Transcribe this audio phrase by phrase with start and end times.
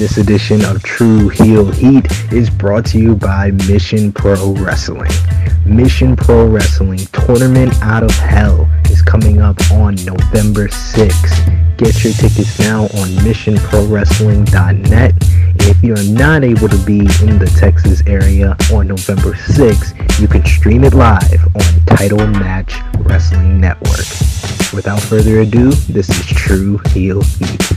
[0.00, 5.10] This edition of Tru Heel Heat is brought to you by Mission Pro Wrestling.
[5.66, 11.76] Mission Pro Wrestling Tournament Out of Hell is coming up on November 6th.
[11.76, 15.12] Get your tickets now on missionprowrestling.net.
[15.68, 20.46] If you're not able to be in the Texas area on November 6th, you can
[20.46, 24.06] stream it live on Title Match Wrestling Network.
[24.72, 27.70] Without further ado, this is Tru Heel Heat.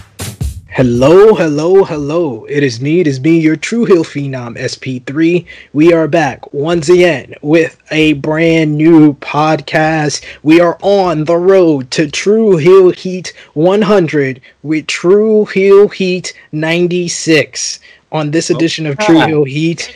[0.75, 2.45] Hello, hello, hello.
[2.45, 5.45] It is me, it is me, your True Heel Phenom SP3.
[5.71, 10.25] We are back once again with a brand new podcast.
[10.41, 17.79] We are on the road to Tru Heel Heat 100 with Tru Heel Heat 96.
[18.11, 19.93] On this oh, edition of Tru Heel Heat,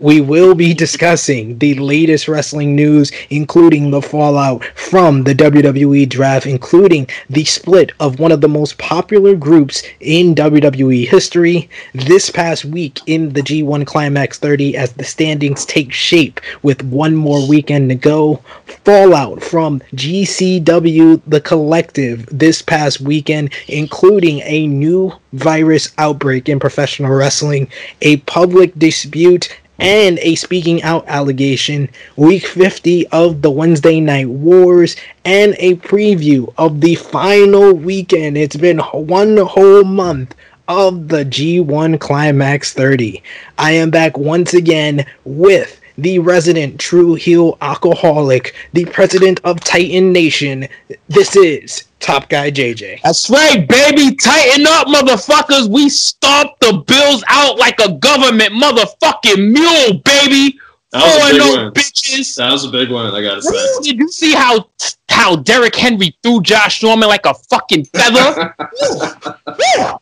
[0.00, 6.46] we will be discussing the latest wrestling news, including the fallout from the WWE draft,
[6.46, 12.64] including the split of one of the most popular groups in WWE history this past
[12.64, 17.88] week in the G1 Climax 30 as the standings take shape with one more weekend
[17.88, 18.40] to go.
[18.84, 27.12] Fallout from GCW The Collective this past weekend, including a new virus outbreak in professional
[27.12, 27.68] wrestling,
[28.02, 34.96] a public dispute, and a speaking out allegation, week 50 of the Wednesday Night Wars,
[35.24, 38.36] and a preview of the final weekend.
[38.36, 40.34] It's been one whole month
[40.68, 43.22] of the G1 Climax 30.
[43.56, 50.12] I am back once again with the resident true heel alcoholic, the president of Titan
[50.12, 50.68] Nation.
[51.08, 53.02] This is Top Guy JJ.
[53.02, 54.14] That's right, baby.
[54.14, 55.68] Tighten up, motherfuckers.
[55.68, 60.58] We stomp the bills out like a government motherfucking mule, baby.
[60.92, 61.72] That was, a big no one.
[61.74, 62.36] bitches.
[62.36, 63.56] that was a big one, I gotta say.
[63.82, 64.70] Did you see how
[65.10, 68.54] how Derrick Henry threw Josh Norman like a fucking feather?
[68.84, 69.02] Ooh,
[69.50, 69.98] ooh.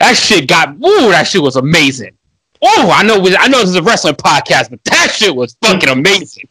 [0.00, 0.76] That shit got.
[0.76, 2.16] Ooh, that shit was amazing.
[2.62, 3.16] Oh, I know.
[3.38, 6.48] I know this is a wrestling podcast, but that shit was fucking amazing.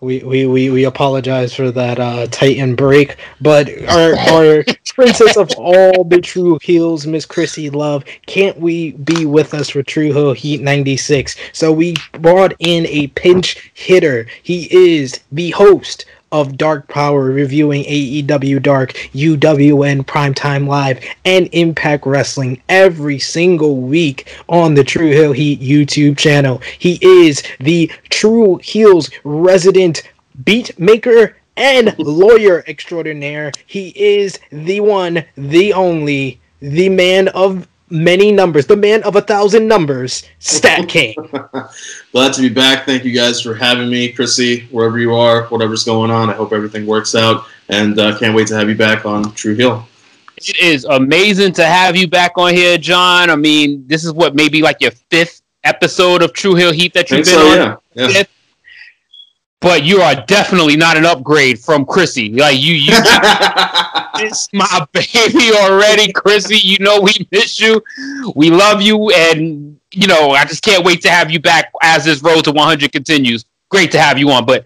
[0.00, 5.50] We, we, we, we apologize for that uh, Titan break, but our, our princess of
[5.58, 10.32] all the true heels, Miss Krssi Luv, can't we be with us for Tru Heel
[10.32, 11.36] Heat 96?
[11.52, 14.26] So we brought in a pinch hitter.
[14.42, 22.06] He is the host of Dark Power, reviewing AEW Dark, UWN Primetime Live, and Impact
[22.06, 26.60] Wrestling every single week on the Tru Heel Heat YouTube channel.
[26.78, 30.08] He is the Tru Heels resident
[30.44, 33.52] beat maker and lawyer extraordinaire.
[33.66, 39.20] He is the one, the only, the man of many numbers, the man of a
[39.20, 41.14] thousand numbers, Stat King.
[42.12, 42.86] Glad to be back.
[42.86, 46.30] Thank you guys for having me, Krssi, wherever you are, whatever's going on.
[46.30, 49.54] I hope everything works out, and uh, can't wait to have you back on Tru
[49.54, 49.86] Heel.
[50.36, 53.28] It is amazing to have you back on here, John.
[53.28, 57.10] I mean, this is what maybe like your fifth episode of Tru Heel Heat that
[57.10, 57.56] you've been so, on.
[57.56, 57.76] yeah.
[57.94, 58.08] yeah.
[58.08, 58.30] Fifth.
[59.60, 62.38] But you are definitely not an upgrade from Krssi.
[62.38, 62.92] Like you, you
[64.24, 66.62] miss my baby already, Krssi.
[66.62, 67.82] You know we miss you.
[68.34, 72.04] We love you, and you know I just can't wait to have you back as
[72.04, 73.44] this road to 100 continues.
[73.68, 74.64] Great to have you on, but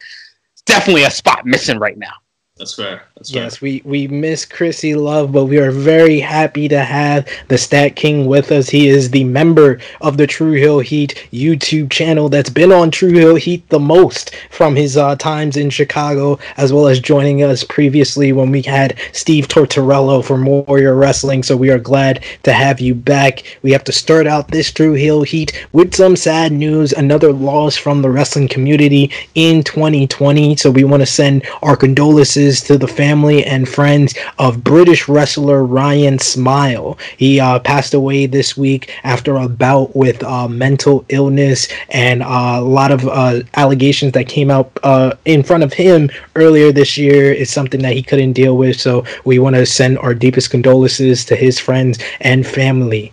[0.53, 2.15] it's definitely a spot missing right now.
[2.57, 3.03] That's fair.
[3.17, 3.33] That's.
[3.33, 7.97] Yes, we, we miss Krssi Luv, but we are very happy to have the Stat
[7.97, 8.69] King with us.
[8.69, 13.13] He is the member of the Tru Heel Heat YouTube channel that's been on Tru
[13.13, 17.65] Heel Heat the most from his uh, times in Chicago, as well as joining us
[17.65, 21.43] previously when we had Steve Tortorello from Warrior Wrestling.
[21.43, 23.59] So we are glad to have you back.
[23.63, 27.77] We have to start out this Tru Heel Heat with some sad news, another loss
[27.77, 30.55] from the wrestling community in 2020.
[30.55, 35.65] So we want to send our condolences to the family and friends of British wrestler
[35.65, 36.99] Ryan Smile.
[37.17, 42.57] He uh, passed away this week after a bout with uh, mental illness and uh,
[42.59, 46.99] a lot of uh, allegations that came out uh, in front of him earlier this
[46.99, 48.79] year is something that he couldn't deal with.
[48.79, 53.13] So we want to send our deepest condolences to his friends and family.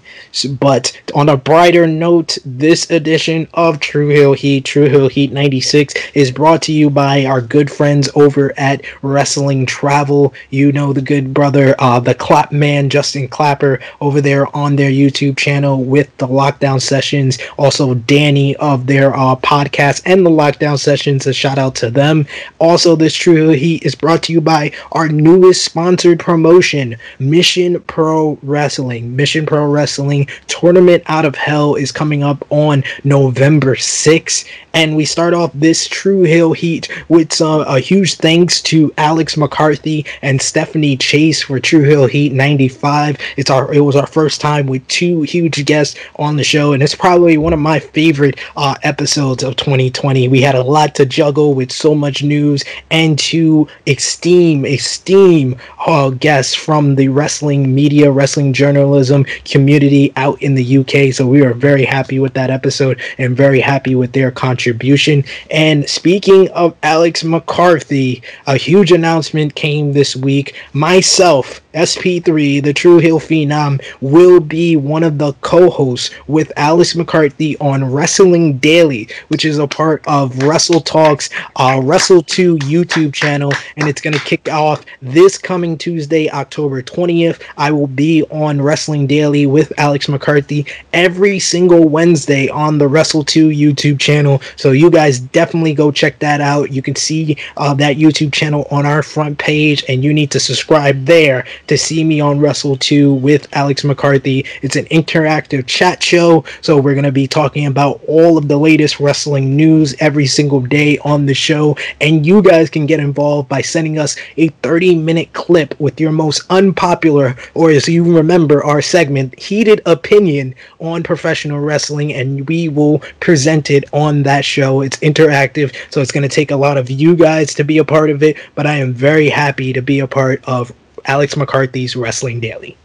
[0.59, 5.93] But on a brighter note, this edition of Tru Heel Heat, Tru Heel Heat 96,
[6.13, 8.81] is brought to you by our good friends over at
[9.21, 10.33] Wrestling Travel.
[10.49, 14.89] You know the good brother, uh, the Clap Man, Justin Clapper, over there on their
[14.89, 17.37] YouTube channel with the lockdown sessions.
[17.55, 21.27] Also, Danny of their uh, podcast and the lockdown sessions.
[21.27, 22.25] A shout out to them.
[22.57, 28.39] Also, this True Heat is brought to you by our newest sponsored promotion, Mission Pro
[28.41, 29.15] Wrestling.
[29.15, 34.49] Mission Pro Wrestling Tournament Out of Hell is coming up on November 6th.
[34.73, 39.35] And we start off this Tru Heel Heat with some, a huge thanks to Alex
[39.35, 43.17] McCarthy and Stephanie Chase for Tru Heel Heat 95.
[43.35, 46.81] It's our it was our first time with two huge guests on the show, and
[46.81, 50.29] it's probably one of my favorite uh, episodes of 2020.
[50.29, 56.11] We had a lot to juggle with so much news and to esteem esteem uh,
[56.11, 61.13] guests from the wrestling media, wrestling journalism community out in the UK.
[61.13, 65.25] So we are very happy with that episode and very happy with their contribution.
[65.49, 70.55] And speaking of Alex McCarthy, a huge announcement came this week.
[70.73, 76.95] Myself, SP3, the True Heel Phenom, will be one of the co hosts with Alex
[76.95, 83.11] McCarthy on Wrestling Daily, which is a part of Wrestle Talks, uh, Wrestle 2 YouTube
[83.11, 83.51] channel.
[83.75, 87.41] And it's going to kick off this coming Tuesday, October 20th.
[87.57, 93.23] I will be on Wrestling Daily with Alex McCarthy every single Wednesday on the Wrestle
[93.23, 94.43] 2 YouTube channel.
[94.57, 96.71] So you guys definitely go check that out.
[96.71, 100.39] You can see uh, that YouTube channel on our front page, and you need to
[100.41, 104.45] subscribe there to see me on Wrestle 2 with Alex McCarthy.
[104.61, 108.57] It's an interactive chat show, so we're going to be talking about all of the
[108.57, 113.47] latest wrestling news every single day on the show, and you guys can get involved
[113.47, 118.63] by sending us a 30 minute clip with your most unpopular, or as you remember,
[118.65, 124.81] our segment, Heated Opinion on professional wrestling, and we will present it on that show.
[124.81, 127.85] It's interactive, so it's going to take a lot of you guys to be a
[127.85, 130.71] part of it, but I am very happy to be a part of
[131.05, 132.77] Alex McCarthy's Wrestling Daily.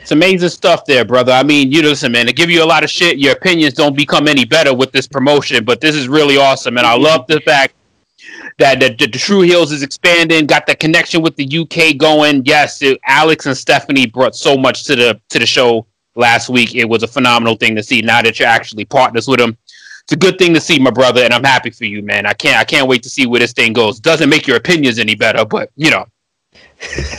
[0.00, 1.32] It's amazing stuff there, brother.
[1.32, 3.96] I mean, you listen, man, to give you a lot of shit, your opinions don't
[3.96, 6.78] become any better with this promotion, but this is really awesome.
[6.78, 7.74] And I love the fact
[8.58, 12.44] that the, Tru Heels is expanding, got the connection with the UK going.
[12.44, 16.74] Yes, it, Alex and Stephanie brought so much to the to the show last week.
[16.74, 18.02] It was a phenomenal thing to see.
[18.02, 19.56] Now that you're actually partners with them,
[20.10, 22.26] it's a good thing to see, my brother, and I'm happy for you, man.
[22.26, 24.00] I can't I can't wait to see where this thing goes.
[24.00, 26.04] Doesn't make your opinions any better, but you know,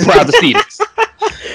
[0.03, 0.81] proud to see this.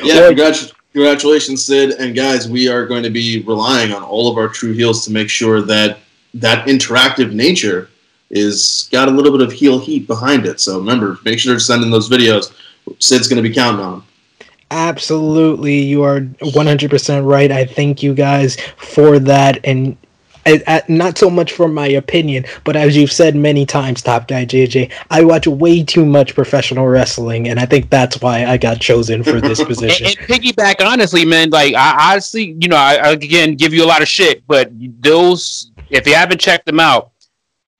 [0.02, 1.94] Yeah, congrats, congratulations, Sid.
[1.98, 5.10] And guys, we are going to be relying on all of our true heels to
[5.10, 5.98] make sure that
[6.34, 7.90] that interactive nature
[8.30, 10.60] is got a little bit of heel heat behind it.
[10.60, 12.54] So remember, make sure to send in those videos.
[13.00, 14.04] Sid's going to be counting on them.
[14.70, 17.50] Absolutely, you are 100% right.
[17.50, 19.58] I thank you guys for that.
[19.64, 19.96] And
[20.46, 24.28] I, I, not so much for my opinion, but as you've said many times, Top
[24.28, 28.56] Guy JJ, I watch way too much professional wrestling, and I think that's why I
[28.56, 30.06] got chosen for this position.
[30.06, 33.84] and, and, piggyback, honestly, man, like I honestly, you know, I, I again give you
[33.84, 34.70] a lot of shit, but
[35.00, 37.10] those, if you haven't checked them out,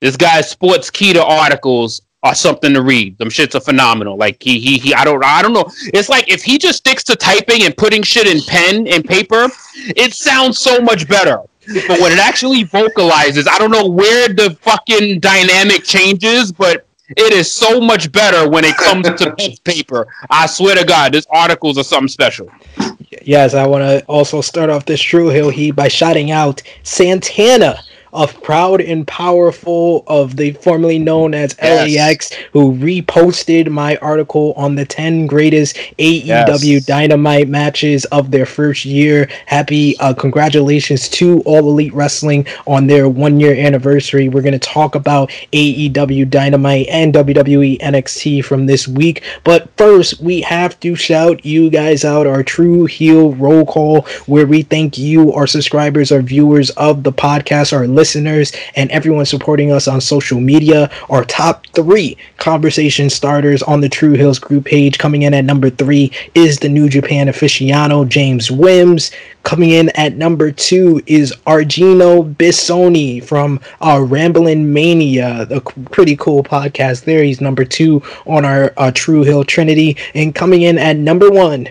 [0.01, 3.17] this guy's Sportskeeda articles are something to read.
[3.19, 4.17] Them shits are phenomenal.
[4.17, 5.71] Like he he he I don't I don't know.
[5.95, 9.49] It's like if he just sticks to typing and putting shit in pen and paper,
[9.97, 11.41] it sounds so much better.
[11.89, 17.33] But when it actually vocalizes, I don't know where the fucking dynamic changes, but it
[17.33, 19.35] is so much better when it comes to
[19.65, 20.09] paper.
[20.31, 22.51] I swear to God, this articles are something special.
[23.23, 27.81] Yes, I want to also start off this Tru Heel Heat by shouting out Santana
[28.17, 31.95] of Proud and Powerful of the formerly known as yes.
[31.95, 36.87] LAX, who reposted my article on the 10 greatest AEW yes.
[36.87, 39.29] Dynamite matches of their first year.
[39.45, 44.31] Happy uh, congratulations to All Elite Wrestling on their one year anniversary.
[44.31, 49.23] We're going to talk about AEW Dynamite and WWE NXT from this week.
[49.45, 54.47] But first, we have to shout you guys out our True Heel roll call, where
[54.47, 59.27] we thank you, our subscribers, our viewers of the podcast, our listeners listeners and everyone
[59.27, 60.89] supporting us on social media.
[61.11, 65.71] Our top three conversation starters on the Tru Heels group page coming in at number
[65.71, 69.11] three is the New Japan aficionado James Wims.
[69.43, 76.45] Coming in at number two is Argino Bissoni from uh, Ramblin' Mania, a pretty cool
[76.45, 77.25] podcast there.
[77.25, 79.97] He's number two on our uh, True Hill Trinity.
[80.15, 81.71] And coming in at number one,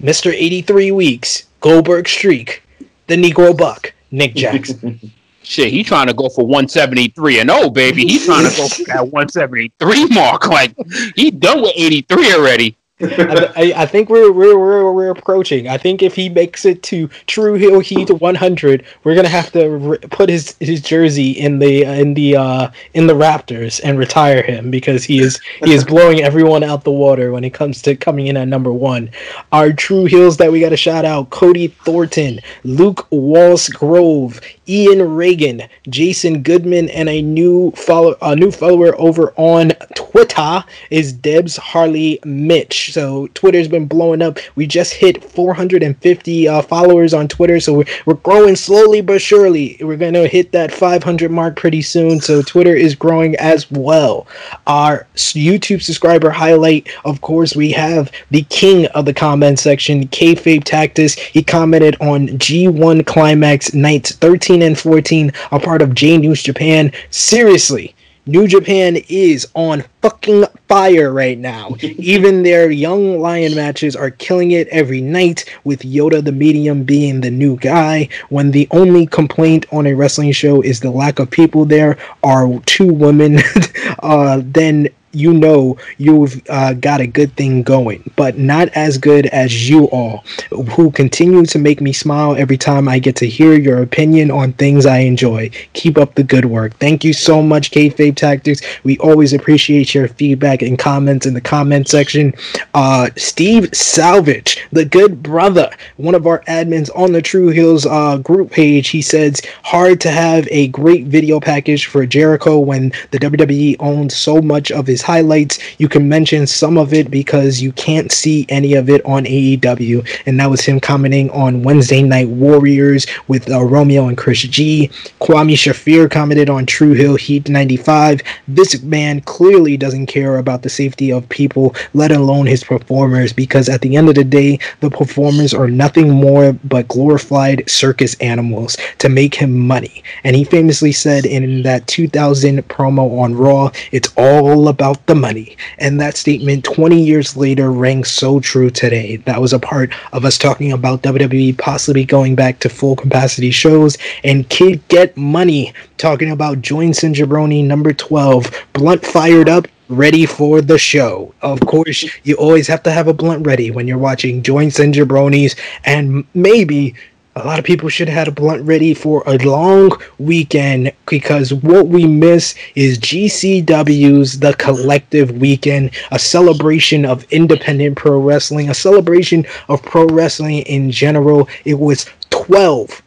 [0.00, 0.32] Mr.
[0.32, 2.62] 83 Weeks, Goldberg Streak,
[3.08, 5.00] the Negro Buck, Nick Jackson.
[5.46, 8.02] Shit, he trying to go for 173 and oh baby.
[8.04, 10.46] He's trying to go for that 173 mark.
[10.56, 10.74] Like
[11.14, 12.76] he done with 83 already.
[12.98, 15.68] I, I, think we're, we're we're we're approaching.
[15.68, 19.98] I think if he makes it to True Heel Heat 100, we're gonna have to
[20.10, 24.70] put his his jersey in the in the uh, in the Raptors and retire him
[24.70, 28.28] because he is he is blowing everyone out the water when it comes to coming
[28.28, 29.10] in at number one.
[29.52, 35.62] Our True Heels that we got to shout out: Cody Thornton, Luke Walsgrove, Ian Reagan,
[35.88, 42.18] Jason Goodman, and a new follow a new follower over on Twitter is Debs Harley
[42.24, 42.92] Mitch.
[42.92, 44.38] So Twitter's been blowing up.
[44.54, 49.76] We just hit 450 uh, followers on Twitter, so we're, we're growing slowly but surely.
[49.80, 52.20] We're gonna hit that 500 mark pretty soon.
[52.20, 54.26] So Twitter is growing as well.
[54.66, 60.64] Our YouTube subscriber highlight, of course, we have the king of the comment section, Kayfabe
[60.64, 61.18] Tactus.
[61.18, 66.92] He commented on G1 Climax nights 13 and 14, a part of J News Japan.
[67.10, 67.94] Seriously,
[68.28, 71.76] New Japan is on fucking fire right now.
[71.80, 77.20] Even their young lion matches are killing it every night, with Yoda the medium being
[77.20, 78.08] the new guy.
[78.28, 82.58] When the only complaint on a wrestling show is the lack of people there are
[82.66, 83.38] two women,
[84.00, 89.26] uh, then you know you've uh, got a good thing going, but not as good
[89.26, 93.54] as you all, who continue to make me smile every time I get to hear
[93.54, 95.50] your opinion on things I enjoy.
[95.72, 96.76] Keep up the good work.
[96.78, 98.60] Thank you so much, Kayfabe Tactics.
[98.84, 102.34] We always appreciate your feedback and comments in the comment section.
[102.74, 108.18] Uh, Steve Salvage, the good brother, one of our admins on the Tru Heels uh,
[108.18, 113.18] group page, he says, hard to have a great video package for Jericho when the
[113.18, 115.58] WWE owns so much of his highlights.
[115.78, 120.06] You can mention some of it because you can't see any of it on AEW.
[120.26, 124.90] And that was him commenting on Wednesday Night Warriors with uh, Romeo and Chris G.
[125.20, 128.22] Kwame Shafir commented on Tru Heel Heat 95.
[128.48, 133.68] This man clearly doesn't care about the safety of people, let alone his performers, because
[133.68, 138.76] at the end of the day, the performers are nothing more but glorified circus animals
[138.98, 140.02] to make him money.
[140.24, 145.56] And he famously said in that 2000 promo on Raw, it's all about the money.
[145.78, 149.16] And that statement 20 years later rings so true today.
[149.16, 153.50] That was a part of us talking about WWE possibly going back to full capacity
[153.50, 158.50] shows and Kid Get Money talking about and Jabroni number 12.
[158.72, 161.32] Blunt fired up ready for the show.
[161.42, 164.94] Of course, you always have to have a blunt ready when you're watching Joints and
[164.94, 166.94] Jabronis, and maybe
[167.36, 171.52] a lot of people should have had a blunt ready for a long weekend because
[171.52, 178.74] what we miss is GCW's The Collective Weekend, a celebration of independent pro wrestling, a
[178.74, 181.46] celebration of pro wrestling in general.
[181.66, 183.02] It was 12,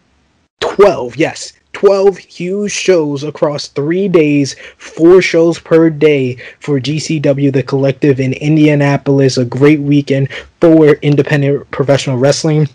[0.60, 7.64] 12, yes, 12 huge shows across three days, four shows per day for GCW The
[7.64, 9.38] Collective in Indianapolis.
[9.38, 10.30] A great weekend
[10.62, 12.68] for independent professional wrestling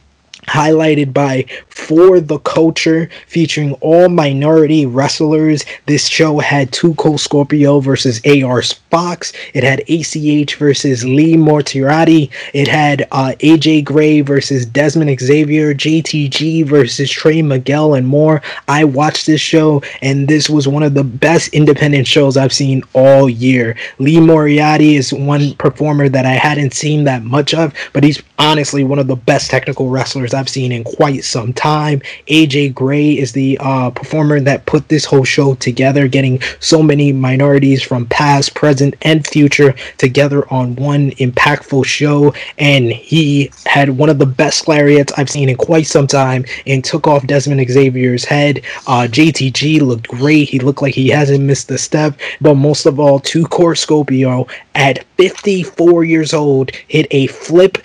[0.46, 5.64] highlighted by For the Culture, featuring all minority wrestlers.
[5.86, 9.32] This show had 2 Cold Scorpio versus AR Fox.
[9.54, 12.30] It had ACH versus Lee Moriarty.
[12.52, 18.42] It had uh, AJ Gray versus Desmond Xavier, JTG versus Trey Miguel, and more.
[18.68, 22.82] I watched this show, and this was one of the best independent shows I've seen
[22.92, 23.76] all year.
[23.98, 28.84] Lee Moriarty is one performer that I hadn't seen that much of, but he's honestly
[28.84, 32.00] one of the best technical wrestlers I've seen in quite some time.
[32.28, 37.12] AJ Gray is the uh, performer that put this whole show together, getting so many
[37.12, 42.34] minorities from past, present, and future together on one impactful show.
[42.58, 46.84] And he had one of the best lariats I've seen in quite some time and
[46.84, 48.62] took off Desmond Xavier's head.
[48.86, 50.48] Uh, JTG looked great.
[50.48, 52.18] He looked like he hasn't missed a step.
[52.40, 57.78] But most of all, 2 Cold Scorpio at 54 years old hit a flip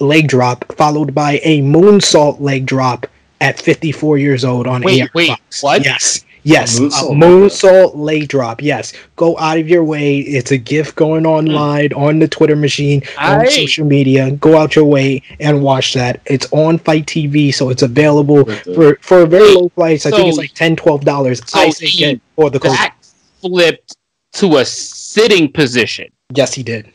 [0.00, 3.06] leg drop followed by a moonsault leg drop
[3.40, 5.62] at 54 years old on Wait, AR wait, Fox.
[5.62, 5.84] what?
[5.84, 6.24] Yes.
[6.42, 8.62] Yes, A a moonsault moonsault, leg drop.
[8.62, 10.18] Yes, go out of your way.
[10.20, 11.30] It's a gift going hmm.
[11.30, 14.30] online on the Twitter machine, on social media.
[14.30, 16.20] Go out your way and watch that.
[16.26, 20.06] It's on FITE TV, so it's available for for a very low price.
[20.06, 21.42] I think it's like 10 dollars.
[21.46, 22.70] so I say he get for the coach.
[22.70, 22.94] That
[23.40, 23.96] flipped
[24.34, 26.12] to a sitting position.
[26.32, 26.92] Yes, he did.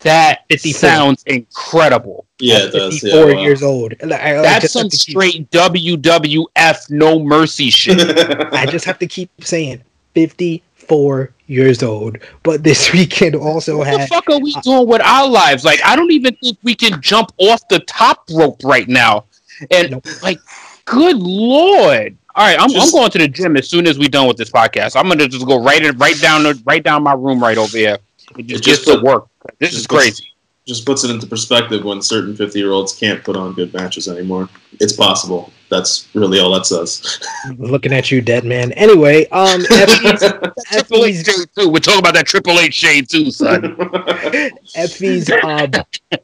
[0.00, 0.78] That 54.
[0.78, 2.24] sounds incredible.
[2.38, 3.00] Yeah, At it does.
[3.00, 3.42] 54 Yeah, wow.
[3.42, 3.94] years old.
[4.02, 4.08] I- I
[4.42, 8.00] That's just some to keep- straight WWF no mercy shit.
[8.54, 9.82] I just have to keep saying
[10.14, 12.18] 54 years old.
[12.42, 15.64] But this weekend also what the fuck are we doing with our lives?
[15.64, 19.24] Like, I don't even think we can jump off the top rope right now.
[19.70, 20.06] And Nope.
[20.22, 20.38] like,
[20.86, 22.16] good lord!
[22.34, 24.48] All right, I'm, I'm going to the gym as soon as we're done with this
[24.50, 24.96] podcast.
[24.98, 27.76] I'm gonna just go right in, right down, the, right down my room right over
[27.76, 27.98] here.
[28.36, 29.26] And just, It just get to put- work.
[29.58, 30.26] This is puts- crazy.
[30.66, 34.06] Just puts it into perspective when certain 50 year olds can't put on good matches
[34.08, 34.48] anymore.
[34.78, 35.52] It's possible.
[35.70, 37.20] That's really all that says.
[37.56, 38.72] Looking at you, dead man.
[38.72, 40.32] Anyway, um, Effy's,
[40.66, 41.68] Triple H shade too.
[41.68, 43.76] We're talking about that Triple H shade too, son.
[44.74, 45.70] Effy's, um,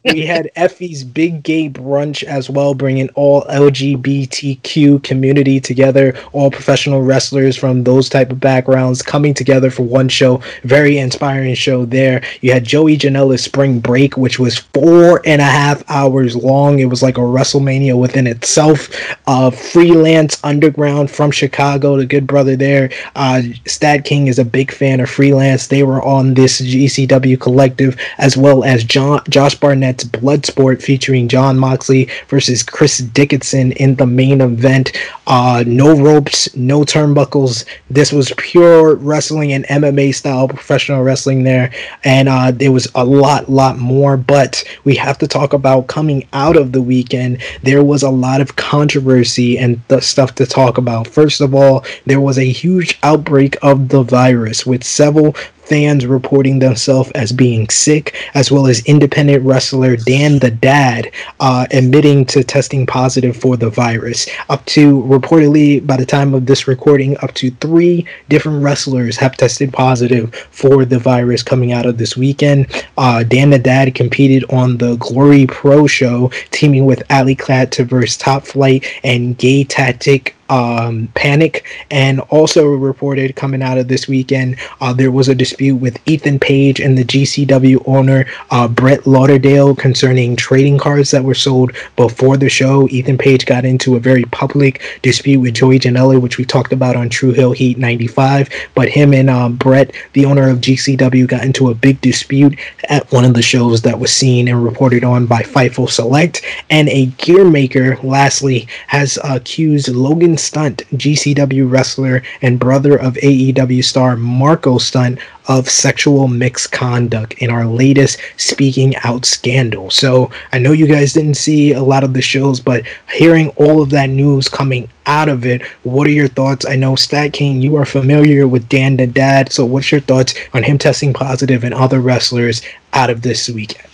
[0.05, 7.03] we had Effy's Big Gay Brunch as well, bringing all LGBTQ community together, all professional
[7.03, 10.43] wrestlers from those type of backgrounds coming together for one show.
[10.65, 12.23] Very inspiring show there.
[12.41, 16.81] You had Joey Janela's Spring Break, which was four and a half hours long.
[16.81, 18.89] It was like a WrestleMania within itself.
[19.29, 22.91] Uh, freelance Underground from Chicago, the good brother there.
[23.15, 25.67] Uh, Stat King is a big fan of freelance.
[25.67, 31.59] They were on this GCW collective as well as John Josh Barnett's Bloodsport featuring Jon
[31.59, 34.93] Moxley versus Chris Dickinson in the main event.
[35.27, 37.65] Uh, no ropes, no turnbuckles.
[37.91, 41.73] This was pure wrestling and MMA style professional wrestling there,
[42.05, 44.17] and uh, there was a lot, lot more.
[44.17, 47.43] But we have to talk about coming out of the weekend.
[47.63, 49.26] There was a lot of controversy
[49.59, 51.07] and the stuff to talk about.
[51.07, 55.35] First of all, there was a huge outbreak of the virus with several
[55.67, 61.67] fans reporting themselves as being sick, as well as independent wrestler Dan the Dad uh,
[61.73, 64.29] admitting to testing positive for the virus.
[64.49, 69.37] Up to reportedly, by the time of this recording, up to three different wrestlers have
[69.37, 72.67] tested positive for the virus coming out of this weekend.
[72.97, 77.85] Uh, Dan the Dad competed on the Glory Pro show, teaming with Ali Clad to
[77.85, 84.09] verse Top Flight and Gay Tactic um, Panic, and also reported coming out of this
[84.09, 89.07] weekend, uh, there was a dispute with Ethan Page and the GCW owner uh, Brett
[89.07, 92.89] Lauderdale concerning trading cards that were sold before the show.
[92.89, 96.97] Ethan Page got into a very public dispute with Joey Janela, which we talked about
[96.97, 98.49] on Tru Heel Heat 95.
[98.75, 103.11] But him and um, Brett, the owner of GCW, got into a big dispute at
[103.13, 106.43] one of the shows that was seen and reported on by Fightful Select.
[106.71, 113.85] And a gear maker, lastly, has accused Logan Stunt, GCW wrestler and brother of AEW
[113.85, 119.91] star Marko Stunt, of sexual misconduct in our latest Speaking Out scandal.
[119.91, 123.81] So I know you guys didn't see a lot of the shows, but hearing all
[123.81, 126.67] of that news coming out of it, what are your thoughts?
[126.67, 130.35] I know Stat King, you are familiar with Dan the Dad, so what's your thoughts
[130.53, 132.63] on him testing positive and other wrestlers
[132.93, 133.89] out of this weekend?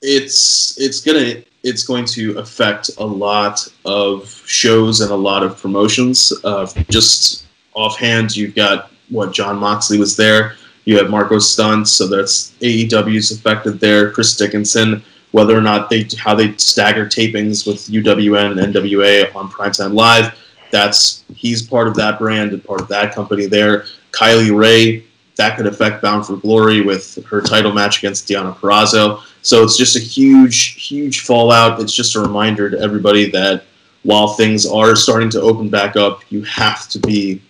[0.00, 5.60] It's it's gonna it's going to affect a lot of shows and a lot of
[5.60, 6.32] promotions.
[6.44, 10.54] Uh, just offhand, you've got what Jon Moxley was there.
[10.84, 14.10] You have Marko Stunt, so that's AEW's affected there.
[14.10, 19.48] Chris Dickinson, whether or not they how they stagger tapings with UWN and NWA on
[19.48, 20.36] Primetime Live,
[20.72, 23.84] that's he's part of that brand and part of that company there.
[24.10, 25.04] Kylie Rae,
[25.36, 29.22] that could affect Bound for Glory with her title match against Deonna Purrazzo.
[29.42, 31.80] So it's just a huge, huge fallout.
[31.80, 33.64] It's just a reminder to everybody that
[34.02, 37.40] while things are starting to open back up, you have to be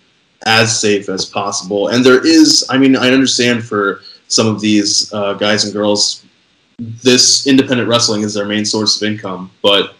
[0.45, 1.89] as safe as possible.
[1.89, 6.25] And there is, I mean, I understand for some of these uh, guys and girls,
[6.79, 9.51] this independent wrestling is their main source of income.
[9.61, 9.95] But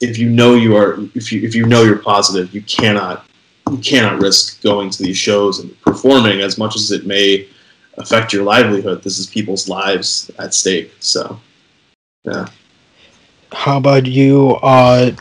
[0.00, 3.24] if you know you are, if you if you know you're positive, you cannot
[3.70, 7.46] you cannot risk going to these shows and performing as much as it may
[7.96, 9.02] affect your livelihood.
[9.02, 10.92] This is people's lives at stake.
[11.00, 11.40] So,
[12.24, 12.46] yeah.
[13.52, 15.12] How about you, uh,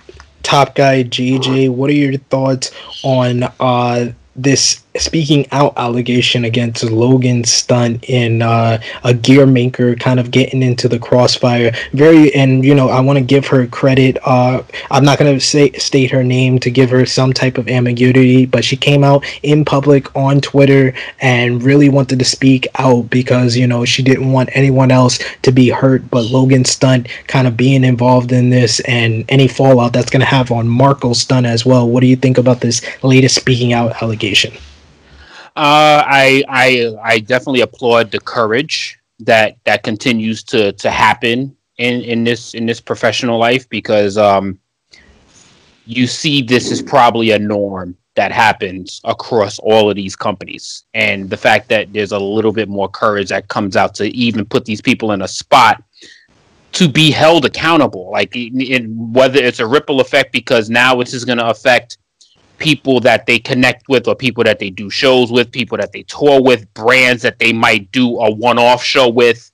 [0.43, 1.69] top guy JJ?
[1.69, 2.71] What are your thoughts
[3.03, 10.19] on uh, this speaking out allegation against Logan Stunt in uh, a gear maker, kind
[10.19, 11.73] of getting into the crossfire.
[11.93, 14.17] Very, and you know, I want to give her credit.
[14.25, 17.67] Uh, I'm not going to say state her name to give her some type of
[17.67, 23.09] ambiguity, but she came out in public on Twitter and really wanted to speak out
[23.09, 27.47] because you know she didn't want anyone else to be hurt, but Logan Stunt kind
[27.47, 31.45] of being involved in this and any fallout that's going to have on Marko Stunt
[31.45, 31.87] as well.
[31.89, 34.53] What do you think about this latest speaking out allegation?
[35.57, 42.01] Uh, I I I definitely applaud the courage that that continues to to happen in
[42.01, 44.59] in this in this professional life because um
[45.85, 50.83] you see this is probably a norm that happens across all of these companies.
[50.93, 54.45] And the fact that there's a little bit more courage that comes out to even
[54.45, 55.81] put these people in a spot
[56.73, 61.13] to be held accountable like in, in whether it's a ripple effect because now this
[61.15, 61.97] is going to affect
[62.57, 66.03] people that they connect with or people that they do shows with, people that they
[66.03, 69.51] tour with, brands that they might do a one-off show with.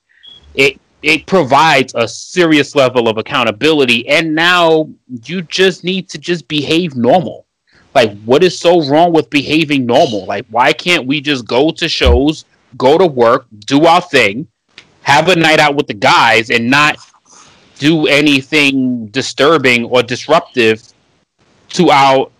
[0.54, 4.88] It it provides a serious level of accountability and now
[5.24, 7.46] you just need to just behave normal.
[7.94, 10.24] Like what is so wrong with behaving normal?
[10.24, 12.46] Like why can't we just go to shows,
[12.78, 14.48] go to work, do our thing,
[15.02, 16.96] have a night out with the guys and not
[17.78, 20.82] do anything disturbing or disruptive
[21.68, 22.30] to our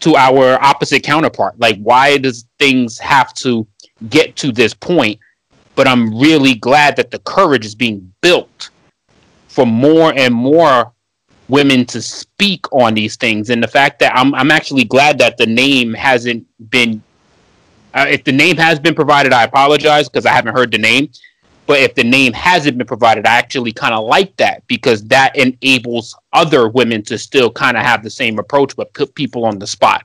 [0.00, 1.58] to our opposite counterpart.
[1.58, 3.66] Like, why does things have to
[4.08, 5.18] get to this point?
[5.74, 8.70] But I'm really glad that the courage is being built
[9.48, 10.92] for more and more
[11.48, 13.50] women to speak on these things.
[13.50, 17.02] And the fact that I'm, I'm actually glad that the name hasn't been,
[17.94, 21.10] uh, if the name has been provided, I apologize because I haven't heard the name.
[21.66, 25.36] But if the name hasn't been provided, I actually kind of like that because that
[25.36, 29.58] enables other women to still kind of have the same approach, but put people on
[29.58, 30.04] the spot.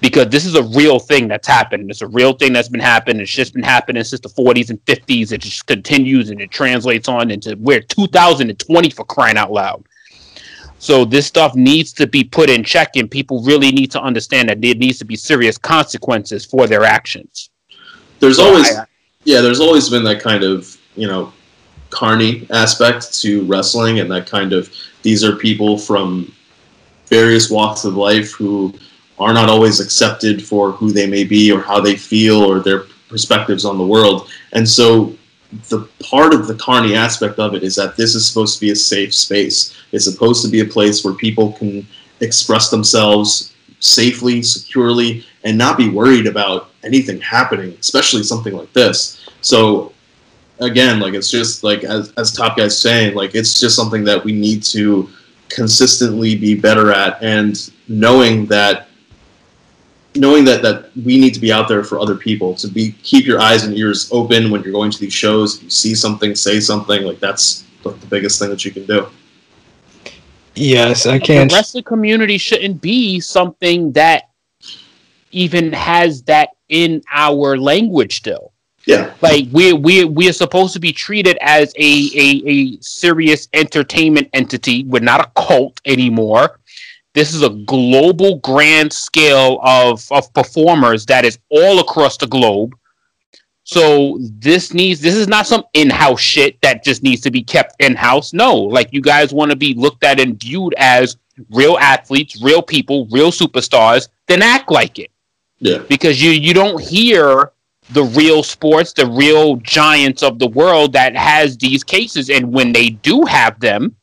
[0.00, 1.90] Because this is a real thing that's happened.
[1.90, 3.20] It's a real thing that's been happening.
[3.20, 5.32] It's just been happening since the 40s and 50s.
[5.32, 9.84] It just continues and it translates on into we're 2020 for crying out loud.
[10.78, 14.48] So this stuff needs to be put in check, and people really need to understand
[14.48, 17.50] that there needs to be serious consequences for their actions.
[18.20, 18.84] There's so always, I,
[19.24, 21.32] yeah, there's always been that kind of you know
[21.90, 24.70] carny aspect to wrestling and that kind of
[25.02, 26.30] these are people from
[27.06, 28.74] various walks of life who
[29.18, 32.84] are not always accepted for who they may be or how they feel or their
[33.08, 34.28] perspectives on the world.
[34.52, 35.14] And so
[35.70, 38.70] the part of the carny aspect of it is that this is supposed to be
[38.70, 39.74] a safe space.
[39.92, 41.86] It's supposed to be a place where people can
[42.20, 49.28] express themselves safely securely and not be worried about anything happening especially something like this.
[49.40, 49.92] So
[50.60, 54.22] again, like it's just like as as top guys saying, like it's just something that
[54.22, 55.08] we need to
[55.48, 58.88] consistently be better at, and knowing that
[60.14, 63.26] knowing that that we need to be out there for other people to be keep
[63.26, 65.56] your eyes and ears open when you're going to these shows.
[65.56, 67.02] If you see something, say something.
[67.02, 69.08] Like that's like the biggest thing that you can do.
[70.54, 71.50] Yes, I can't.
[71.50, 74.30] The wrestling community shouldn't be something that
[75.30, 78.47] even has that in our language still.
[78.88, 79.12] Yeah.
[79.20, 84.30] Like we we we are supposed to be treated as a, a a serious entertainment
[84.32, 84.84] entity.
[84.84, 86.58] We're not a cult anymore.
[87.12, 92.74] This is a global grand scale of of performers that is all across the globe.
[93.64, 97.76] So this needs this is not some in-house shit that just needs to be kept
[97.82, 98.32] in-house.
[98.32, 101.18] No, like you guys want to be looked at and viewed as
[101.50, 105.10] real athletes, real people, real superstars, then act like it.
[105.58, 105.82] Yeah.
[105.90, 107.52] Because you you don't hear
[107.90, 112.28] the real sports, the real giants of the world that has these cases.
[112.30, 113.96] And when they do have them,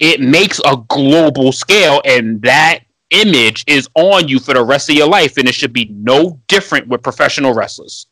[0.00, 4.96] it makes a global scale, and that image is on you for the rest of
[4.96, 5.38] your life.
[5.38, 8.06] And it should be no different with professional wrestlers.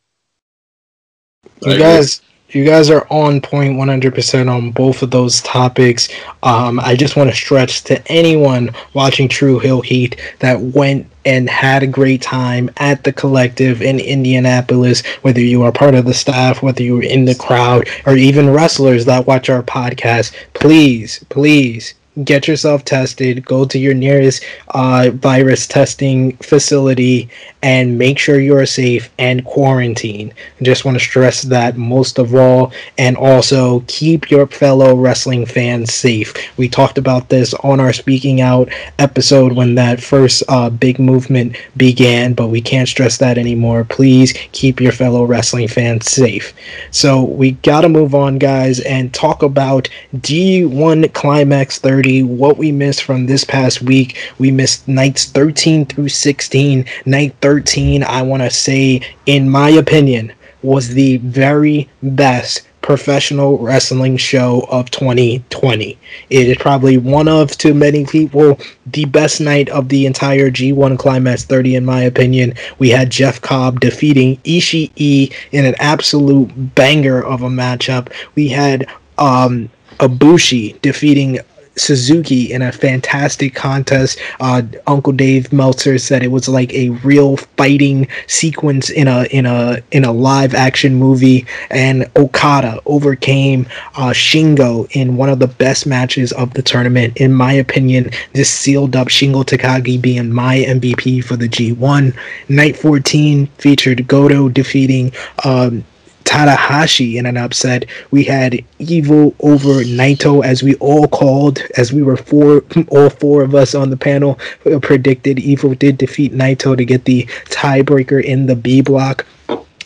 [1.61, 6.09] You guys, you guys are on point 100% on both of those topics.
[6.41, 11.49] Um, I just want to stretch to anyone watching Tru Heel Heat that went and
[11.49, 16.13] had a great time at the collective in Indianapolis, whether you are part of the
[16.13, 21.23] staff, whether you were in the crowd, or even wrestlers that watch our podcast, please,
[21.29, 27.29] please get yourself tested, go to your nearest uh, virus testing facility,
[27.61, 30.33] and make sure you're safe and quarantine.
[30.61, 35.93] Just want to stress that most of all, and also keep your fellow wrestling fans
[35.93, 36.33] safe.
[36.57, 41.57] We talked about this on our Speaking Out episode when that first uh, big movement
[41.75, 43.83] began, but we can't stress that anymore.
[43.83, 46.53] Please keep your fellow wrestling fans safe.
[46.91, 52.71] So we got to move on, guys, and talk about G1 Climax 30 what we
[52.71, 54.17] missed from this past week.
[54.37, 56.85] We missed nights 13 through 16.
[57.05, 64.15] Night 13, I want to say, in my opinion, was the very best professional wrestling
[64.15, 65.97] show of 2020.
[66.29, 70.99] It is probably one of, to many people, the best night of the entire G1
[70.99, 72.53] Climax 30, in my opinion.
[72.77, 78.11] We had Jeff Cobb defeating Ishii in an absolute banger of a matchup.
[78.35, 78.87] We had
[79.17, 81.39] um, Ibushi defeating
[81.77, 84.19] Suzuki in a fantastic contest.
[84.39, 89.45] Uh, Uncle Dave Meltzer said it was like a real fighting sequence in a in
[89.45, 91.45] a in a live action movie.
[91.69, 97.33] And Okada overcame uh, Shingo in one of the best matches of the tournament, in
[97.33, 98.11] my opinion.
[98.33, 102.15] This sealed up Shingo Takagi being my MVP for the G1.
[102.49, 105.11] Night 14 featured Goto defeating.
[105.43, 105.83] Um,
[106.25, 107.85] Tanahashi in an upset.
[108.11, 113.41] We had Evil over Naito, as we all called, as we were four, all four
[113.41, 114.37] of us on the panel
[114.81, 115.39] predicted.
[115.39, 119.25] Evil did defeat Naito to get the tiebreaker in the B block.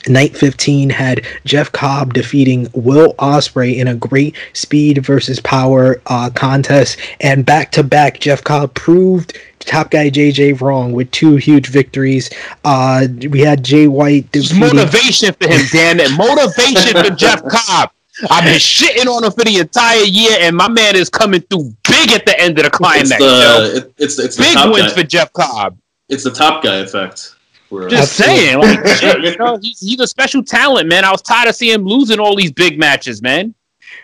[0.07, 6.29] Night 15 had Jeff Cobb defeating Will Ospreay in a great speed versus power uh,
[6.31, 11.67] contest, and back to back, Jeff Cobb proved top guy JJ wrong with two huge
[11.67, 12.29] victories.
[12.65, 15.99] Uh, we had Jay White defeating- motivation for him, Dan.
[15.99, 17.91] It motivation for Jeff Cobb.
[18.29, 21.73] I've been shitting on him for the entire year, and my man is coming through
[21.87, 23.11] big big at the end of the climax.
[23.11, 25.01] It's the, it, it's, it's the big top wins guy.
[25.01, 25.77] for Jeff Cobb.
[26.07, 27.35] It's the top guy effect.
[27.69, 28.45] Where- Just Absolutely.
[28.45, 31.05] saying, like shit, you know, he's, he's a special talent, man.
[31.05, 33.53] I was tired of seeing him losing all these big matches, man.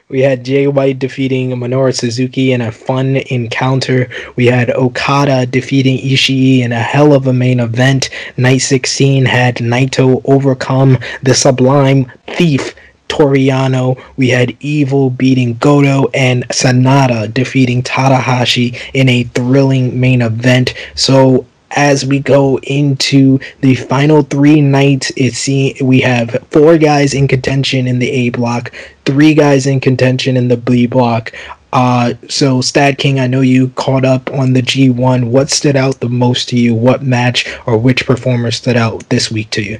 [0.08, 4.08] We had Jay White defeating Minoru Suzuki in a fun encounter.
[4.36, 8.10] We had Okada defeating Ishii in a hell of a main event.
[8.38, 12.76] Night 16 had Naito overcome the Sublime Thief.
[13.10, 20.74] Toriano, we had Evil beating Goto and Sanada defeating Tanahashi in a thrilling main event.
[20.96, 25.48] So as we go into the final three nights, it's
[25.82, 28.72] we have four guys in contention in the A block,
[29.06, 31.32] three guys in contention in the B block.
[31.74, 35.26] Uh, so Stat King, I know you caught up on the G1.
[35.30, 36.74] What stood out the most to you?
[36.74, 39.80] What match or which performer stood out this week to you?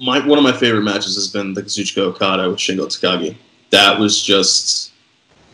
[0.00, 3.36] my one of my favorite matches has been the Kazuchika Okada with Shingo Takagi.
[3.70, 4.92] That was just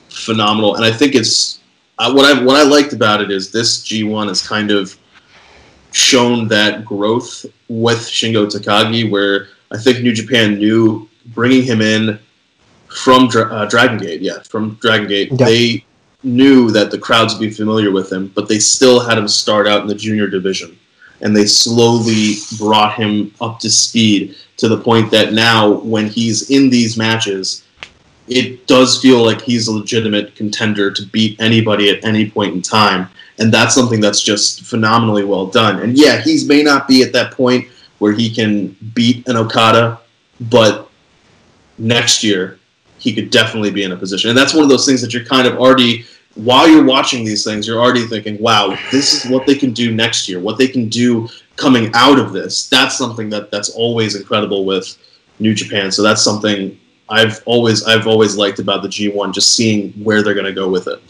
[0.08, 1.59] phenomenal, and I think it's
[2.00, 4.96] uh, what I what I liked about it is this G1 has kind of
[5.92, 12.18] shown that growth with Shingo Takagi, where I think New Japan knew bringing him in
[12.88, 15.44] from Dra- uh, Dragon Gate, yeah, from Dragon Gate, Yeah.
[15.46, 15.84] they
[16.22, 19.68] knew that the crowds would be familiar with him, but they still had him start
[19.68, 20.76] out in the junior division
[21.22, 26.50] and they slowly brought him up to speed to the point that now when he's
[26.50, 27.62] in these matches
[28.30, 32.62] it does feel like he's a legitimate contender to beat anybody at any point in
[32.62, 37.02] time and that's something that's just phenomenally well done and yeah he may not be
[37.02, 37.66] at that point
[37.98, 40.00] where he can beat an okada
[40.48, 40.88] but
[41.78, 42.58] next year
[42.98, 45.24] he could definitely be in a position and that's one of those things that you're
[45.24, 49.46] kind of already while you're watching these things, you're already thinking, wow, this is what
[49.46, 52.68] they can do next year, what they can do coming out of this.
[52.68, 54.96] That's something that that's always incredible with
[55.38, 55.90] New Japan.
[55.90, 56.78] So that's something
[57.10, 60.86] I've always I've always liked about the G1, just seeing where they're gonna go with
[60.86, 61.00] it.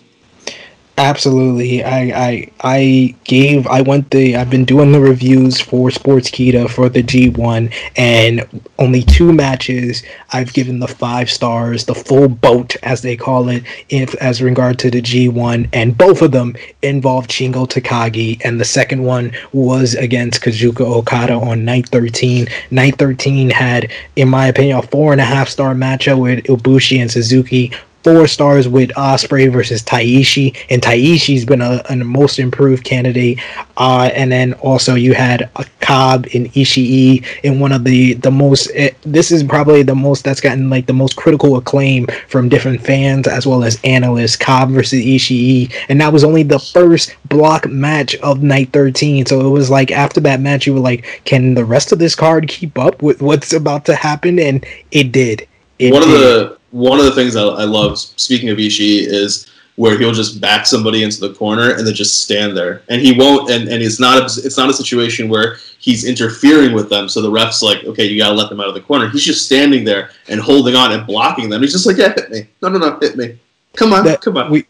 [1.01, 1.83] Absolutely.
[1.83, 6.91] I, I I gave I went the I've been doing the reviews for Sportskeeda for
[6.91, 8.47] the G1 and
[8.79, 13.65] only two matches I've given the five stars, the full boat as they call it,
[13.89, 18.67] if as regard to the G1, and both of them involved Shingo Takagi, and the
[18.67, 22.47] second one was against Kazuchika Okada on night 13.
[22.71, 27.01] Night 13 had, in my opinion, a four and a half star matchup with Ibushi
[27.01, 32.85] and Suzuki four stars with Ospreay versus Taichi, and Taichi's been a, a most improved
[32.85, 33.39] candidate.
[33.77, 38.31] Uh, and then also you had a Cobb and Ishii in one of the the
[38.31, 38.71] most.
[38.75, 42.81] eh, this is probably the most that's gotten like the most critical acclaim from different
[42.81, 44.37] fans as well as analysts.
[44.37, 49.27] Cobb versus Ishii, and that was only the first block match of night thirteen.
[49.27, 52.15] So it was like after that match, you were like, can the rest of this
[52.15, 54.39] card keep up with what's about to happen?
[54.39, 55.47] And it did.
[55.79, 59.50] It one of the one of the things I, I love, speaking of Ishii, is
[59.76, 63.12] where he'll just back somebody into the corner and then just stand there, and he
[63.12, 63.50] won't.
[63.50, 67.09] And, and it's not a, it's not a situation where he's interfering with them.
[67.09, 69.09] So the ref's like, okay, you gotta let them out of the corner.
[69.09, 71.62] He's just standing there and holding on and blocking them.
[71.62, 72.46] He's just like, yeah, hit me.
[72.61, 73.38] No, no, no, hit me.
[73.76, 74.50] Come on, come on.
[74.50, 74.66] we-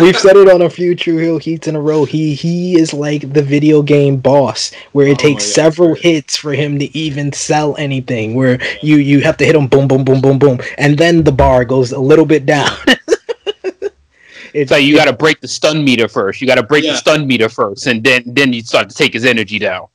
[0.00, 2.04] We've said it on a few Tru Heel Heats in a row.
[2.04, 5.54] He he is like the video game boss, where it Oh takes my God.
[5.54, 8.34] several hits for him to even sell anything.
[8.34, 11.32] Where you you have to hit him boom boom boom boom boom, and then the
[11.32, 12.70] bar goes a little bit down.
[14.54, 16.40] It's like you got to break the stun meter first.
[16.40, 16.92] You got to break Yeah.
[16.92, 19.88] the stun meter first, and then then you start to take his energy down.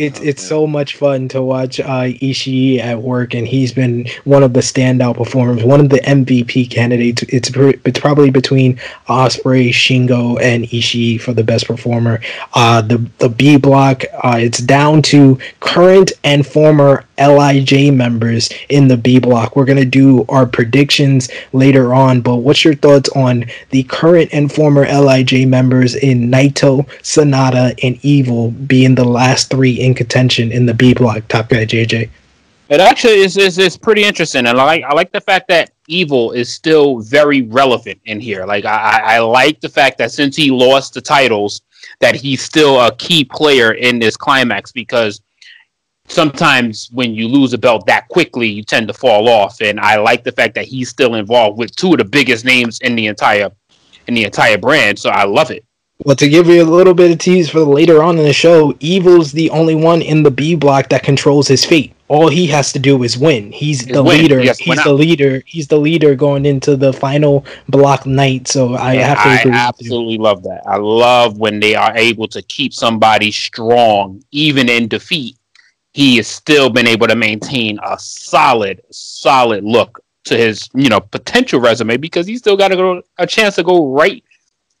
[0.00, 4.08] It's Oh, it's so much fun to watch uh, Ishii at work, and he's been
[4.24, 7.22] one of the standout performers, one of the MVP candidates.
[7.24, 8.76] It's it's probably between
[9.08, 12.18] Ospreay, Shingo, and Ishii for the best performer.
[12.54, 18.88] Uh, the the B block, uh, it's down to current and former LIJ members in
[18.88, 19.54] the B block.
[19.54, 24.52] We're gonna do our predictions later on, but what's your thoughts on the current and
[24.52, 30.66] former LIJ members in Naito, Sanada, and Evil being the last three in contention in
[30.66, 31.26] the B block?
[31.28, 32.08] Top guy JJ.
[32.70, 35.70] It actually is is, is pretty interesting, and I like I like the fact that
[35.88, 38.46] Evil is still very relevant in here.
[38.46, 41.62] Like I I like the fact that since he lost the titles,
[41.98, 45.20] that he's still a key player in this climax because
[46.10, 49.60] sometimes when you lose a belt that quickly, you tend to fall off.
[49.60, 52.80] And I like the fact that he's still involved with two of the biggest names
[52.80, 53.50] in the entire
[54.06, 54.98] in the entire brand.
[54.98, 55.64] So I love it.
[56.04, 58.74] Well, to give you a little bit of tease for later on in the show,
[58.80, 61.92] Evil's the only one in the B block that controls his fate.
[62.08, 63.52] All he has to do is win.
[63.52, 64.22] He's the win.
[64.22, 64.40] leader.
[64.40, 64.96] He has to win He's the out.
[64.96, 65.42] leader.
[65.46, 68.48] He's the leader going into the final block night.
[68.48, 69.50] So I And have to agree.
[69.52, 69.56] you.
[69.58, 70.62] absolutely love that.
[70.66, 75.36] I love when they are able to keep somebody strong, even in defeat.
[75.92, 81.00] He has still been able to maintain a solid, solid look to his you know
[81.00, 84.22] potential resume because he's still got to go a chance to go right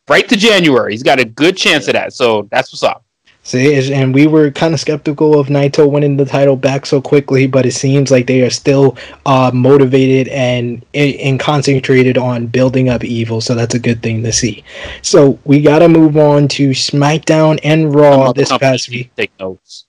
[0.08, 0.92] right to January.
[0.92, 2.12] He's got a good chance of that.
[2.12, 3.04] So that's what's up.
[3.42, 7.46] See, and we were kind of skeptical of Naito winning the title back so quickly,
[7.46, 13.02] but it seems like they are still uh, motivated and and concentrated on building up
[13.02, 13.40] evil.
[13.40, 14.62] So that's a good thing to see.
[15.00, 19.10] So we got to move on to SmackDown and Raw this past week.
[19.16, 19.86] Take notes.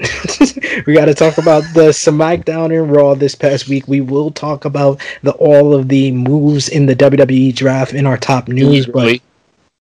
[0.86, 3.86] we got to talk about the SmackDown and Raw this past week.
[3.86, 8.16] We will talk about the all of the moves in the WWE draft in our
[8.16, 9.20] top news, but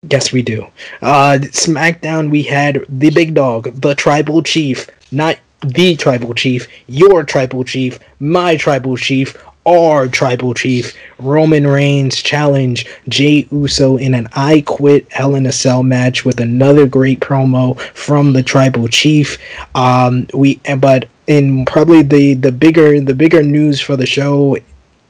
[0.08, 0.66] Yes, we do.
[1.02, 7.22] Uh, SmackDown, we had the big dog, the tribal chief, not the tribal chief, your
[7.22, 14.28] tribal chief, my tribal chief, our tribal chief, Roman Reigns challenge Jey Uso in an
[14.32, 19.38] I Quit Hell in a Cell match with another great promo from the tribal chief.
[19.74, 24.56] Um, we but in probably the the bigger the bigger news for the show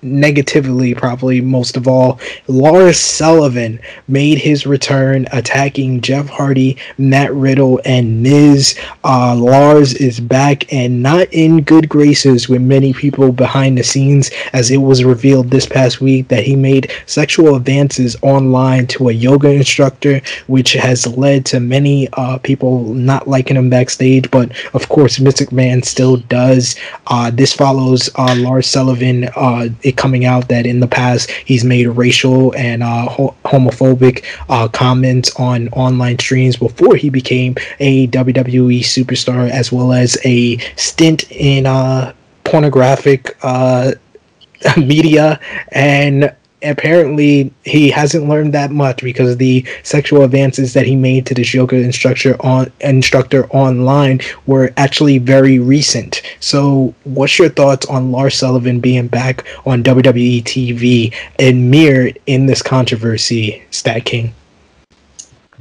[0.02, 7.80] negatively, probably most of all, Lars Sullivan made his return attacking Jeff Hardy, Matt Riddle,
[7.84, 8.78] and Miz.
[9.04, 14.30] Uh, Lars is back and not in good graces with many people behind the scenes,
[14.52, 19.12] as it was revealed this past week that he made sexual advances online to a
[19.12, 24.30] yoga instructor, which has led to many uh, people not liking him backstage.
[24.30, 26.76] But of course, Mystic Man still does.
[27.06, 31.64] Uh, this follows uh, Lars Sullivan uh, it coming out that in the past he's
[31.64, 38.06] made racial and uh, ho- homophobic uh, comments on online streams before he became a
[38.08, 42.12] WWE superstar, as well as a stint in uh,
[42.44, 43.92] pornographic uh,
[44.76, 45.38] media
[45.72, 51.34] and apparently he hasn't learned that much because the sexual advances that he made to
[51.34, 56.22] this yoga instructor on instructor online were actually very recent.
[56.40, 62.46] So, what's your thoughts on Lars Sullivan being back on WWE TV and mirrored in
[62.46, 64.34] this controversy, Stat King?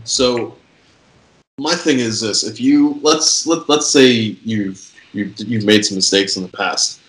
[0.04, 0.56] So,
[1.58, 4.10] my thing is this: if you let's let, let's say
[4.44, 7.00] you've you've you've made some mistakes in the past,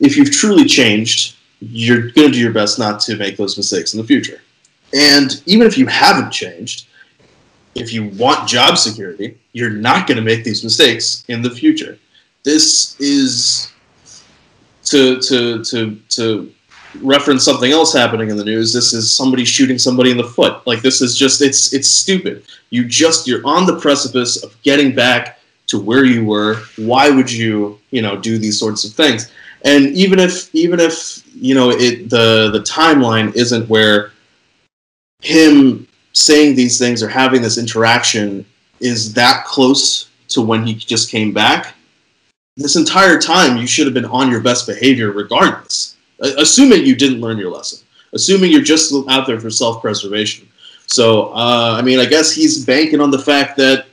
[0.00, 3.94] if you've truly changed you're going to do your best not to make those mistakes
[3.94, 4.40] in the future.
[4.94, 6.86] And even if you haven't changed,
[7.74, 11.98] if you want job security, you're not going to make these mistakes in the future.
[12.44, 13.72] This is
[14.84, 16.52] to to to to
[17.02, 18.72] reference something else happening in the news.
[18.72, 20.66] This is somebody shooting somebody in the foot.
[20.66, 22.44] Like this is just it's it's stupid.
[22.70, 26.62] You just you're on the precipice of getting back to where you were.
[26.76, 29.30] Why would you, you know, do these sorts of things?
[29.64, 34.12] And even if even if you know it the the timeline isn't where
[35.20, 38.44] him saying these things or having this interaction
[38.80, 41.74] is that close to when he just came back
[42.58, 45.96] this entire time you should have been on your best behavior regardless.
[46.20, 47.86] Assuming you didn't learn your lesson.
[48.12, 50.48] Assuming you're just out there for self-preservation.
[50.86, 53.86] So uh, i mean i guess he's banking on the fact that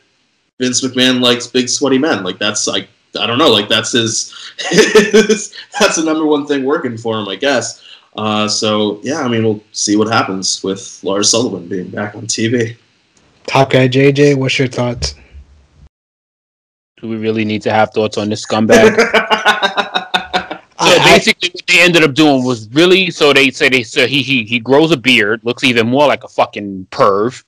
[0.60, 2.23] vince mcmahon likes big sweaty men.
[2.23, 4.34] Like that's like I don't know, like that's his,
[5.80, 7.84] that's the number one thing working for him, I guess.
[8.15, 12.28] Uh, so yeah, I mean, we'll see what happens with Lars Sullivan being back on
[12.28, 12.78] TV.
[13.47, 15.15] Top guy JJ, what's your thoughts?
[17.01, 18.95] Do we really need to have thoughts on this scumbag?
[20.80, 24.23] so basically, what they ended up doing was really so they say they so he
[24.23, 27.43] he he grows a beard, looks even more like a fucking perv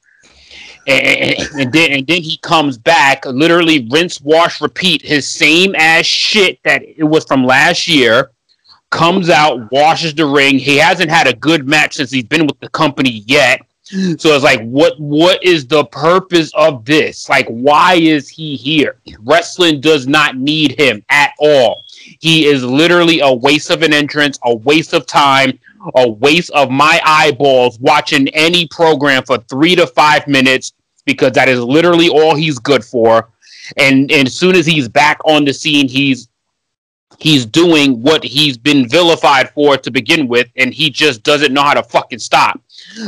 [0.88, 6.06] and, and, then and then he comes back, literally rinse, wash, repeat his same ass
[6.06, 8.32] shit that it was from last year.
[8.90, 10.58] Comes out, washes the ring.
[10.58, 13.62] He hasn't had a good match since he's been with the company yet.
[14.18, 17.30] So it's like, what what is the purpose of this?
[17.30, 18.98] Like, why is he here?
[19.24, 21.84] Wrestling does not need him at all.
[22.20, 25.58] He is literally a waste of an entrance, a waste of time,
[25.96, 30.74] a waste of my eyeballs watching any program for three to five minutes
[31.06, 33.30] because that is literally all he's good for.
[33.78, 36.28] And, and as soon as he's back on the scene, he's
[37.20, 41.64] he's doing what he's been vilified for to begin with, and he just doesn't know
[41.64, 42.60] how to fucking stop.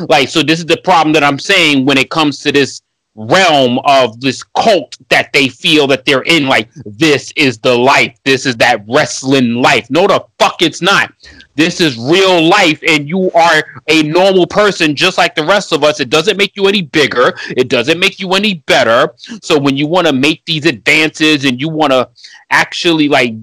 [0.07, 2.81] Like, so this is the problem that I'm saying when it comes to this
[3.15, 6.47] realm of this cult that they feel that they're in.
[6.47, 8.17] Like, this is the life.
[8.23, 9.89] This is that wrestling life.
[9.89, 11.13] No, the fuck it's not.
[11.59, 15.83] This is real life, and you are a normal person just like the rest of
[15.83, 15.99] us.
[15.99, 19.13] It doesn't make you any bigger, it doesn't make you any better.
[19.41, 22.07] So, when you want to make these advances and you want to
[22.49, 23.33] actually like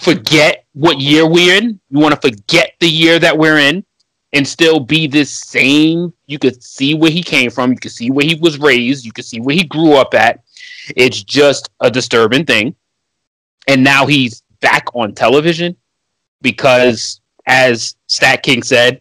[0.00, 3.84] forget what year we're in, you want to forget the year that we're in
[4.32, 6.12] and still be this same.
[6.26, 7.70] You could see where he came from.
[7.70, 9.04] You could see where he was raised.
[9.04, 10.42] You could see where he grew up at.
[10.96, 12.74] It's just a disturbing thing.
[13.68, 15.76] And now he's back on television
[16.42, 19.00] because as Stat King said,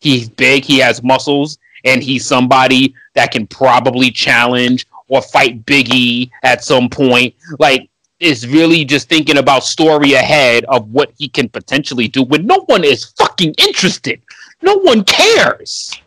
[0.00, 6.30] he's big, he has muscles, and he's somebody that can probably challenge or fight Biggie
[6.42, 7.34] at some point.
[7.58, 12.46] Like, is really just thinking about story ahead of what he can potentially do when
[12.46, 14.20] no one is fucking interested.
[14.62, 16.00] No one cares.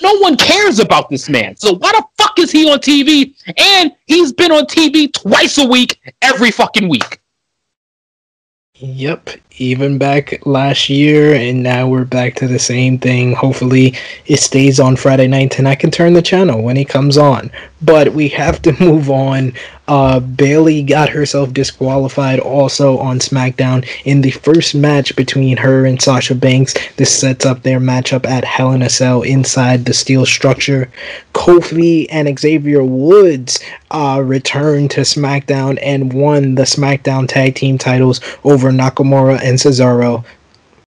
[0.00, 1.56] No one cares about this man.
[1.56, 3.34] So why the fuck is he on TV?
[3.56, 7.20] And he's been on TV twice a week, every fucking week.
[8.80, 13.32] Yep, even back last year, and now we're back to the same thing.
[13.32, 13.94] Hopefully,
[14.26, 17.52] it stays on Friday night, and I can turn the channel when he comes on.
[17.80, 19.52] But we have to move on
[19.86, 26.00] uh, Bayley got herself disqualified also on SmackDown in the first match between her and
[26.00, 26.74] Sasha Banks.
[26.96, 30.90] This sets up their matchup at Hell in a Cell inside the steel structure.
[31.34, 33.60] Kofi and Xavier Woods
[33.90, 40.24] uh, returned to SmackDown and won the SmackDown Tag Team titles over Nakamura and Cesaro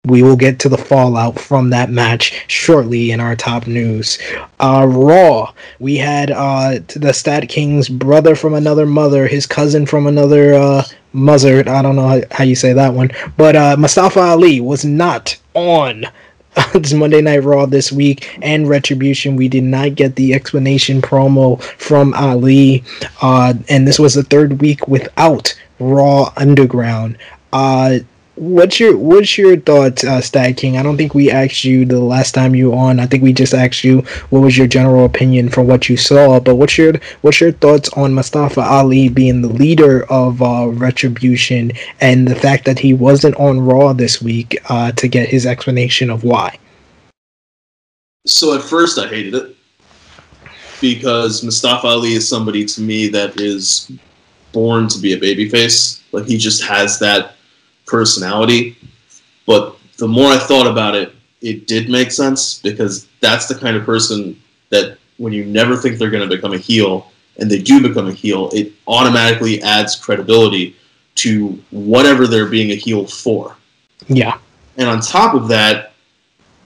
[0.05, 4.19] we will get to the fallout from that match shortly in our top news.
[4.59, 10.09] Uh, Raw, we had uh, the Stat King's brother from another mother, his cousin from
[10.09, 11.61] another uh, mother.
[11.69, 15.39] I don't know how, how you say that one, but uh, Mustafa Ali was not
[15.55, 16.05] on
[16.73, 19.37] this Monday Night Raw this week and Retribution.
[19.37, 22.83] We did not get the explanation promo from Ali,
[23.23, 27.19] uh, and this was the third week without Raw Underground.
[27.53, 27.99] Uh,
[28.37, 30.77] what's your what's your thoughts, uh, Stat King?
[30.77, 32.99] I don't think we asked you the last time you were on.
[32.99, 34.01] I think we just asked you
[34.31, 36.41] what was your general opinion from what you saw.
[36.41, 41.73] But what's your what's your thoughts on Mustafa Ali being the leader of uh, Retribution
[42.01, 46.11] and the fact that he wasn't on Raw this week uh, to get his explanation
[46.11, 46.59] of why?
[48.27, 49.57] So at first I hated it
[50.81, 53.91] because Mustafa Ali is somebody to me that is
[54.53, 56.01] born to be a babyface.
[56.13, 57.37] Like he just has that
[57.93, 58.77] personality.
[59.47, 63.77] But the more I thought about it, it did make sense because that's the kind
[63.77, 64.41] of person
[64.71, 68.09] that when you never think they're going to become a heel and they do become
[68.09, 70.75] a heel, it automatically adds credibility
[71.17, 73.57] to whatever they're being a heel for.
[74.09, 74.39] Yeah.
[74.79, 75.93] And on top of that,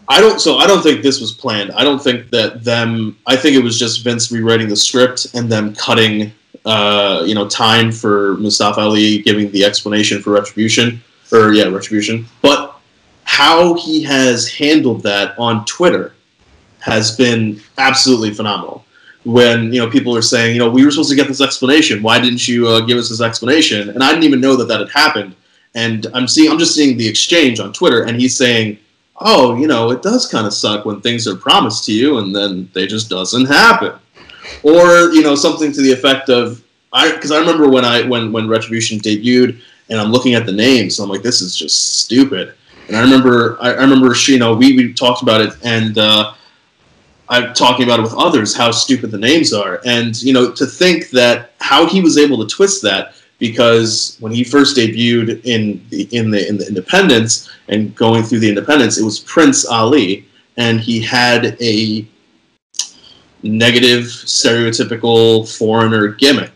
[0.09, 1.73] I don't so I don't think this was planned.
[1.73, 5.51] I don't think that them I think it was just Vince rewriting the script and
[5.51, 6.33] them cutting
[6.67, 11.03] uh, you know, time for Mustafa Ali giving the explanation for retribution
[11.33, 12.27] or yeah, retribution.
[12.43, 12.77] But
[13.25, 16.15] how he has handled that on Twitter
[16.81, 18.85] has been absolutely phenomenal.
[19.25, 22.03] When you know people are saying, you know, we were supposed to get this explanation.
[22.03, 23.91] Why didn't you uh, give us this explanation?
[23.91, 25.35] And I didn't even know that that had happened.
[25.75, 28.79] And I'm seeing, I'm just seeing the exchange on Twitter, and he's saying,
[29.17, 32.35] "Oh, you know, it does kind of suck when things are promised to you and
[32.35, 33.93] then they just doesn't happen."
[34.63, 36.63] Or you know, something to the effect of,
[36.93, 40.53] I because I remember when I when when Retribution debuted, and I'm looking at the
[40.53, 42.55] names, I'm like, this is just stupid.
[42.89, 46.35] And I remember, I, I remember, you know, we, we talked about it, and uh,
[47.29, 50.67] I'm talking about it with others how stupid the names are, and you know, to
[50.67, 55.85] think that how he was able to twist that because when he first debuted in
[55.91, 60.27] the in the in the Independence and going through the Independence, it was Prince Ali,
[60.57, 62.07] and he had a
[63.43, 66.56] negative, stereotypical foreigner gimmick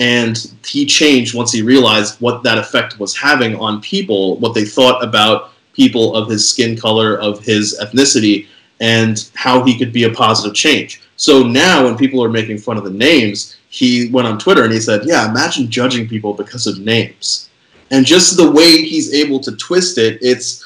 [0.00, 4.64] and he changed once he realized what that effect was having on people, what they
[4.64, 8.46] thought about people of his skin color, of his ethnicity,
[8.80, 11.02] and how he could be a positive change.
[11.16, 14.72] So now, when people are making fun of the names, he went on Twitter and
[14.72, 17.50] he said, "Yeah, imagine judging people because of names."
[17.90, 20.64] And just the way he's able to twist it, it's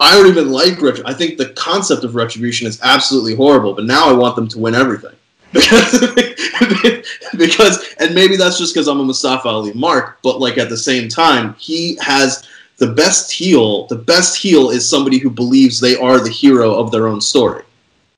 [0.00, 1.06] I don't even like retribution.
[1.06, 4.58] I think the concept of retribution is absolutely horrible, but now I want them to
[4.58, 5.14] win everything.
[5.52, 6.00] Because
[7.36, 10.76] because and maybe that's just because I'm a Mustafa Ali mark, but like at the
[10.76, 12.46] same time, he has
[12.76, 13.86] the best heel.
[13.86, 17.64] The best heel is somebody who believes they are the hero of their own story.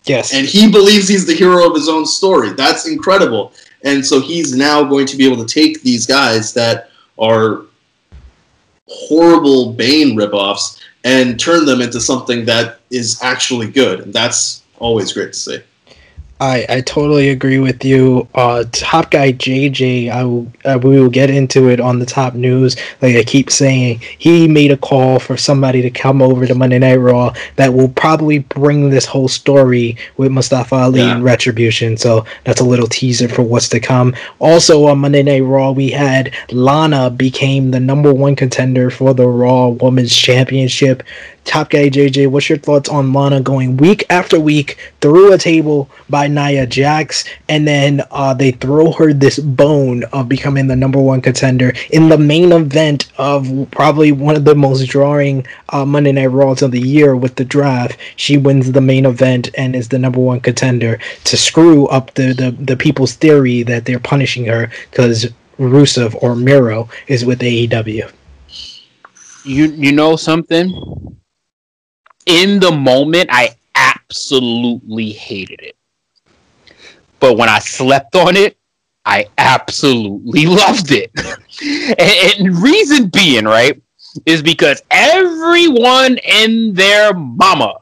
[0.05, 0.35] Yes.
[0.35, 2.53] And he believes he's the hero of his own story.
[2.53, 3.53] That's incredible.
[3.85, 7.62] And so he's now going to be able to take these guys that are
[8.89, 14.01] horrible Bane ripoffs and turn them into something that is actually good.
[14.01, 15.62] And that's always great to see.
[16.43, 18.26] I, I totally agree with you.
[18.34, 22.34] Uh, top guy JJ, I will, uh, we will get into it on the top
[22.34, 22.76] news.
[23.01, 26.80] Like I keep saying, he made a call for somebody to come over to Monday
[26.80, 31.14] Night Raw that will probably bring this whole story with Mustafa Ali yeah.
[31.14, 31.97] and Retribution.
[31.97, 34.12] So that's a little teaser for what's to come.
[34.40, 39.28] Also on Monday Night Raw, we had Lana became the number one contender for the
[39.28, 41.05] Raw Women's Championship.
[41.45, 45.90] Top guy JJ, what's your thoughts on Lana going week after week through a table
[46.09, 51.01] by Nia Jax, and then uh, they throw her this bone of becoming the number
[51.01, 56.12] one contender in the main event of probably one of the most drawing uh, Monday
[56.12, 57.97] Night Raws of the year with the draft.
[58.16, 62.33] She wins the main event and is the number one contender to screw up the,
[62.33, 65.26] the, the people's theory that they're punishing her because
[65.59, 68.11] Rusev or Miro is with AEW.
[69.45, 70.70] You you know something?
[72.26, 75.76] In the moment, I absolutely hated it.
[77.23, 78.59] But when I slept on it,
[79.05, 81.12] I absolutely loved it.
[81.99, 83.81] and, and reason being, right,
[84.27, 87.77] is because everyone and their mama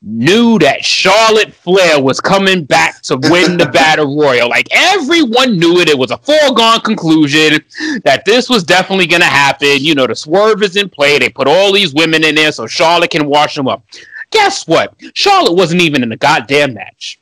[0.00, 4.48] knew that Charlotte Flair was coming back to win the Battle Royal.
[4.48, 5.90] Like everyone knew it.
[5.90, 7.62] It was a foregone conclusion
[8.04, 9.68] that this was definitely going to happen.
[9.80, 11.18] You know, the swerve is in play.
[11.18, 13.84] They put all these women in there so Charlotte can wash them up.
[14.30, 14.94] Guess what?
[15.12, 17.20] Charlotte wasn't even in the goddamn match.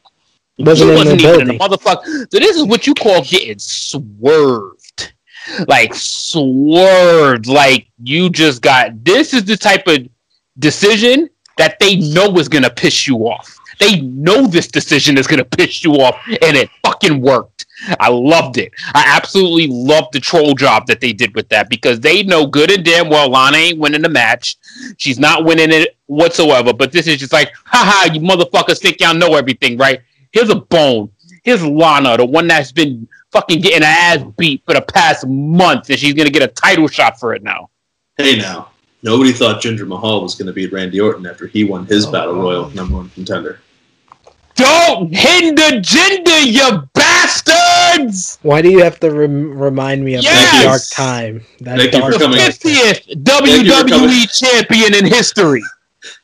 [0.59, 2.05] Wasn't she wasn't even in the motherfucker.
[2.31, 5.13] So this is what you call getting swerved.
[5.67, 7.47] Like swerved.
[7.47, 10.09] Like you just got this is the type of
[10.59, 11.29] decision
[11.59, 13.59] that they know is gonna piss you off.
[13.81, 17.67] They know this decision is gonna piss you off, and it fucking worked.
[17.99, 18.73] I loved it.
[18.95, 22.71] I absolutely loved the troll job that they did with that because they know good
[22.71, 24.57] and damn well Lana ain't winning the match.
[24.97, 26.73] She's not winning it whatsoever.
[26.73, 30.01] But this is just like, haha, you motherfuckers think y'all know everything, right?
[30.35, 31.11] Here's a bone.
[31.45, 35.89] Here's Lana, the one that's been fucking getting her ass beat for the past month,
[35.91, 37.71] and she's gonna get a title shot for it now.
[38.17, 38.71] Hey now,
[39.05, 42.35] nobody thought Jinder Mahal was gonna beat Randy Orton after he won his oh, Battle
[42.35, 43.61] Royal number one contender.
[44.57, 48.41] Don't hinder Jinder, you bastards!
[48.43, 50.51] Why do you have to rem- remind me of yes!
[50.51, 51.47] that dark time?
[51.61, 52.41] That Thank dark you for coming.
[52.41, 55.63] 50th WWE champion in history.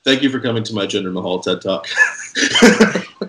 [0.04, 1.86] Thank you for coming to my Jinder Mahal TED Talk.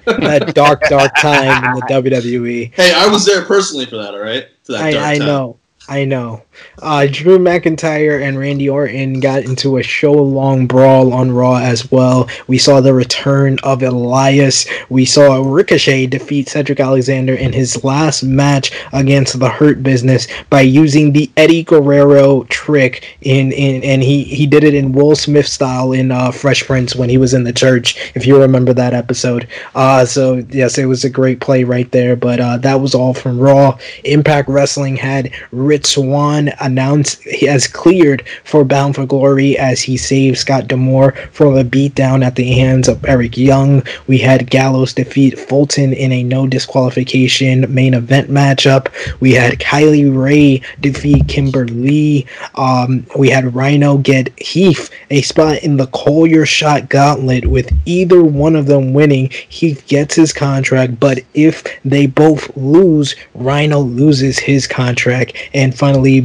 [0.06, 2.74] that dark, dark time in the WWE.
[2.74, 4.14] Hey, I was there personally for that.
[4.14, 5.58] All right, for that I, I know.
[5.88, 6.44] I know.
[6.82, 11.92] Uh, Drew McIntyre and Randy Orton got into a show long brawl on Raw as
[11.92, 12.28] well.
[12.48, 14.66] We saw the return of Elias.
[14.90, 20.62] We saw Ricochet defeat Cedric Alexander in his last match against the Hurt Business by
[20.62, 25.48] using the Eddie Guerrero trick in, in and he, he did it in Will Smith
[25.48, 28.94] style in uh, Fresh Prince when he was in the church, if you remember that
[28.94, 29.48] episode.
[29.76, 33.14] Uh, so, yes, it was a great play right there, but uh, that was all
[33.14, 33.78] from Raw.
[34.04, 39.98] Impact Wrestling had Rich Swann announced he has cleared for Bound for Glory as he
[39.98, 43.84] saved Scott D'Amore from a beatdown at the hands of Eric Young.
[44.08, 48.88] We had Gallows defeat Fulton in a no disqualification main event matchup.
[49.20, 52.26] We had Kylie Rae defeat Kimber Lee.
[52.56, 57.70] Um, we had Rhino get Heath a spot in the Call Your Shot Gauntlet with
[57.86, 59.30] either one of them winning.
[59.50, 65.34] Heath gets his contract, but if they both lose, Rhino loses his contract.
[65.54, 66.22] And finally,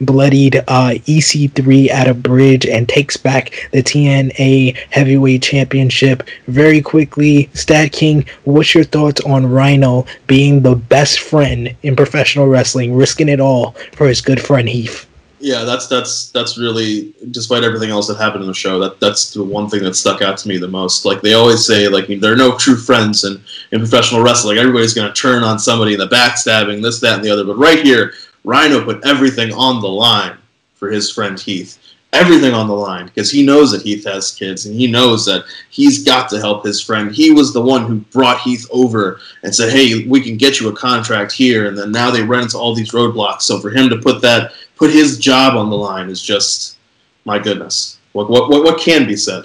[0.00, 7.50] Bloodied uh, EC3 at a bridge and takes back the TNA Heavyweight Championship very quickly.
[7.54, 13.28] Stat King, what's your thoughts on Rhino being the best friend in professional wrestling, risking
[13.28, 15.08] it all for his good friend Heath?
[15.40, 19.32] Yeah, that's that's that's really despite everything else that happened in the show, that that's
[19.32, 21.04] the one thing that stuck out to me the most.
[21.04, 23.40] Like they always say, like there are no true friends in,
[23.70, 24.58] in professional wrestling.
[24.58, 27.44] Everybody's gonna turn on somebody in the backstabbing, this, that, and the other.
[27.44, 28.14] But right here,
[28.44, 30.38] Rhino put everything on the line
[30.74, 31.78] for his friend Heath.
[32.14, 35.44] Everything on the line because he knows that Heath has kids and he knows that
[35.68, 37.12] he's got to help his friend.
[37.12, 40.70] He was the one who brought Heath over and said, "Hey, we can get you
[40.70, 43.42] a contract here." And then now they run into all these roadblocks.
[43.42, 46.78] So for him to put that, put his job on the line is just,
[47.26, 47.98] my goodness.
[48.12, 49.44] What what what, what can be said?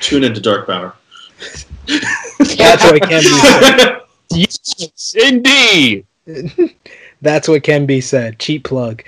[0.00, 0.96] Tune into Dark Power.
[1.86, 4.00] That's what can be said.
[4.32, 6.06] yes, indeed.
[7.22, 8.38] That's what can be said.
[8.38, 9.02] Cheap plug.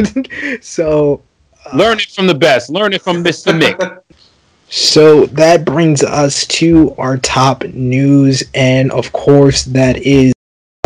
[0.60, 1.22] so
[1.66, 2.70] uh, learn it from the best.
[2.70, 3.58] Learn it from Mr.
[3.58, 4.02] Mick.
[4.72, 10.32] So that brings us to our top news, and of course, that is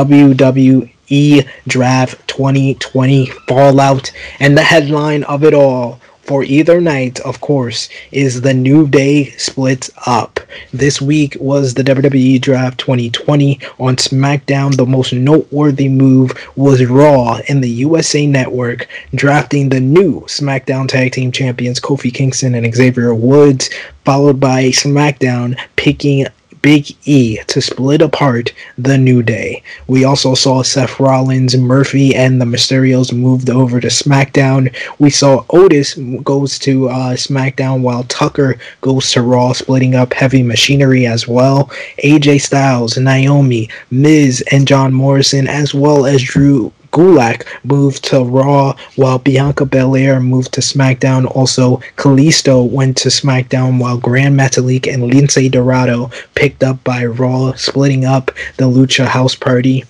[0.01, 4.11] WWE Draft 2020 Fallout.
[4.41, 9.31] And the headline of it all for either night, of course, is the New Day
[9.33, 10.41] split up.
[10.73, 14.77] This week was the WWE Draft 2020 on SmackDown.
[14.77, 21.13] The most noteworthy move was Raw in the USA Network drafting the new SmackDown Tag
[21.13, 23.69] Team Champions Kofi Kingston and Xavier Woods,
[24.05, 26.27] followed by SmackDown picking
[26.65, 29.63] Big E to split apart the New Day.
[29.87, 34.75] We also saw Seth Rollins, Murphy, and the Mysterios moved over to SmackDown.
[34.99, 35.93] We saw Otis
[36.23, 41.67] goes to uh, SmackDown while Tucker goes to Raw, splitting up Heavy Machinery as well.
[42.03, 48.77] AJ Styles, Naomi, Miz, and John Morrison, as well as Drew Gulak moved to Raw,
[48.95, 51.27] while Bianca Belair moved to SmackDown.
[51.35, 57.53] Also, Kalisto went to SmackDown, while Gran Metalik and Lince Dorado picked up by Raw,
[57.55, 59.85] splitting up the Lucha House Party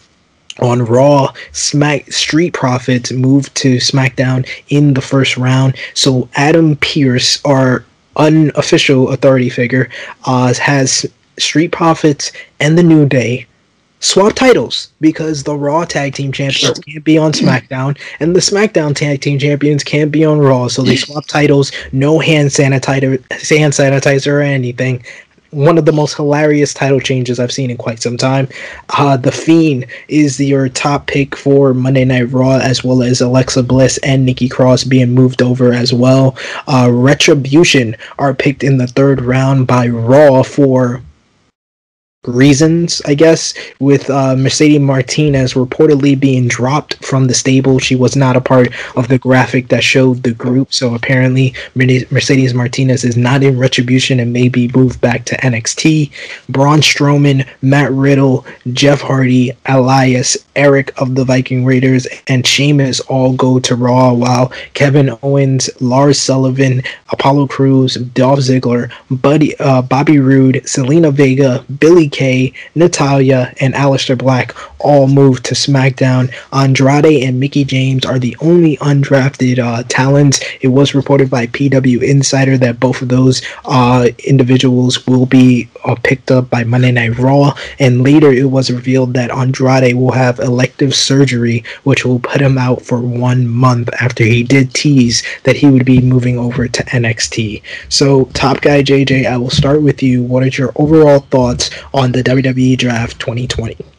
[0.61, 5.77] on Raw, Smack Street Profits moved to SmackDown in the first round.
[5.93, 7.85] So Adam Pearce, our
[8.17, 9.91] unofficial authority figure,
[10.25, 11.05] uh, has
[11.39, 13.47] Street Profits and the New Day
[14.05, 18.95] swap titles because the Raw Tag Team Champions can't be on SmackDown and the SmackDown
[18.95, 20.69] Tag Team Champions can't be on Raw.
[20.69, 25.05] So they swap titles, no hand sanitizer, hand sanitizer or anything.
[25.51, 28.49] One of the most hilarious title changes I've seen in quite some time.
[28.91, 33.63] Uh, the Fiend is your top pick for Monday Night Raw, as well as Alexa
[33.63, 36.37] Bliss and Nikki Cross being moved over as well.
[36.67, 41.01] Uh, Retribution are picked in the third round by Raw for
[42.27, 47.79] reasons, I guess, with uh, Mercedes Martinez reportedly being dropped from the stable.
[47.79, 52.55] She was not a part of the graphic that showed the group, so apparently Mercedes
[52.55, 56.11] Martinez is not in Retribution and may be moved back to NXT.
[56.49, 63.33] Braun Strowman, Matt Riddle, Jeff Hardy, Elias, Eric of the Viking Raiders, and Sheamus all
[63.35, 70.19] go to Raw, while Kevin Owens, Lars Sullivan, Apollo Crews, Dolph Ziggler, Buddy, uh, Bobby
[70.19, 74.55] Roode, Zelina Vega, Billie Kay, Natalya, and Aleister Black
[74.85, 76.33] all moved to SmackDown.
[76.53, 80.41] Andrade and Mickie James are the only undrafted uh, talents.
[80.61, 85.97] It was reported by PW Insider that both of those uh, individuals will be uh,
[85.97, 90.39] picked up by Monday Night Raw, and later it was revealed that Andrade will have
[90.39, 95.57] elective surgery, which will put him out for one month after he did tease that
[95.57, 97.63] he would be moving over to NXT.
[97.89, 100.23] So, Top Guy JJ, I will start with you.
[100.23, 103.94] What are your overall thoughts on on the WWE Draft 2020?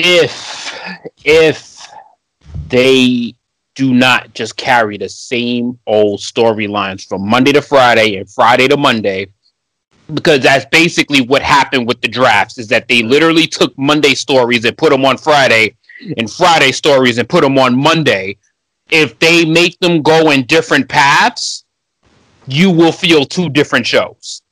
[0.00, 0.78] If
[1.24, 1.88] if
[2.68, 3.34] they
[3.74, 8.76] do not just carry the same old storylines from Monday to Friday and Friday to
[8.76, 9.26] Monday,
[10.14, 14.64] because that's basically what happened with the drafts is that they literally took Monday stories
[14.64, 15.74] and put them on Friday
[16.16, 18.36] and Friday stories and put them on Monday.
[18.92, 21.64] If they make them go in different paths,
[22.46, 24.42] you will feel two different shows.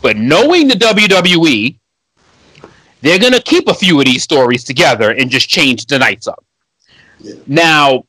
[0.00, 1.76] But knowing the WWE,
[3.02, 6.26] they're going to keep a few of these stories together and just change the nights
[6.26, 6.44] up.
[7.18, 7.34] Yeah.
[7.46, 8.04] Now,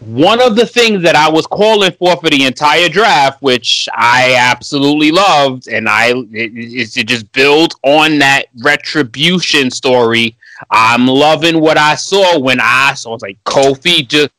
[0.00, 4.36] one of the things that I was calling for for the entire draft, which I
[4.38, 10.36] absolutely loved, and I is to just build on that retribution story.
[10.70, 13.10] I'm loving what I saw when I saw.
[13.10, 14.30] I was like Kofi just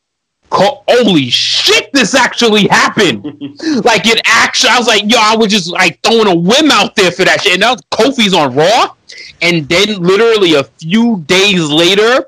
[0.50, 3.24] holy shit, this actually happened.
[3.84, 6.94] like it actually, I was like, yo, I was just like throwing a whim out
[6.94, 7.52] there for that shit.
[7.52, 8.94] And now Kofi's on Raw.
[9.42, 12.26] And then literally a few days later,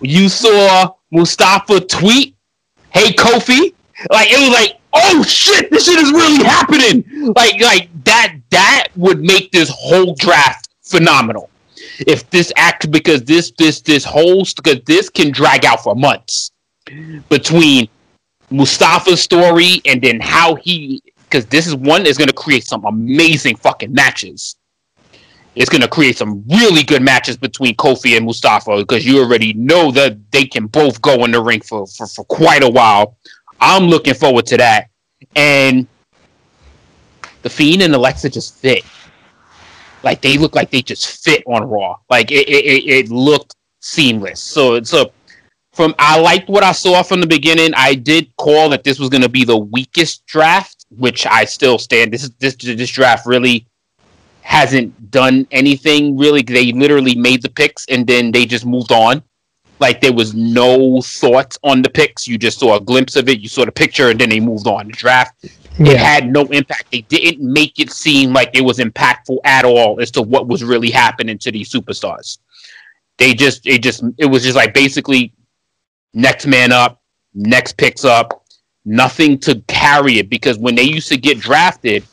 [0.00, 2.36] you saw Mustafa tweet,
[2.90, 3.74] hey Kofi.
[4.10, 7.04] Like it was like, oh shit, this shit is really happening.
[7.36, 11.50] Like, like that, that would make this whole draft phenomenal.
[12.06, 16.50] If this act because this this this whole because this can drag out for months
[17.28, 17.88] between
[18.50, 22.84] Mustafa's story and then how he because this is one is going to create some
[22.84, 24.56] amazing fucking matches.
[25.56, 29.52] It's going to create some really good matches between Kofi and Mustafa because you already
[29.54, 33.16] know that they can both go in the ring for, for, for quite a while.
[33.60, 34.88] I'm looking forward to that.
[35.34, 35.86] And
[37.42, 38.84] the Fiend and Alexa just fit.
[40.02, 41.96] Like they look like they just fit on Raw.
[42.08, 44.40] Like it, it, it looked seamless.
[44.40, 45.10] So it's a
[45.72, 47.72] from I liked what I saw from the beginning.
[47.76, 51.78] I did call that this was going to be the weakest draft, which I still
[51.78, 52.12] stand.
[52.12, 53.66] This is this this draft really
[54.50, 56.42] hasn't done anything really.
[56.42, 59.22] They literally made the picks and then they just moved on.
[59.78, 62.26] Like there was no thought on the picks.
[62.26, 63.38] You just saw a glimpse of it.
[63.38, 64.88] You saw the picture and then they moved on.
[64.88, 65.44] The draft
[65.78, 65.92] yeah.
[65.92, 66.90] it had no impact.
[66.90, 70.64] They didn't make it seem like it was impactful at all as to what was
[70.64, 72.38] really happening to these superstars.
[73.18, 75.32] They just it just it was just like basically
[76.12, 77.00] next man up,
[77.34, 78.44] next picks up,
[78.84, 82.04] nothing to carry it because when they used to get drafted,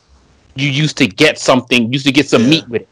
[0.60, 2.50] you used to get something, used to get some yeah.
[2.50, 2.90] meat with it.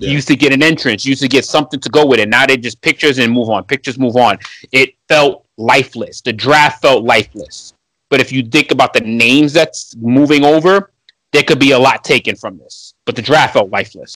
[0.00, 0.08] Yeah.
[0.08, 2.28] You used to get an entrance, you used to get something to go with it.
[2.28, 4.38] Now they just pictures and move on, pictures move on.
[4.72, 6.20] It felt lifeless.
[6.20, 7.72] The draft felt lifeless.
[8.10, 10.90] But if you think about the names that's moving over,
[11.32, 12.94] there could be a lot taken from this.
[13.04, 14.14] But the draft felt lifeless.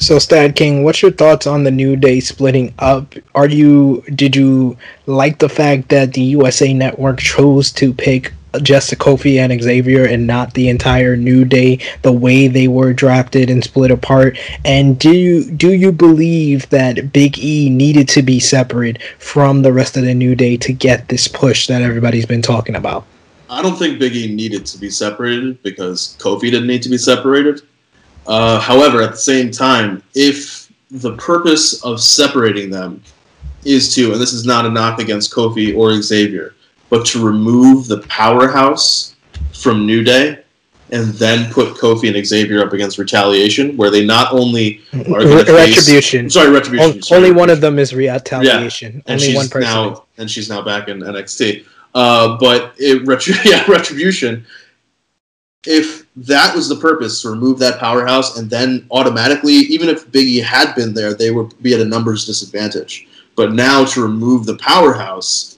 [0.00, 3.14] So, Stat King, what's your thoughts on the New Day splitting up?
[3.36, 4.76] Are you did you
[5.06, 8.32] like the fact that the USA Network chose to pick
[8.62, 13.50] just Kofi and Xavier and not the entire New Day, the way they were drafted
[13.50, 14.38] and split apart?
[14.64, 19.72] And do you do you believe that Big E needed to be separate from the
[19.72, 23.04] rest of the New Day to get this push that everybody's been talking about?
[23.50, 26.98] I don't think Big E needed to be separated because Kofi didn't need to be
[26.98, 27.62] separated.
[28.26, 33.02] Uh, however, at the same time, if the purpose of separating them
[33.64, 36.54] is to, and this is not a knock against Kofi or Xavier,
[36.90, 39.14] but to remove the powerhouse
[39.52, 40.40] from New Day
[40.90, 45.44] and then put Kofi and Xavier up against Retaliation, where they not only are Re-
[45.44, 46.26] Retribution.
[46.26, 47.00] Face, sorry, Retribution.
[47.10, 48.94] O- only one of them is Retaliation.
[48.94, 49.12] Yeah.
[49.12, 49.70] And only one person.
[49.70, 51.64] Now, and she's now back in NXT.
[51.94, 54.44] Uh, but it, yeah, Retribution
[55.66, 60.42] if that was the purpose to remove that powerhouse and then automatically even if biggie
[60.42, 64.56] had been there they would be at a numbers disadvantage but now to remove the
[64.58, 65.53] powerhouse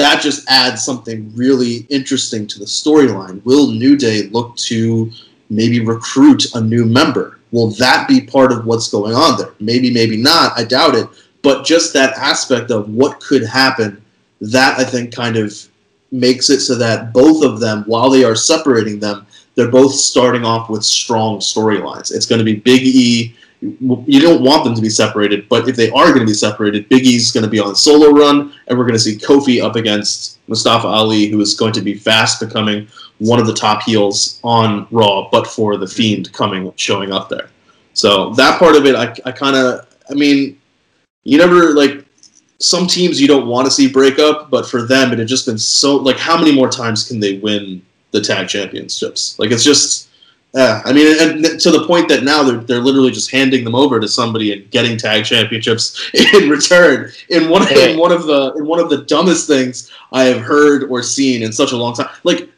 [0.00, 5.10] that just adds something really interesting to the storyline will new day look to
[5.50, 9.92] maybe recruit a new member will that be part of what's going on there maybe
[9.92, 11.06] maybe not i doubt it
[11.42, 14.02] but just that aspect of what could happen
[14.40, 15.54] that i think kind of
[16.12, 20.44] makes it so that both of them while they are separating them they're both starting
[20.44, 22.14] off with strong storylines.
[22.14, 23.34] It's going to be Big E.
[23.60, 26.88] You don't want them to be separated, but if they are going to be separated,
[26.88, 29.76] Big E's going to be on solo run, and we're going to see Kofi up
[29.76, 32.88] against Mustafa Ali, who is going to be fast becoming
[33.18, 37.50] one of the top heels on Raw, but for the Fiend coming showing up there.
[37.92, 40.58] So that part of it, I, I kind of, I mean,
[41.24, 42.04] you never like
[42.58, 45.46] some teams you don't want to see break up, but for them it had just
[45.46, 47.82] been so like how many more times can they win
[48.12, 49.38] the tag championships.
[49.38, 50.09] Like it's just,
[50.54, 50.82] yeah.
[50.84, 54.00] I mean, and to the point that now they're they're literally just handing them over
[54.00, 57.10] to somebody and getting tag championships in return.
[57.28, 60.84] In one in one of the in one of the dumbest things I have heard
[60.84, 62.08] or seen in such a long time.
[62.24, 62.48] Like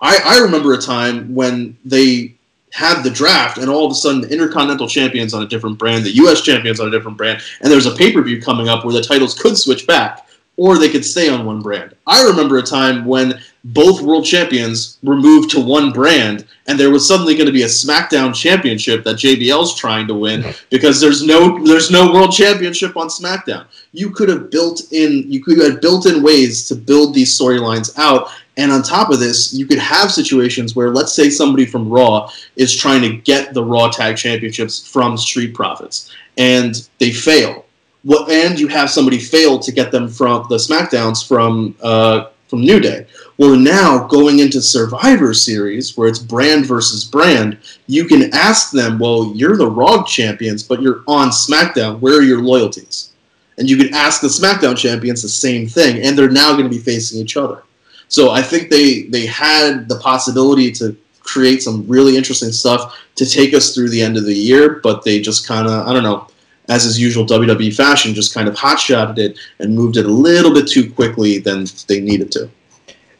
[0.00, 2.34] I I remember a time when they
[2.72, 6.04] had the draft, and all of a sudden the Intercontinental Champions on a different brand,
[6.04, 6.40] the U.S.
[6.40, 9.02] Champions on a different brand, and there's a pay per view coming up where the
[9.02, 10.26] titles could switch back
[10.56, 11.96] or they could stay on one brand.
[12.06, 16.90] I remember a time when both world champions were moved to one brand, and there
[16.90, 21.24] was suddenly going to be a SmackDown championship that JBL's trying to win because there's
[21.24, 23.66] no there's no world championship on SmackDown.
[23.92, 27.96] You could have built in you could have built in ways to build these storylines
[27.98, 28.28] out.
[28.58, 32.30] And on top of this, you could have situations where, let's say, somebody from Raw
[32.56, 37.64] is trying to get the Raw Tag Championships from Street Profits, and they fail
[38.04, 42.60] what, and you have somebody fail to get them from the SmackDowns from uh, from
[42.60, 43.06] New Day.
[43.38, 48.98] Well, now going into Survivor Series, where it's brand versus brand, you can ask them,
[48.98, 52.00] well, you're the Raw champions, but you're on SmackDown.
[52.00, 53.12] Where are your loyalties?
[53.56, 56.76] And you can ask the SmackDown champions the same thing, and they're now going to
[56.76, 57.62] be facing each other.
[58.08, 63.24] So I think they they had the possibility to create some really interesting stuff to
[63.24, 66.02] take us through the end of the year, but they just kind of I don't
[66.02, 66.28] know
[66.72, 70.52] as is usual WWE fashion, just kind of hotshotted it and moved it a little
[70.54, 72.48] bit too quickly than they needed to.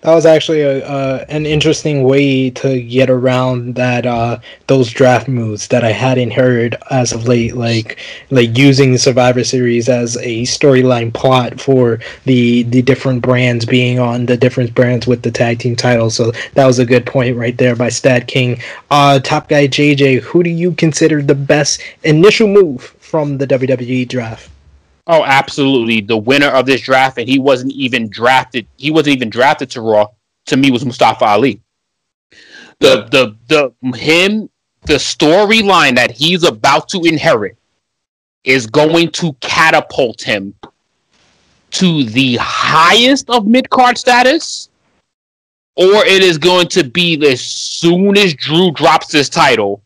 [0.02, 5.28] That was actually a, uh, an interesting way to get around that uh, those draft
[5.28, 8.00] moves that I hadn't heard as of late, like
[8.30, 14.00] like using the Survivor Series as a storyline plot for the the different brands being
[14.00, 16.16] on the different brands with the tag team titles.
[16.16, 18.60] So that was a good point right there by Stat King.
[18.90, 24.08] Uh, Top guy JJ, who do you consider the best initial move from the WWE
[24.08, 24.50] draft?
[25.06, 26.00] Oh, absolutely.
[26.00, 28.66] The winner of this draft, and he wasn't even drafted.
[28.78, 30.06] He wasn't even drafted to Raw.
[30.46, 31.60] To me, was Mustafa Ali.
[32.78, 34.48] The the the him
[34.86, 37.58] the storyline that he's about to inherit
[38.44, 40.54] is going to catapult him
[41.72, 44.70] to the highest of mid card status,
[45.76, 49.82] or it is going to be as soon as Drew drops his title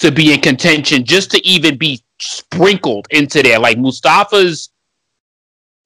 [0.00, 3.58] to be in contention, just to even be sprinkled into there.
[3.58, 4.70] Like Mustafa's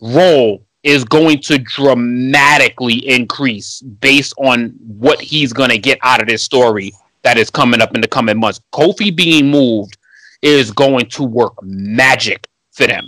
[0.00, 6.28] role is going to dramatically increase based on what he's going to get out of
[6.28, 8.60] this story that is coming up in the coming months.
[8.72, 9.98] Kofi being moved
[10.40, 13.04] is going to work magic for them.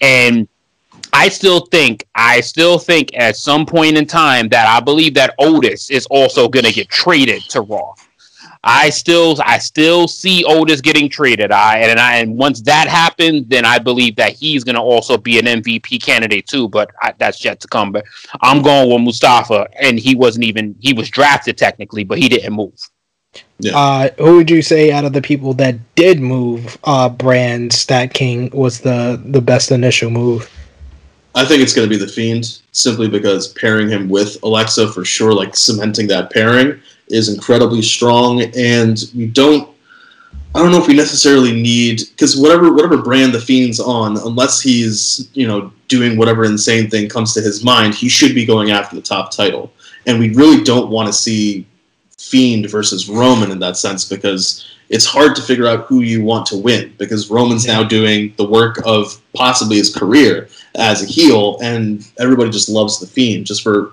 [0.00, 0.48] And
[1.12, 5.34] I still think, I still think at some point in time that I believe that
[5.38, 7.94] Otis is also going to get traded to Raw.
[8.64, 11.52] I still I still see Otis getting traded.
[11.52, 15.16] I and I and once that happens, then I believe that he's going to also
[15.16, 16.68] be an MVP candidate too.
[16.68, 17.92] But I, that's yet to come.
[17.92, 18.04] But
[18.40, 22.52] I'm going with Mustafa, and he wasn't even he was drafted technically, but he didn't
[22.52, 22.78] move.
[23.60, 23.76] Yeah.
[23.76, 28.14] Uh, who would you say out of the people that did move uh, brands Stat
[28.14, 30.50] King was the the best initial move?
[31.34, 35.04] I think it's going to be the Fiend simply because pairing him with Alexa for
[35.04, 36.80] sure, like cementing that pairing,
[37.10, 38.42] is incredibly strong.
[38.56, 39.68] And we don't,
[40.54, 44.60] I don't know if we necessarily need because whatever whatever brand the Fiend's on, unless
[44.60, 48.70] he's you know doing whatever insane thing comes to his mind, he should be going
[48.70, 49.72] after the top title.
[50.06, 51.66] And we really don't want to see
[52.18, 56.46] Fiend versus Roman in that sense because it's hard to figure out who you want
[56.46, 61.58] to win because Roman's now doing the work of possibly his career as a heel,
[61.62, 63.92] and everybody just loves the Fiend just for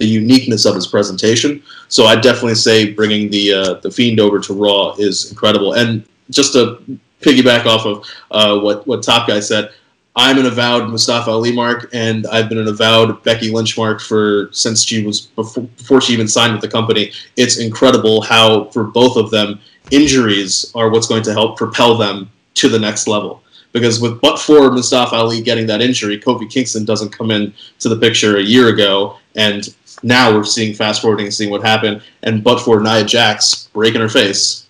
[0.00, 1.62] the uniqueness of his presentation.
[1.88, 5.74] So I definitely say bringing the uh, the Fiend over to Raw is incredible.
[5.74, 6.82] And just to
[7.20, 9.72] piggyback off of uh, what what Top Guy said,
[10.16, 14.48] I'm an avowed Mustafa Ali mark, and I've been an avowed Becky Lynch mark for
[14.52, 17.12] since she was before, before she even signed with the company.
[17.36, 22.30] It's incredible how for both of them, injuries are what's going to help propel them
[22.54, 23.42] to the next level.
[23.72, 27.88] Because with but for Mustafa Ali getting that injury, Kofi Kingston doesn't come in to
[27.88, 32.02] the picture a year ago, and now we're seeing fast forwarding and seeing what happened.
[32.22, 34.66] And but for Nia Jax breaking her face,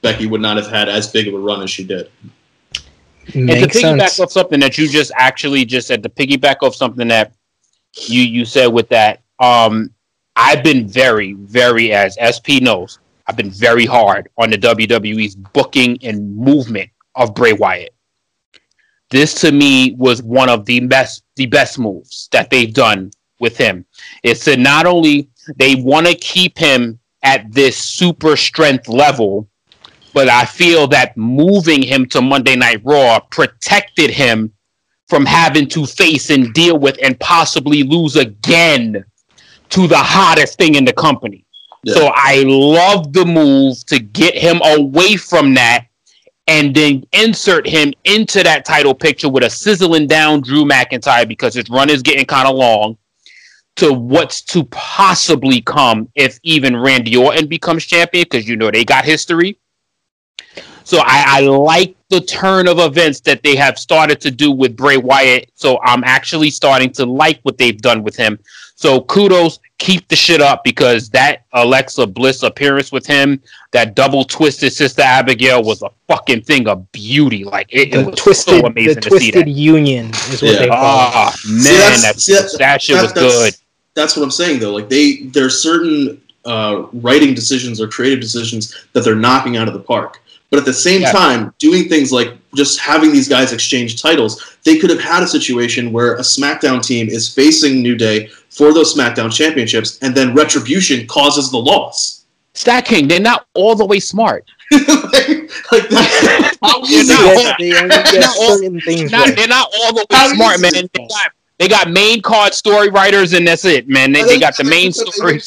[0.00, 2.10] Becky would not have had as big of a run as she did.
[3.34, 4.20] Makes and to piggyback sense.
[4.20, 7.32] off something that you just actually just said, to piggyback off something that
[7.94, 9.90] you you said with that, um,
[10.34, 15.98] I've been very, very as SP knows, I've been very hard on the WWE's booking
[16.02, 17.94] and movement of Bray Wyatt.
[19.10, 23.10] This to me was one of the best the best moves that they've done
[23.42, 23.84] with him.
[24.22, 29.48] It's to not only they want to keep him at this super strength level,
[30.14, 34.52] but I feel that moving him to Monday Night Raw protected him
[35.08, 39.04] from having to face and deal with and possibly lose again
[39.70, 41.44] to the hottest thing in the company.
[41.84, 41.94] Yeah.
[41.94, 45.86] So I love the move to get him away from that
[46.46, 51.54] and then insert him into that title picture with a sizzling down Drew McIntyre because
[51.54, 52.96] his run is getting kind of long
[53.76, 58.84] to what's to possibly come if even Randy Orton becomes champion because you know they
[58.84, 59.58] got history.
[60.84, 64.76] So I, I, like the turn of events that they have started to do with
[64.76, 65.50] Bray Wyatt.
[65.54, 68.38] So I'm actually starting to like what they've done with him.
[68.74, 74.24] So kudos, keep the shit up because that Alexa Bliss appearance with him, that double
[74.24, 77.44] twisted Sister Abigail was a fucking thing of beauty.
[77.44, 79.46] Like it, it was twisted, so amazing the to see that.
[79.46, 80.58] Union is what yeah.
[80.58, 81.10] they call.
[81.14, 83.54] Oh man, see, that, see, that, that shit was good.
[83.94, 84.72] That's what I'm saying though.
[84.72, 89.74] Like they, there's certain uh, writing decisions or creative decisions that they're knocking out of
[89.74, 90.20] the park.
[90.50, 91.12] But at the same yeah.
[91.12, 95.26] time, doing things like just having these guys exchange titles, they could have had a
[95.26, 100.34] situation where a SmackDown team is facing New Day for those SmackDown championships, and then
[100.34, 102.26] Retribution causes the loss.
[102.52, 104.44] Stat King, they're not all the way smart.
[104.70, 104.84] like,
[105.72, 110.72] like they're, not, they're, not all, they're not all the way smart, man.
[110.92, 114.12] They got, they got main card story writers, and that's it, man.
[114.12, 115.40] They, they got the main story.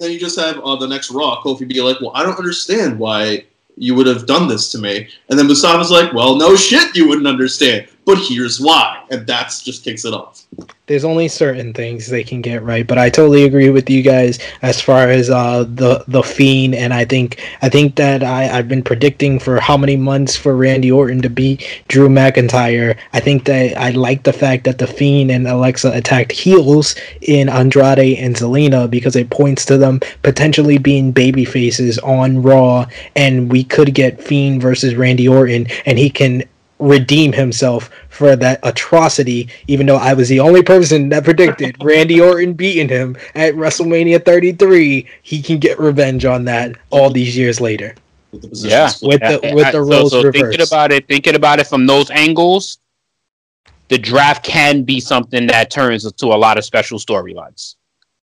[0.00, 2.98] Then you just have uh, the next Raw, Kofi be like, "Well, I don't understand
[2.98, 3.44] why
[3.76, 5.08] you would have done this to me.
[5.28, 7.88] And then Mustafa's like, well, no shit, you wouldn't understand.
[8.04, 9.04] But here's why.
[9.10, 10.44] And that's just kicks it off
[10.86, 14.38] there's only certain things they can get right but i totally agree with you guys
[14.62, 18.68] as far as uh the the fiend and i think i think that i i've
[18.68, 23.44] been predicting for how many months for randy orton to beat drew mcintyre i think
[23.44, 28.36] that i like the fact that the fiend and alexa attacked heels in andrade and
[28.36, 32.84] zelina because it points to them potentially being baby faces on raw
[33.14, 36.42] and we could get fiend versus randy orton and he can
[36.82, 42.20] redeem himself for that atrocity, even though I was the only person that predicted Randy
[42.20, 45.06] Orton beating him at WrestleMania 33.
[45.22, 47.94] He can get revenge on that all these years later.
[48.32, 50.58] With yeah, with the with the roles so, so reversed.
[50.58, 52.78] Thinking about it, thinking about it from those angles,
[53.88, 57.76] the draft can be something that turns into a lot of special storylines.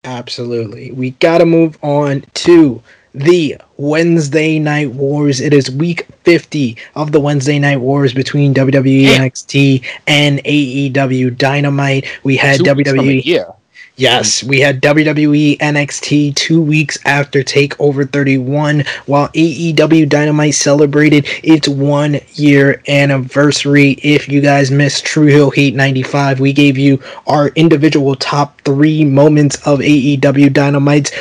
[0.04, 0.90] Absolutely.
[0.90, 2.82] We got to move on to
[3.14, 5.40] the Wednesday Night Wars.
[5.40, 12.06] It is week 50 of the Wednesday Night Wars between WWE NXT and AEW Dynamite.
[12.24, 13.22] We had WWE.
[13.24, 13.44] Yeah.
[14.02, 21.68] Yes, we had WWE NXT two weeks after TakeOver 31, while AEW Dynamite celebrated its
[21.68, 23.92] one year anniversary.
[24.02, 29.04] If you guys missed Tru Heel Heat 95, we gave you our individual top three
[29.04, 31.12] moments of AEW Dynamite's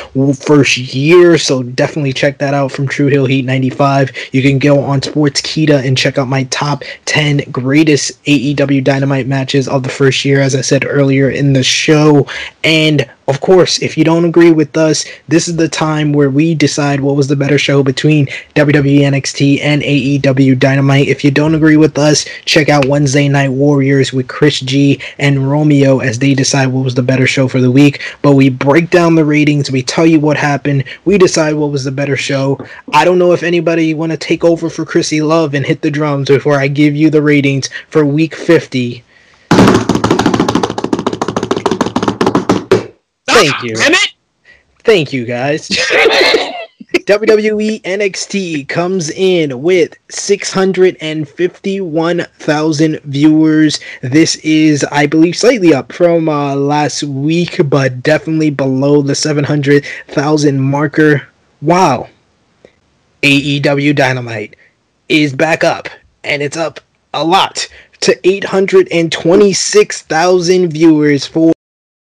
[0.44, 4.10] first year, so definitely check that out from Tru Heel Heat 95.
[4.32, 9.68] You can go on Sportskeeda and check out my top 10 greatest AEW Dynamite matches
[9.68, 12.26] of the first year, as I said earlier in the show.
[12.64, 12.71] And
[13.28, 17.00] of course, if you don't agree with us, this is the time where we decide
[17.00, 21.08] what was the better show between WWE NXT and AEW Dynamite.
[21.08, 25.50] If you don't agree with us, check out Wednesday Night Warriors with Chris G and
[25.50, 28.00] Romeo as they decide what was the better show for the week.
[28.22, 31.84] But we break down the ratings, we tell you what happened, we decide what was
[31.84, 32.58] the better show.
[32.94, 35.90] I don't know if anybody want to take over for Krssi Luv and hit the
[35.90, 39.04] drums before I give you the ratings for week 50.
[43.32, 43.76] Thank you.
[43.76, 44.14] Damn it!
[44.80, 45.68] Thank you, guys.
[46.92, 53.80] WWE NXT comes in with 651,000 viewers.
[54.02, 60.60] This is, I believe, slightly up from uh, last week, but definitely below the 700,000
[60.60, 61.26] marker.
[61.60, 62.08] Wow.
[63.22, 64.56] AEW Dynamite
[65.08, 65.88] is back up,
[66.24, 66.80] and it's up
[67.14, 67.68] a lot
[68.00, 71.51] to 826,000 viewers for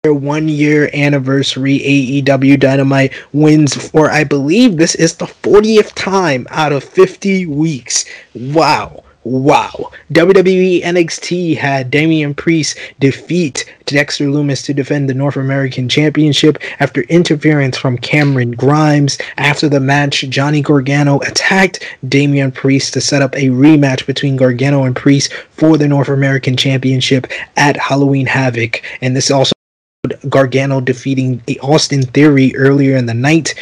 [0.03, 6.47] their one year anniversary AEW Dynamite wins for I believe this is the 40th time
[6.49, 8.07] out of 50 weeks.
[8.35, 9.05] Wow.
[9.25, 9.91] Wow.
[10.15, 17.03] WWE NXT had Damian Priest defeat Dexter Lumis to defend the North American Championship after
[17.03, 19.19] interference from Cameron Grimes.
[19.37, 24.85] After the match, Johnny Gargano attacked Damian Priest to set up a rematch between Gargano
[24.85, 27.27] and Priest for the North American Championship
[27.59, 28.81] at Halloween Havoc.
[29.03, 29.53] And this also
[30.31, 33.55] Gargano defeating Austin Theory earlier in the night.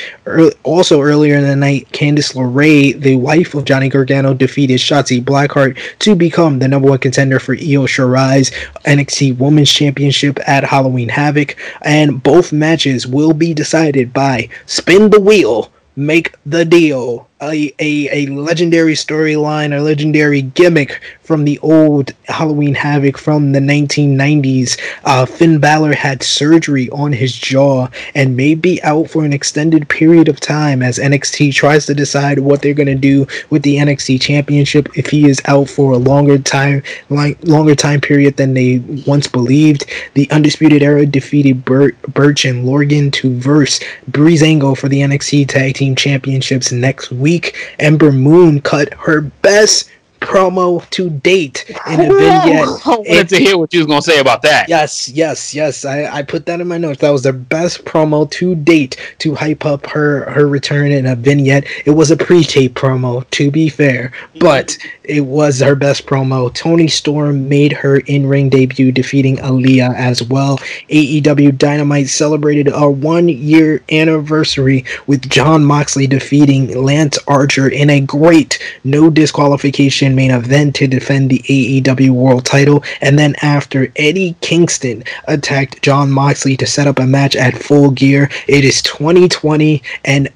[0.62, 5.76] also earlier in the night, Candice LeRae, the wife of Johnny Gargano, defeated Shotzi Blackheart
[5.99, 8.53] to become the number one contender for Io Shirai's
[8.84, 11.57] NXT Women's Championship at Halloween Havoc.
[11.82, 18.24] And both matches will be decided by Spin the Wheel, Make the Deal a, a,
[18.24, 24.80] a legendary storyline, a legendary gimmick from the old Halloween Havoc from the 1990s.
[25.05, 29.89] Uh, Finn Balor had surgery on his jaw and may be out for an extended
[29.89, 33.76] period of time as NXT tries to decide what they're going to do with the
[33.76, 38.55] NXT Championship if he is out for a longer time, like longer time period than
[38.55, 39.84] they once believed.
[40.14, 43.80] The Undisputed Era defeated Bur- Burch and Lorcan to verse
[44.11, 49.91] Breezango for the NXT Tag Team Championships next week week, Ember Moon cut her best
[50.20, 52.86] promo to date in a vignette.
[52.86, 54.68] I wanted to hear what you was gonna say about that.
[54.68, 55.84] Yes, yes, yes.
[55.84, 57.00] I, I put that in my notes.
[57.00, 61.16] That was the best promo to date to hype up her her return in a
[61.16, 61.64] vignette.
[61.84, 66.52] It was a pre-tape promo, to be fair, but it was her best promo.
[66.52, 70.58] Toni Storm made her in-ring debut, defeating Aaliyah as well.
[70.88, 78.58] AEW Dynamite celebrated our one-year anniversary with Jon Moxley defeating Lance Archer in a great
[78.84, 82.82] no disqualification main event to defend the AEW World Title.
[83.00, 87.90] And then after Eddie Kingston attacked Jon Moxley to set up a match at Full
[87.90, 90.28] Gear, it is 2020 and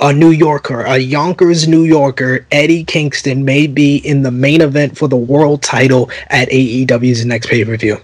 [0.00, 4.96] a New Yorker, a Yonkers New Yorker, Eddie Kingston may be in the main event
[4.96, 7.98] for the world title at AEW's next pay per view.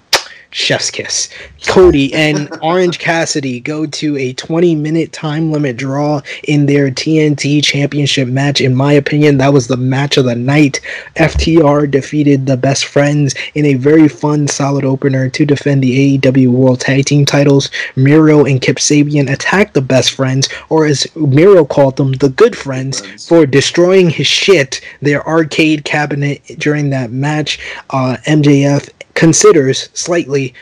[0.56, 1.28] Chef's kiss.
[1.66, 7.62] Cody and Orange Cassidy go to a 20 minute time limit draw in their TNT
[7.62, 8.62] championship match.
[8.62, 10.80] In my opinion, that was the match of the night.
[11.16, 16.48] FTR defeated the best friends in a very fun, solid opener to defend the AEW
[16.48, 17.70] World Tag Team titles.
[17.94, 22.56] Miro and Kip Sabian attacked the best friends, or as Miro called them, the good
[22.56, 27.58] friends, for destroying his shit, their arcade cabinet during that match.
[27.90, 30.54] Uh, MJF considers slightly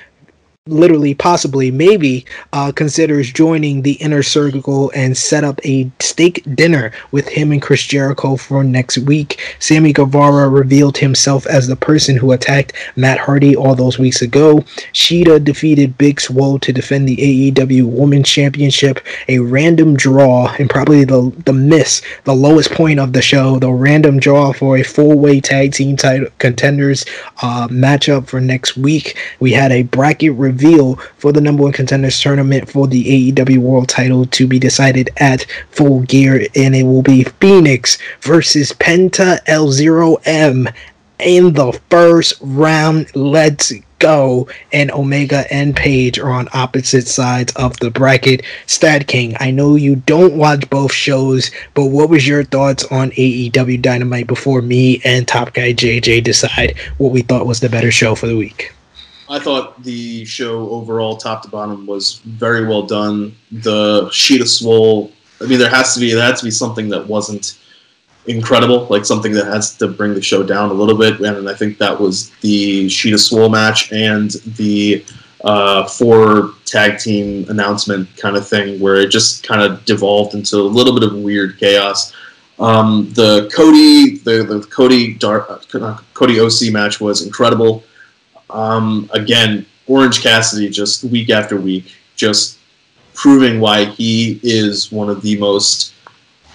[0.70, 6.90] literally possibly maybe uh, considers joining the inner circle and set up a steak dinner
[7.10, 9.42] with him and chris jericho for next week.
[9.58, 14.60] Sammy guevara revealed himself as the person who attacked matt hardy all those weeks ago.
[14.94, 19.00] Shida defeated big swole to defend the aew women's championship.
[19.28, 23.70] A random draw and probably the, the miss the lowest point of the show the
[23.70, 27.04] random draw for a four-way tag team title contenders
[27.42, 29.18] uh, matchup for next week.
[29.40, 33.58] We had a bracket review reveal for the number one contenders tournament for the AEW
[33.58, 39.44] World title to be decided at Full Gear, and it will be Phoenix versus Penta
[39.46, 40.72] L0M
[41.18, 43.14] in the first round.
[43.16, 44.48] Let's go.
[44.72, 48.42] And Omega and Page are on opposite sides of the bracket.
[48.66, 53.10] Stat King, I know you don't watch both shows, but what was your thoughts on
[53.12, 57.90] AEW Dynamite before me and Top Guy JJ decide what we thought was the better
[57.90, 58.72] show for the week?
[59.28, 63.34] I thought the show overall, top to bottom, was very well done.
[63.50, 65.12] The sheet of swole.
[65.40, 67.58] I mean, there has to be there had to be something that wasn't
[68.26, 71.20] incredible, like something that has to bring the show down a little bit.
[71.20, 75.04] And I think that was the sheet of swole match and the
[75.44, 80.56] uh, four tag team announcement kind of thing, where it just kind of devolved into
[80.58, 82.12] a little bit of weird chaos.
[82.58, 87.82] Um, the Cody, the, the Cody Dar- uh, Cody OC match was incredible.
[88.54, 92.58] Um, again, Orange Cassidy just week after week, just
[93.12, 95.92] proving why he is one of the most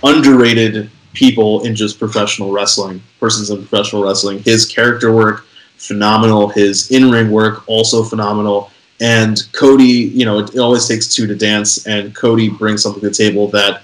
[0.04, 4.42] underrated people in just professional wrestling, persons in professional wrestling.
[4.44, 5.46] His character work,
[5.78, 6.48] phenomenal.
[6.48, 8.72] His in ring work, also phenomenal.
[9.02, 13.02] And Cody, you know, it, it always takes two to dance, and Cody brings something
[13.02, 13.84] to the table that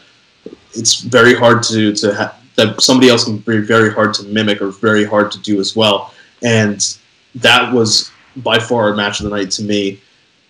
[0.74, 4.61] it's very hard to to ha- that somebody else can be very hard to mimic
[4.61, 6.13] or very hard to do as well.
[6.41, 6.97] And
[7.36, 9.99] that was by far a match of the night to me.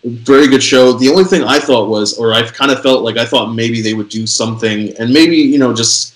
[0.04, 0.94] Very good show.
[0.94, 3.82] The only thing I thought was, or I kind of felt like I thought maybe
[3.82, 6.16] they would do something, and maybe you know just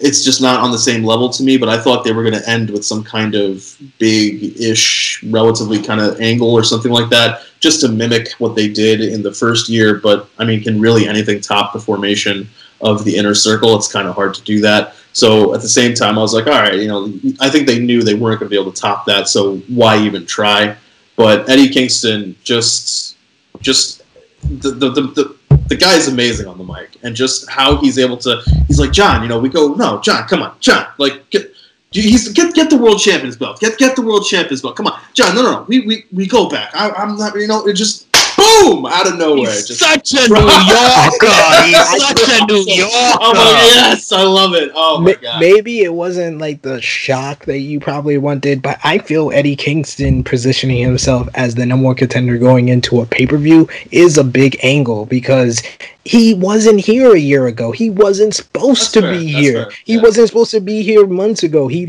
[0.00, 1.56] it's just not on the same level to me.
[1.56, 6.00] But I thought they were going to end with some kind of big-ish, relatively kind
[6.00, 9.68] of angle or something like that, just to mimic what they did in the first
[9.68, 9.96] year.
[9.96, 12.48] But I mean, can really anything top the formation
[12.80, 13.74] of the inner circle?
[13.74, 14.94] It's kind of hard to do that.
[15.14, 17.78] So at the same time, I was like, all right, you know, I think they
[17.78, 19.28] knew they weren't going to be able to top that.
[19.28, 20.76] So why even try?
[21.16, 23.16] But Eddie Kingston just,
[23.60, 24.02] just
[24.42, 25.36] the the, the, the
[25.68, 28.42] the guy is amazing on the mic, and just how he's able to.
[28.66, 29.38] He's like John, you know.
[29.38, 31.52] We go, no, John, come on, John, like get.
[31.90, 33.60] He's get get the world champions belt.
[33.60, 34.74] Get get the world champions belt.
[34.74, 35.32] Come on, John.
[35.36, 35.62] No, no, no.
[35.68, 36.74] We we, we go back.
[36.74, 37.36] I, I'm not.
[37.36, 38.13] You know, it just
[38.62, 39.50] boom out of nowhere.
[39.50, 41.26] He's just, such a New Yorker.
[41.64, 43.18] He's such a New Yorker.
[43.20, 43.40] Oh my
[43.74, 44.70] yes, I love it.
[44.74, 45.40] Oh my Ma- god.
[45.40, 50.24] Maybe it wasn't like the shock that you probably wanted, but I feel Eddie Kingston
[50.24, 54.24] positioning himself as the number one contender going into a pay per view is a
[54.24, 55.62] big angle because
[56.04, 57.72] he wasn't here a year ago.
[57.72, 59.62] He wasn't supposed That's to fair, be that's here.
[59.64, 60.02] fair, He yeah.
[60.02, 61.66] wasn't supposed to be here months ago.
[61.68, 61.88] He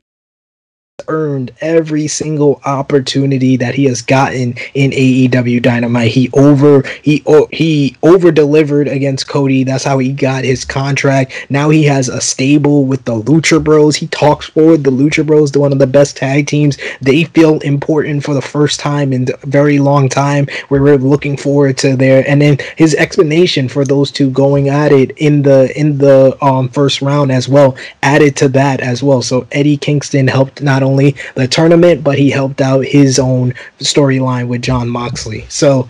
[1.08, 6.12] earned every single opportunity that he has gotten in AEW Dynamite.
[6.12, 9.64] He over he he over delivered against Cody.
[9.64, 11.34] That's how he got his contract.
[11.49, 13.95] Now he has a stable with the Lucha Bros.
[13.95, 16.78] He talks for the Lucha Bros to one of the best tag teams.
[17.01, 20.47] They feel important for the first time in a very long time.
[20.70, 24.91] Where we're looking forward to their and then his explanation for those two going at
[24.91, 29.22] it in the in the um first round as well added to that as well.
[29.22, 34.48] So Eddie Kingston helped not only the tournament, but he helped out his own storyline
[34.48, 35.46] with Jon Moxley.
[35.50, 35.88] So,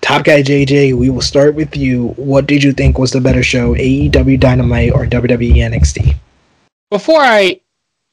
[0.00, 2.08] Top Guy JJ, we will start with you.
[2.16, 6.16] What did you think was the better show, AEW Dynamite or WWE NXT?
[6.90, 7.60] Before I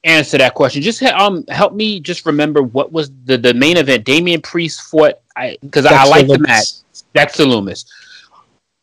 [0.03, 4.05] answer that question, just um help me just remember what was the, the main event.
[4.05, 6.67] Damian Priest fought I because I like the match.
[7.13, 7.85] Dexter Lumis.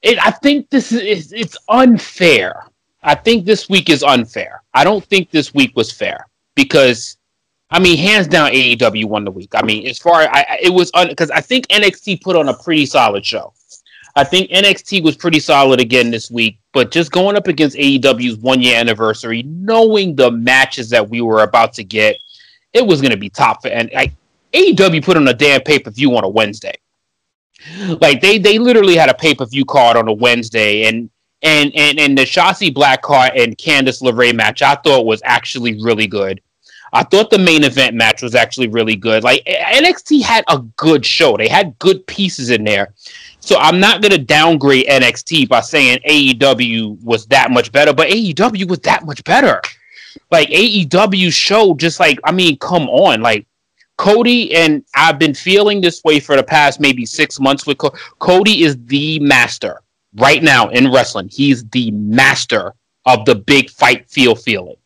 [0.02, 2.66] It, I think this is it's unfair.
[3.02, 4.62] I think this week is unfair.
[4.74, 6.26] I don't think this week was fair
[6.56, 7.16] because
[7.70, 9.50] I mean, hands down, AEW won the week.
[9.54, 12.86] I mean, as far I, it was because I think NXT put on a pretty
[12.86, 13.52] solid show.
[14.14, 18.36] I think NXT was pretty solid again this week, but just going up against AEW's
[18.36, 22.16] one year anniversary, knowing the matches that we were about to get,
[22.72, 24.14] it was going to be top for and like
[24.52, 26.74] AEW put on a damn pay per view on a Wednesday.
[28.00, 31.10] Like they they literally had a pay per view card on a Wednesday, and
[31.42, 36.06] and and and the Shotzi Blackheart and Candice LeRae match I thought was actually really
[36.06, 36.40] good.
[36.92, 39.24] I thought the main event match was actually really good.
[39.24, 41.36] Like NXT had a good show.
[41.36, 42.94] They had good pieces in there.
[43.40, 48.68] So I'm not gonna downgrade NXT by saying AEW was that much better, but AEW
[48.68, 49.60] was that much better.
[50.30, 53.46] Like AEW show, just like I mean, come on, like
[53.98, 57.94] Cody and I've been feeling this way for the past maybe six months with Co-
[58.18, 59.80] Cody is the master
[60.16, 61.28] right now in wrestling.
[61.30, 62.74] He's the master
[63.06, 64.76] of the big fight feel feeling.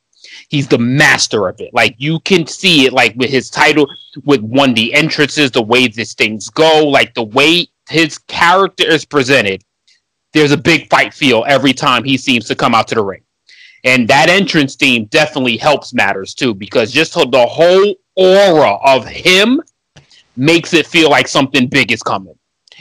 [0.51, 1.73] He's the master of it.
[1.73, 3.87] Like you can see it, like with his title,
[4.25, 9.05] with one the entrances, the way these things go, like the way his character is
[9.05, 9.63] presented.
[10.33, 13.23] There's a big fight feel every time he seems to come out to the ring,
[13.85, 19.63] and that entrance theme definitely helps matters too because just the whole aura of him
[20.37, 22.35] makes it feel like something big is coming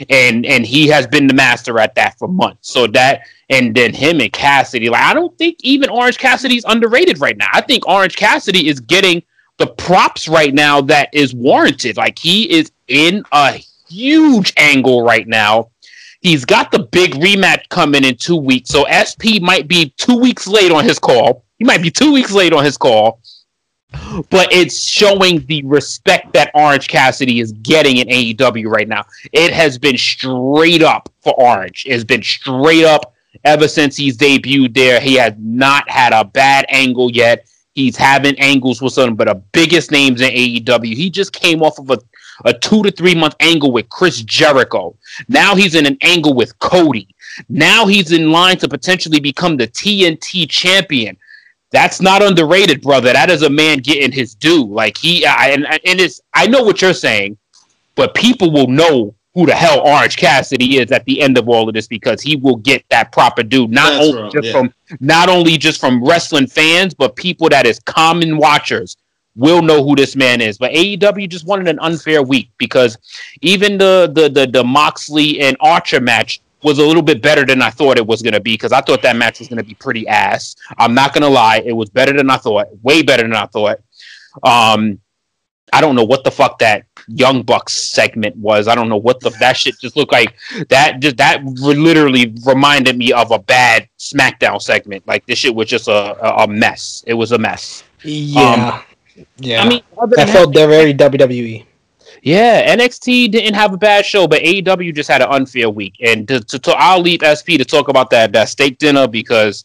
[0.08, 3.92] and and he has been the master at that for months so that and then
[3.92, 7.86] him and cassidy like i don't think even orange cassidy's underrated right now i think
[7.86, 9.22] orange cassidy is getting
[9.60, 11.98] the props right now that is warranted.
[11.98, 15.70] Like he is in a huge angle right now.
[16.22, 18.70] He's got the big rematch coming in two weeks.
[18.70, 21.44] So SP might be two weeks late on his call.
[21.58, 23.20] He might be two weeks late on his call.
[24.30, 29.04] But it's showing the respect that Orange Cassidy is getting in AEW right now.
[29.32, 31.84] It has been straight up for Orange.
[31.86, 33.09] It has been straight up
[33.44, 35.00] ever since he's debuted there.
[35.00, 37.46] He has not had a bad angle yet.
[37.72, 40.94] He's having angles with some of the biggest names in AEW.
[40.94, 41.98] He just came off of a,
[42.44, 44.96] a two to three month angle with Chris Jericho.
[45.28, 47.08] Now he's in an angle with Cody.
[47.48, 51.16] Now he's in line to potentially become the TNT champion.
[51.70, 53.12] That's not underrated, brother.
[53.12, 54.66] That is a man getting his due.
[54.66, 57.38] Like he, I, and, and it's, I know what you're saying,
[57.94, 61.68] but people will know who the hell Orange Cassidy is at the end of all
[61.68, 64.52] of this because he will get that proper due not That's only just yeah.
[64.52, 68.96] from not only just from wrestling fans but people that is common watchers
[69.36, 70.58] will know who this man is.
[70.58, 72.98] But AEW just wanted an unfair week because
[73.40, 77.62] even the the the, the Moxley and Archer match was a little bit better than
[77.62, 79.64] I thought it was going to be because I thought that match was going to
[79.64, 80.56] be pretty ass.
[80.76, 83.46] I'm not going to lie, it was better than I thought, way better than I
[83.46, 83.78] thought.
[84.42, 85.00] Um,
[85.72, 88.68] I don't know what the fuck that Young Bucks segment was.
[88.68, 90.34] I don't know what the that shit just looked like.
[90.68, 95.06] That just that literally reminded me of a bad SmackDown segment.
[95.06, 97.02] Like this shit was just a a, mess.
[97.06, 97.84] It was a mess.
[98.02, 98.82] Yeah,
[99.16, 99.62] um, yeah.
[99.62, 101.66] I mean, that felt they're very WWE.
[102.22, 105.94] Yeah, NXT didn't have a bad show, but AEW just had an unfair week.
[106.00, 109.64] And to, to, to I'll leave SP to talk about that that steak dinner because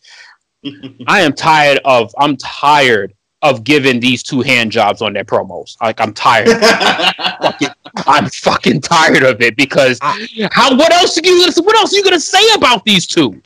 [1.08, 3.14] I am tired of I'm tired
[3.46, 5.80] of giving these two hand jobs on their promos.
[5.82, 6.50] Like I'm tired.
[6.50, 7.68] I'm, fucking,
[8.08, 10.76] I'm fucking tired of it because how?
[10.76, 11.48] What else are you?
[11.58, 13.42] What else are you gonna say about these two?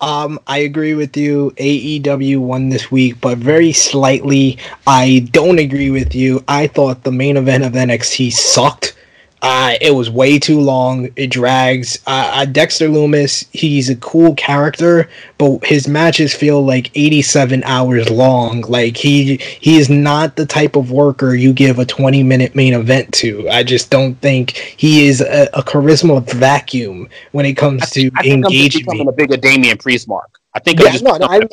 [0.00, 1.52] Um, I agree with you.
[1.56, 4.58] AEW won this week, but very slightly.
[4.86, 6.42] I don't agree with you.
[6.48, 8.96] I thought the main event of NXT sucked.
[9.42, 11.08] Uh, it was way too long.
[11.16, 11.98] It drags.
[12.06, 15.08] Uh, uh, Dexter Lumis, he's a cool character,
[15.38, 18.60] but his matches feel like 87 hours long.
[18.62, 22.74] Like he he is not the type of worker you give a 20 minute main
[22.74, 23.48] event to.
[23.48, 28.26] I just don't think he is a, a charisma vacuum when it comes to I
[28.26, 28.86] engaging.
[28.90, 30.39] I'm a bigger Damian Priest mark.
[30.52, 31.48] I think yeah, I no, no, I, love,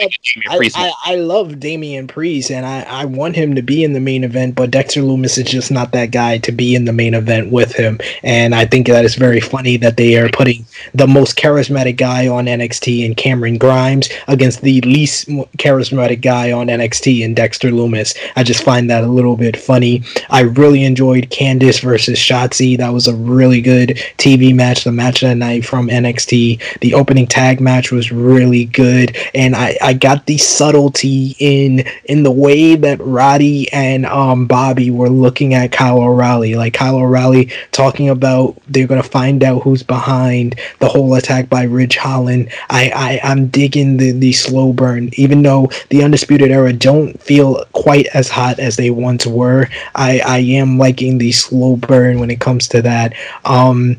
[0.49, 3.99] I, I, I, love Damian Priest and I, I want him to be in the
[3.99, 7.13] main event, but Dexter Lumis is just not that guy to be in the main
[7.13, 7.99] event with him.
[8.23, 10.65] And I think that it's very funny that they are putting
[10.95, 15.27] the most charismatic guy on NXT in Cameron Grimes against the least
[15.59, 18.17] charismatic guy on NXT in Dexter Lumis.
[18.35, 20.01] I just find that a little bit funny.
[20.31, 22.75] I really enjoyed Candice versus Shotzi.
[22.75, 26.79] That was a really good TV match, the match that night from NXT.
[26.79, 31.85] The opening tag match was really good good, and I I got the subtlety in
[32.05, 36.97] in the way that Roddy and um Bobby were looking at Kyle O'Reilly, like Kyle
[36.97, 42.49] O'Reilly talking about they're gonna find out who's behind the whole attack by Ridge Holland.
[42.69, 47.63] I I I'm digging the the slow burn, even though the Undisputed Era don't feel
[47.73, 49.67] quite as hot as they once were.
[49.95, 53.13] I I am liking the slow burn when it comes to that.
[53.45, 53.97] Um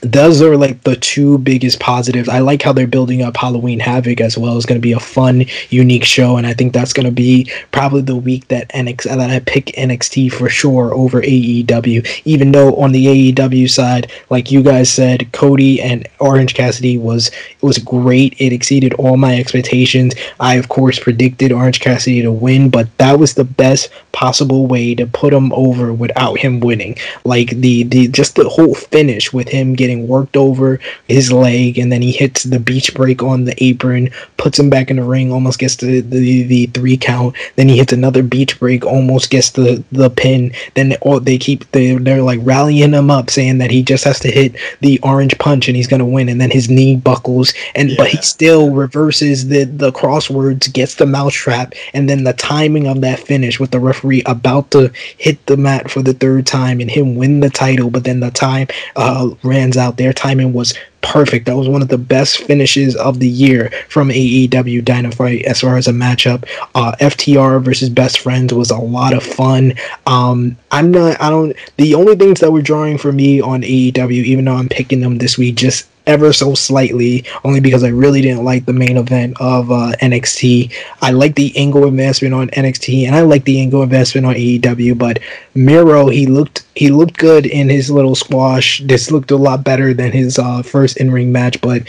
[0.00, 2.28] those are like the two biggest positives.
[2.28, 4.56] I like how they're building up Halloween Havoc as well.
[4.56, 7.50] It's going to be a fun, unique show, and I think that's going to be
[7.70, 12.22] probably the week that NX that I pick NXT for sure over AEW.
[12.24, 17.28] Even though on the AEW side, like you guys said, Cody and Orange Cassidy was
[17.28, 18.34] it was great.
[18.40, 20.14] It exceeded all my expectations.
[20.40, 24.94] I of course predicted Orange Cassidy to win, but that was the best possible way
[24.94, 26.96] to put him over without him winning.
[27.24, 30.78] Like the the just the whole finish with him getting worked over
[31.08, 34.90] his leg, and then he hits the beach break on the apron, puts him back
[34.90, 37.34] in the ring, almost gets the, the, the three count.
[37.56, 40.52] Then he hits another beach break, almost gets the, the pin.
[40.74, 44.20] Then oh, they keep they they're like rallying him up, saying that he just has
[44.20, 46.28] to hit the orange punch and he's gonna win.
[46.28, 47.96] And then his knee buckles, and yeah.
[47.96, 52.86] but he still reverses the the Cross Rhodes, gets the mousetrap, and then the timing
[52.86, 56.80] of that finish with the referee about to hit the mat for the third time
[56.80, 59.96] and him win the title, but then the time uh, runs out.
[59.96, 61.46] Their timing was perfect.
[61.46, 65.76] That was one of the best finishes of the year from AEW Dynamite as far
[65.76, 66.48] as a matchup.
[66.74, 69.74] Uh, FTR versus Best Friends was a lot of fun.
[70.06, 71.20] Um, I'm not.
[71.20, 71.54] I don't.
[71.76, 75.18] The only things that were drawing for me on AEW, even though I'm picking them
[75.18, 79.36] this week, just ever so slightly, only because I really didn't like the main event
[79.40, 80.72] of uh, NXT.
[81.00, 84.98] I like the angle investment on NXT, and I like the angle investment on AEW.
[84.98, 85.20] But
[85.54, 88.80] Miro, he looked he looked good in his little squash.
[88.84, 91.82] This looked a lot better than his uh, first in ring match, but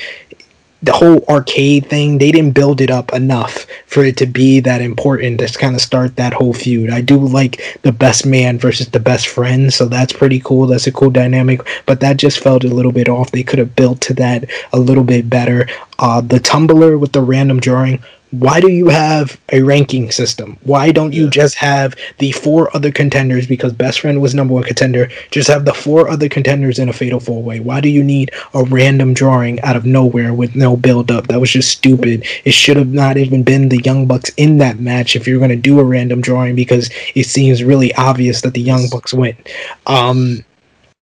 [0.84, 4.82] the whole arcade thing, they didn't build it up enough for it to be that
[4.82, 6.90] important to kind of start that whole feud.
[6.90, 10.68] I do like the best man versus the best friend, so that's pretty cool.
[10.68, 13.32] That's a cool dynamic, but that just felt a little bit off.
[13.32, 15.68] They could have built to that a little bit better.
[16.00, 18.04] Uh, the tumbler with the random drawing
[18.34, 20.58] why do you have a ranking system?
[20.64, 23.46] Why don't you just have the four other contenders?
[23.46, 25.08] Because best friend was number one contender.
[25.30, 27.60] Just have the four other contenders in a fatal four way.
[27.60, 31.28] Why do you need a random drawing out of nowhere with no build up?
[31.28, 32.26] That was just stupid.
[32.44, 35.52] It should have not even been the Young Bucks in that match if you're going
[35.52, 39.38] to do a random drawing because it seems really obvious that the Young Bucks win.
[39.86, 40.44] Um,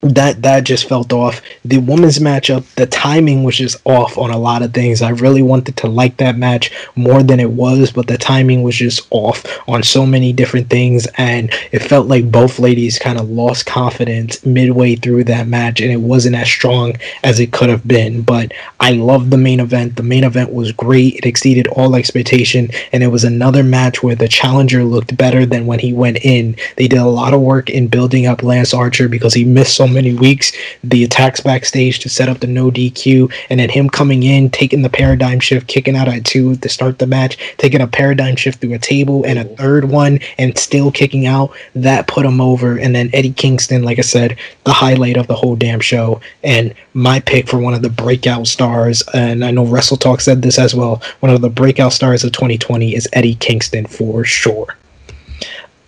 [0.01, 1.41] that that just felt off.
[1.63, 5.01] The women's matchup, the timing was just off on a lot of things.
[5.01, 8.75] I really wanted to like that match more than it was, but the timing was
[8.75, 13.29] just off on so many different things, and it felt like both ladies kind of
[13.29, 16.93] lost confidence midway through that match, and it wasn't as strong
[17.23, 18.21] as it could have been.
[18.21, 19.95] But I loved the main event.
[19.95, 21.15] The main event was great.
[21.15, 25.65] It exceeded all expectation, and it was another match where the challenger looked better than
[25.65, 26.55] when he went in.
[26.75, 29.84] They did a lot of work in building up Lance Archer because he missed so
[29.87, 30.51] many weeks.
[30.83, 34.81] The attacks backstage to set up the no DQ, and then him coming in, taking
[34.81, 38.61] the paradigm shift, kicking out at two to start the match, taking a paradigm shift
[38.61, 41.55] through a table and a third one, and still kicking out.
[41.75, 42.77] That put him over.
[42.77, 46.73] And then Eddie Kingston, like I said, the highlight of the whole damn show, and
[46.93, 49.03] my pick for one of the breakout stars.
[49.13, 51.01] And I know Wrestle Talk said this as well.
[51.19, 54.75] One of the breakout stars of 2020 is Eddie Kingston for sure.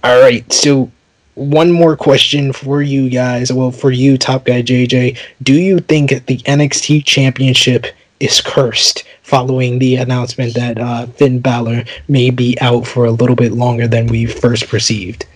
[0.03, 0.91] All right, so
[1.38, 3.53] one more question for you guys.
[3.53, 7.85] Well, for you, Top Guy JJ, do you think the NXT Championship
[8.19, 13.35] is cursed following the announcement that uh, Finn Balor may be out for a little
[13.35, 15.27] bit longer than we first perceived?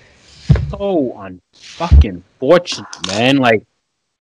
[0.72, 3.38] So unfucking fortunate, man.
[3.38, 3.64] Like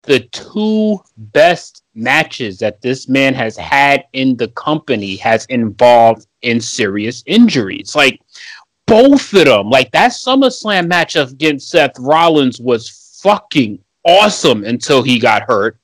[0.01, 6.59] the two best matches that this man has had in the company has involved in
[6.59, 7.95] serious injuries.
[7.95, 8.19] Like
[8.87, 9.69] both of them.
[9.69, 15.77] Like that SummerSlam match against Seth Rollins was fucking awesome until he got hurt.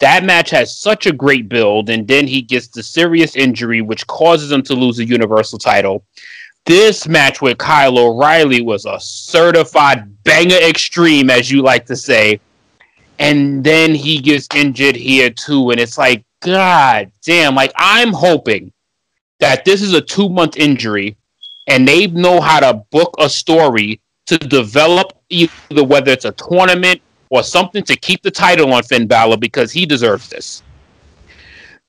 [0.00, 4.06] That match has such a great build, and then he gets the serious injury, which
[4.08, 6.04] causes him to lose the Universal title.
[6.66, 12.40] This match with Kyle O'Reilly was a certified banger extreme, as you like to say.
[13.18, 15.70] And then he gets injured here too.
[15.70, 18.72] And it's like, God damn, like I'm hoping
[19.38, 21.16] that this is a two month injury
[21.66, 27.00] and they know how to book a story to develop either whether it's a tournament
[27.30, 30.62] or something to keep the title on Finn Balor because he deserves this.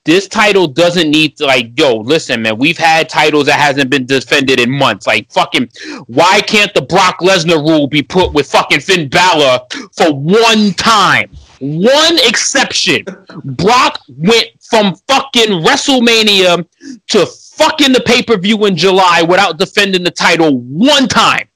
[0.06, 4.06] This title doesn't need to like, yo, listen, man, we've had titles that hasn't been
[4.06, 5.08] defended in months.
[5.08, 5.70] Like fucking
[6.08, 9.60] why can't the Brock Lesnar rule be put with fucking Finn Balor
[9.94, 11.30] for one time?
[11.64, 13.06] One exception.
[13.45, 16.68] Brock went from fucking WrestleMania
[17.07, 21.48] to fucking the pay per view in July without defending the title one time.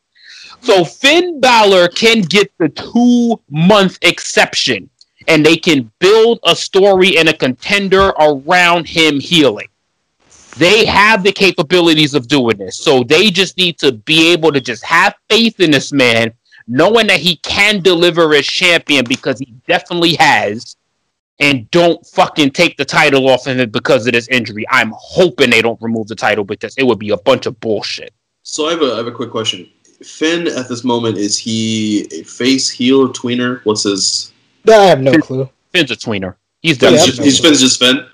[0.61, 4.89] So Finn Balor can get the two month exception
[5.27, 9.67] and they can build a story and a contender around him healing.
[10.55, 12.77] They have the capabilities of doing this.
[12.77, 16.31] So they just need to be able to just have faith in this man,
[16.67, 20.75] knowing that he can deliver as champion because he definitely has
[21.39, 24.65] and don't fucking take the title off of it because of this injury.
[24.69, 28.13] I'm hoping they don't remove the title because it would be a bunch of bullshit.
[28.43, 29.69] So I have a, I have a quick question.
[30.03, 33.61] Finn at this moment is he a face heel or tweener?
[33.65, 34.31] What's his?
[34.67, 35.49] I have no Finn, clue.
[35.71, 36.35] Finn's a tweener.
[36.61, 36.93] He's done.
[36.93, 37.39] he's, Yeah, just, no he's.
[37.39, 38.05] Finn's just Finn.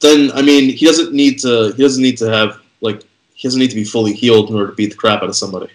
[0.00, 3.02] Then I mean he doesn't need to he doesn't need to have like
[3.34, 5.36] he doesn't need to be fully healed in order to beat the crap out of
[5.36, 5.70] somebody.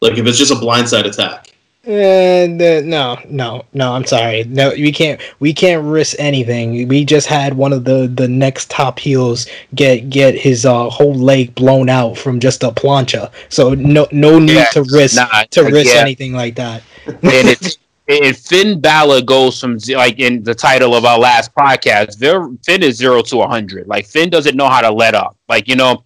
[0.00, 1.48] Like if it's just a blindside attack.
[1.84, 3.92] And uh, no, no, no.
[3.94, 4.44] I'm sorry.
[4.44, 5.20] No, we can't.
[5.40, 6.86] We can't risk anything.
[6.88, 11.14] We just had one of the the next top heels get get his uh, whole
[11.14, 13.32] leg blown out from just a plancha.
[13.48, 16.00] So no no need Yeah, to risk nah, to risk yeah.
[16.00, 16.82] anything like that.
[17.06, 22.18] and it's and Finn Balor goes from like in the title of our last podcast.
[22.64, 23.86] Finn is zero to hundred.
[23.86, 25.36] Like Finn doesn't know how to let up.
[25.48, 26.02] Like you know,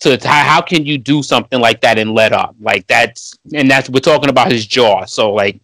[0.00, 2.54] to, how can you do something like that and let up?
[2.60, 5.04] Like that's and that's we're talking about his jaw.
[5.06, 5.60] So like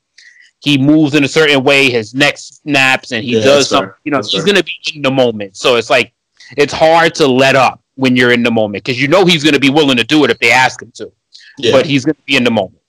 [0.60, 3.78] he moves in a certain way, his neck snaps, and he Yeah, does that's fair.
[3.78, 3.94] something.
[4.04, 4.52] You know, That's he's fair.
[4.54, 5.56] gonna be in the moment.
[5.56, 6.12] So it's like
[6.56, 9.58] it's hard to let up when you're in the moment because you know he's gonna
[9.60, 11.12] be willing to do it if they ask him to.
[11.58, 11.72] Yeah.
[11.72, 12.81] But he's gonna be in the moment.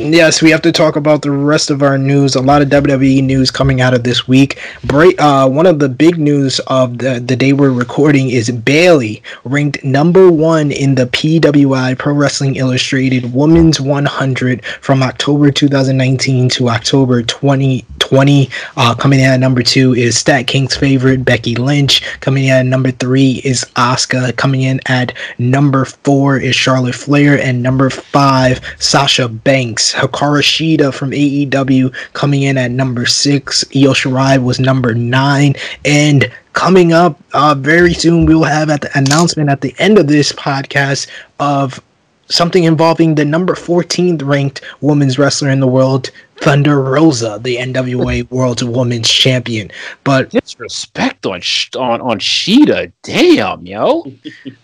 [0.00, 2.36] Yes, we have to talk about the rest of our news.
[2.36, 4.60] A lot of WWE news coming out of this week.
[4.88, 9.82] Uh, one of the big news of the, the day we're recording is Bayley ranked
[9.82, 17.20] number one in the PWI Pro Wrestling Illustrated Women's 100 from October 2019 to October
[17.24, 17.82] 2020.
[17.82, 17.97] 20.
[18.10, 22.02] Uh, coming in at number two is Stat King's favorite Becky Lynch.
[22.20, 24.34] Coming in at number three is Asuka.
[24.36, 29.92] Coming in at number four is Charlotte Flair, and number five Sasha Banks.
[29.92, 33.64] Hikaru Shida from AEW coming in at number six.
[33.74, 35.54] Io Shirai was number nine,
[35.84, 39.98] and coming up uh, very soon we will have at the announcement at the end
[39.98, 41.08] of this podcast
[41.40, 41.80] of
[42.28, 46.10] something involving the number 14th ranked women's wrestler in the world,
[46.40, 49.70] Thunder Rosa, the NWA World Women's Champion.
[50.04, 51.40] But disrespect on
[51.76, 54.04] on on Shida, damn yo,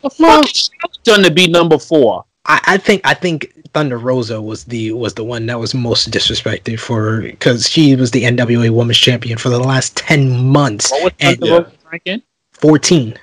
[0.03, 0.71] the fuck is
[1.05, 2.25] done to be number four?
[2.47, 6.11] I, I think I think Thunder Rosa was the was the one that was most
[6.11, 10.91] disrespected for because she was the NWA Women's Champion for the last ten months.
[10.91, 12.23] What was and Thunder Rosa ranking?
[12.53, 13.19] Fourteen.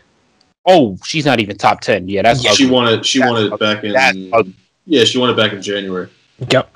[0.67, 2.07] Oh, she's not even top ten.
[2.07, 2.69] Yeah, that's she ugly.
[2.69, 3.05] won it.
[3.05, 3.57] She That's won it ugly.
[3.57, 4.53] back in.
[4.85, 6.09] Yeah, she won it back in January
[6.49, 6.73] Yep.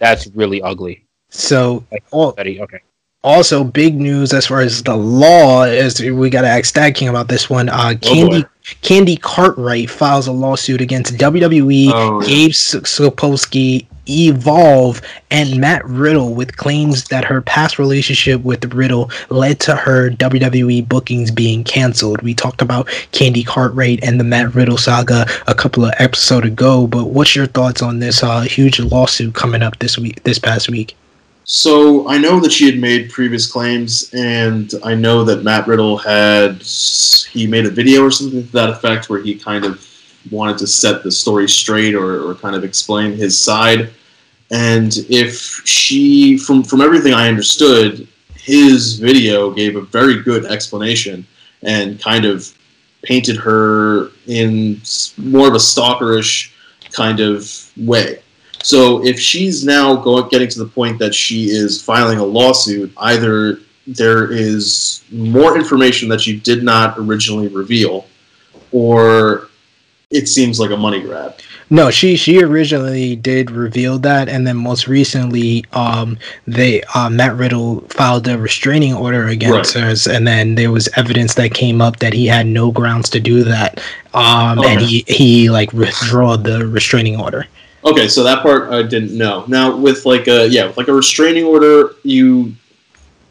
[0.00, 1.06] That's- really ugly.
[1.28, 2.80] So Like, all, Betty, okay.
[3.22, 7.08] Also big news as far as the law is we got to ask Stat King
[7.08, 7.68] about this one.
[7.68, 8.48] Uh, Candy boy.
[8.82, 12.26] Candy Cartwright files a lawsuit against WWE, Oh, yeah.
[12.26, 19.60] Gabe Sapolsky, Evolve, and Matt Riddle with claims that her past relationship with Riddle led
[19.60, 22.22] to her WWE bookings being canceled.
[22.22, 26.86] We talked about Candy Cartwright and the Matt Riddle saga a couple of episodes ago,
[26.86, 30.70] but what's your thoughts on this uh, huge lawsuit coming up this week, this past
[30.70, 30.96] week?
[31.44, 35.98] So I know that she had made previous claims, and I know that Matt Riddle
[35.98, 39.86] had he made a video or something to that effect where he kind of
[40.30, 43.90] wanted to set the story straight or, or kind of explain his side.
[44.50, 51.26] And if she, from from everything I understood, his video gave a very good explanation
[51.62, 52.52] and kind of
[53.02, 54.80] painted her in
[55.16, 56.52] more of a stalkerish
[56.92, 58.20] kind of way.
[58.62, 62.92] So if she's now going getting to the point that she is filing a lawsuit,
[62.98, 68.06] either there is more information that she did not originally reveal,
[68.72, 69.48] or
[70.10, 71.36] it seems like a money grab.
[71.72, 77.36] No, she she originally did reveal that, and then most recently, um, they uh, Matt
[77.36, 79.84] Riddle filed a restraining order against Right.
[79.84, 83.20] her, and then there was evidence that came up that he had no grounds to
[83.20, 83.80] do that,
[84.14, 87.46] um, and he he like withdrew the restraining order.
[87.84, 89.44] Okay, so that part I didn't know.
[89.48, 92.54] Now with like a yeah, with like a restraining order, you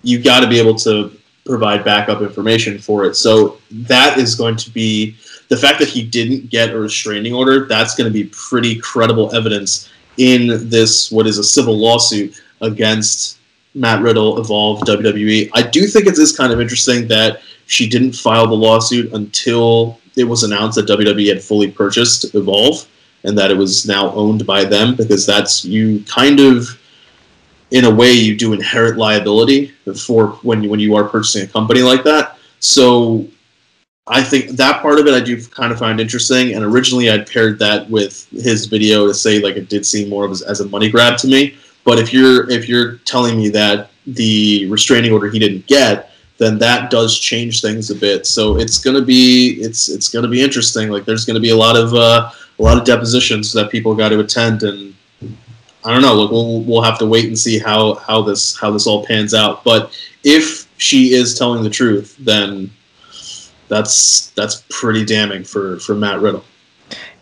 [0.02, 1.12] you got to be able to
[1.46, 3.16] provide backup information for it.
[3.16, 5.16] So that is going to be
[5.50, 7.66] the fact that he didn't get a restraining order.
[7.66, 13.40] That's going to be pretty credible evidence in this what is a civil lawsuit against
[13.76, 15.50] Matt Riddle, Evolve, WWE.
[15.54, 20.00] I do think it is kind of interesting that she didn't file the lawsuit until
[20.18, 22.88] it was announced that WWE had fully purchased Evolve
[23.24, 26.68] and that it was now owned by them because that's you kind of
[27.72, 29.68] in a way you do inherit liability
[30.06, 32.38] for when you when you are purchasing a company like that.
[32.60, 33.28] So
[34.12, 37.30] i think that part of it i do kind of find interesting and originally i'd
[37.30, 40.62] paired that with his video to say like it did seem more of as, as
[40.62, 41.56] a money grab to me.
[41.84, 46.10] But if you're if you're telling me that the restraining order he didn't get
[46.40, 48.26] then that does change things a bit.
[48.26, 50.90] So it's going to be it's it's to be interesting.
[50.90, 53.95] Like there's going to be a lot of uh, a lot of depositions that people
[53.95, 54.94] got to attend and
[55.86, 56.14] I don't know.
[56.14, 59.34] Look, we'll we'll have to wait and see how how this how this all pans
[59.34, 59.64] out.
[59.64, 62.69] But if she is telling the truth, then
[63.69, 66.44] that's that's pretty damning for for Matt Riddle.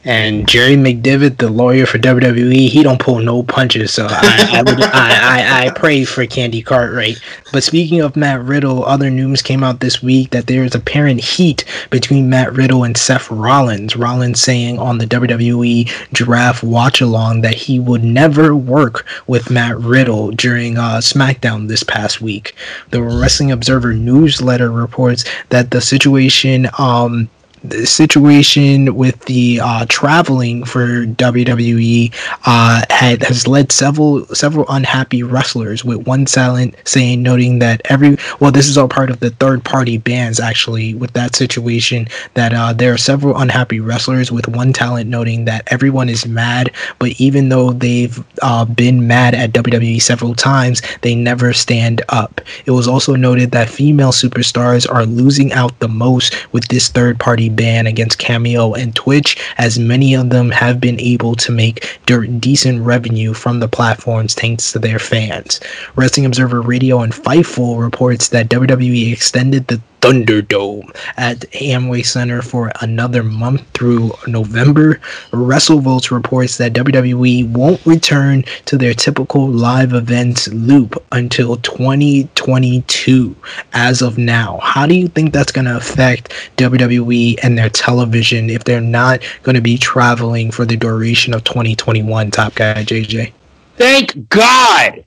[0.07, 3.91] And Jerry McDevitt, the lawyer for WWE, he don't pull no punches.
[3.91, 7.19] So I I, would, I, I I pray for Candy Cartwright.
[7.51, 11.19] But speaking of Matt Riddle, other news came out this week that there is apparent
[11.19, 13.97] heat between Matt Riddle and Seth Rollins.
[13.97, 19.77] Rollins saying on the WWE Draft Watch Along that he would never work with Matt
[19.77, 22.55] Riddle during uh, SmackDown this past week.
[22.91, 27.29] The Wrestling Observer newsletter reports that the situation um
[27.63, 32.13] the situation with the uh, traveling for WWE
[32.45, 35.83] uh, had has led several several unhappy wrestlers.
[35.83, 39.63] With one silent saying, noting that every well, this is all part of the third
[39.63, 40.39] party bans.
[40.39, 44.31] Actually, with that situation, that uh, there are several unhappy wrestlers.
[44.31, 49.33] With one talent noting that everyone is mad, but even though they've uh, been mad
[49.33, 52.41] at WWE several times, they never stand up.
[52.65, 57.19] It was also noted that female superstars are losing out the most with this third
[57.19, 61.99] party ban against Cameo and Twitch, as many of them have been able to make
[62.05, 65.59] de- decent revenue from the platforms thanks to their fans.
[65.97, 72.71] Wrestling Observer Radio and Fightful reports that WWE extended the Thunderdome at Amway Center for
[72.81, 75.01] another month through November.
[75.31, 83.35] WrestleVotes reports that WWE won't return to their typical live events loop until 2022
[83.73, 84.59] as of now.
[84.63, 89.21] How do you think that's going to affect WWE and their television if they're not
[89.43, 93.33] going to be traveling for the duration of 2021, Top Guy JJ?
[93.75, 95.03] Thank God.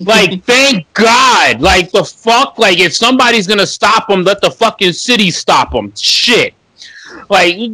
[0.00, 1.60] Like, thank God.
[1.60, 2.58] Like, the fuck?
[2.58, 5.92] Like, if somebody's gonna stop them, let the fucking city stop them.
[5.96, 6.54] Shit.
[7.28, 7.70] Like, you,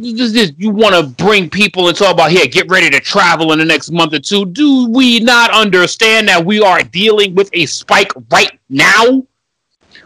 [0.57, 3.65] you want to bring people and talk about here, get ready to travel in the
[3.65, 4.45] next month or two.
[4.45, 9.23] Do we not understand that we are dealing with a spike right now?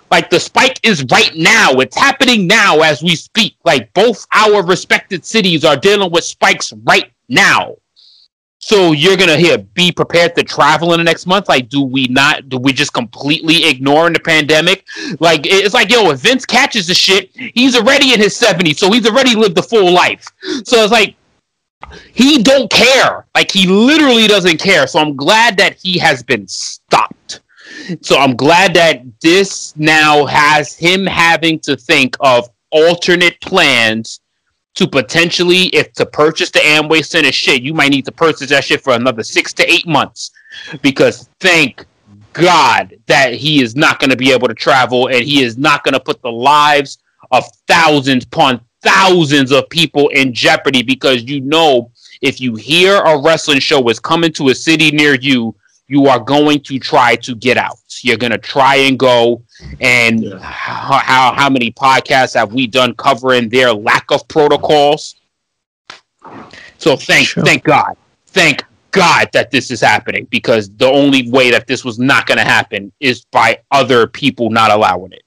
[0.10, 1.72] Like, the spike is right now.
[1.74, 3.56] It's happening now as we speak.
[3.66, 7.76] Like, both our respected cities are dealing with spikes right now.
[8.68, 11.48] So you're gonna hear be prepared to travel in the next month?
[11.48, 12.50] Like, do we not?
[12.50, 14.86] Do we just completely ignoring the pandemic?
[15.22, 18.92] Like, it's like, yo, if Vince catches the shit, he's already in his 70s, so
[18.92, 20.28] he's already lived the full life.
[20.66, 21.16] So it's like
[22.12, 23.26] he don't care.
[23.34, 24.86] Like he literally doesn't care.
[24.86, 27.40] So I'm glad that he has been stopped.
[28.02, 34.20] So I'm glad that this now has him having to think of alternate plans
[34.78, 38.64] to potentially, if to purchase the Amway Center shit, you might need to purchase that
[38.64, 40.32] shit for another six to eight months.
[40.84, 41.84] Because thank
[42.34, 45.84] God that he is not going to be able to travel and he is not
[45.84, 47.00] going to put the lives
[47.32, 51.92] of thousands upon thousands of people in jeopardy because you know
[52.22, 55.56] if you hear a wrestling show is coming to a city near you,
[55.88, 57.78] you are going to try to get out.
[58.02, 59.44] You're going to try and go.
[59.80, 60.40] And yeah.
[60.40, 65.16] how, how, how many podcasts have we done covering their lack of protocols?
[66.78, 67.44] So thank sure.
[67.44, 67.96] thank God,
[68.28, 72.38] thank God that this is happening because the only way that this was not going
[72.38, 75.24] to happen is by other people not allowing it.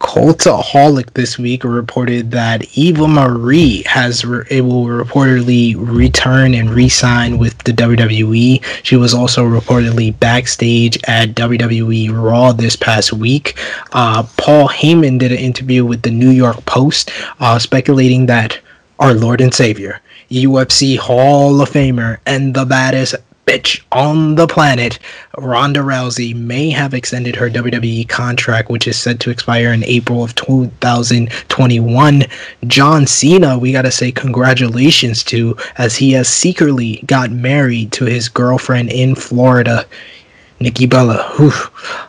[0.00, 7.56] Cultaholic this week reported that Eva Marie has re- will reportedly return and re-sign with
[7.64, 8.62] the WWE.
[8.82, 13.58] She was also reportedly backstage at WWE Raw this past week.
[13.92, 17.10] Uh, Paul Heyman did an interview with the New York Post,
[17.40, 18.58] uh, speculating that
[18.98, 20.00] our Lord and Savior,
[20.30, 23.14] UFC Hall of Famer, and the baddest
[23.46, 24.98] bitch on the planet,
[25.38, 30.24] Ronda Rousey may have extended her WWE contract, which is set to expire in April
[30.24, 32.24] of 2021.
[32.66, 38.28] John Cena, we gotta say congratulations to, as he has secretly got married to his
[38.28, 39.86] girlfriend in Florida.
[40.58, 41.22] Nikki Bella.
[41.36, 41.52] Whew.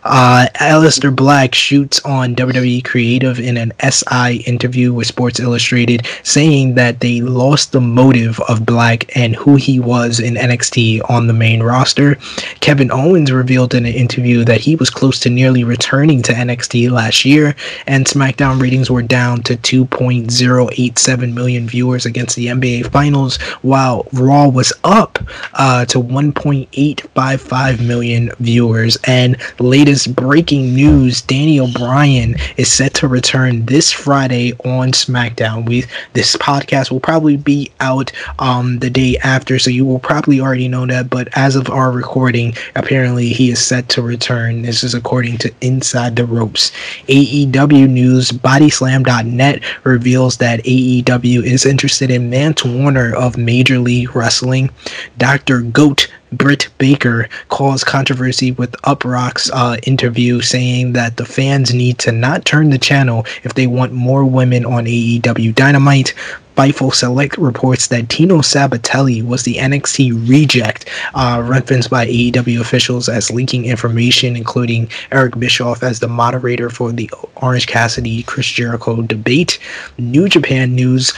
[0.05, 6.75] Uh, Aleister Black shoots on WWE Creative in an SI interview with Sports Illustrated, saying
[6.75, 11.33] that they lost the motive of Black and who he was in NXT on the
[11.33, 12.15] main roster.
[12.61, 16.89] Kevin Owens revealed in an interview that he was close to nearly returning to NXT
[16.89, 17.53] last year,
[17.85, 24.47] and SmackDown ratings were down to 2.087 million viewers against the NBA Finals, while Raw
[24.47, 25.19] was up
[25.55, 28.97] uh, to 1.855 million viewers.
[29.05, 35.68] And latest breaking news: Daniel Bryan is set to return this Friday on SmackDown.
[35.68, 40.39] We this podcast will probably be out um, the day after, so you will probably
[40.39, 41.09] already know that.
[41.09, 44.61] But as of our recording, apparently he is set to return.
[44.61, 46.72] This is according to Inside the Ropes.
[47.07, 54.69] AEW news: BodySlam.net reveals that AEW is interested in Mance Warner of Major League Wrestling.
[55.18, 55.61] Dr.
[55.61, 62.11] Goat Britt Baker caused controversy with Uproxx's uh, interview, saying that the fans need to
[62.11, 66.13] not turn the channel if they want more women on AEW Dynamite.
[66.57, 73.07] Fightful Select reports that Tino Sabbatelli was the NXT reject, uh, referenced by AEW officials
[73.07, 79.03] as leaking information, including Eric Bischoff as the moderator for the Orange Cassidy Chris Jericho
[79.03, 79.59] debate.
[79.99, 81.13] New Japan News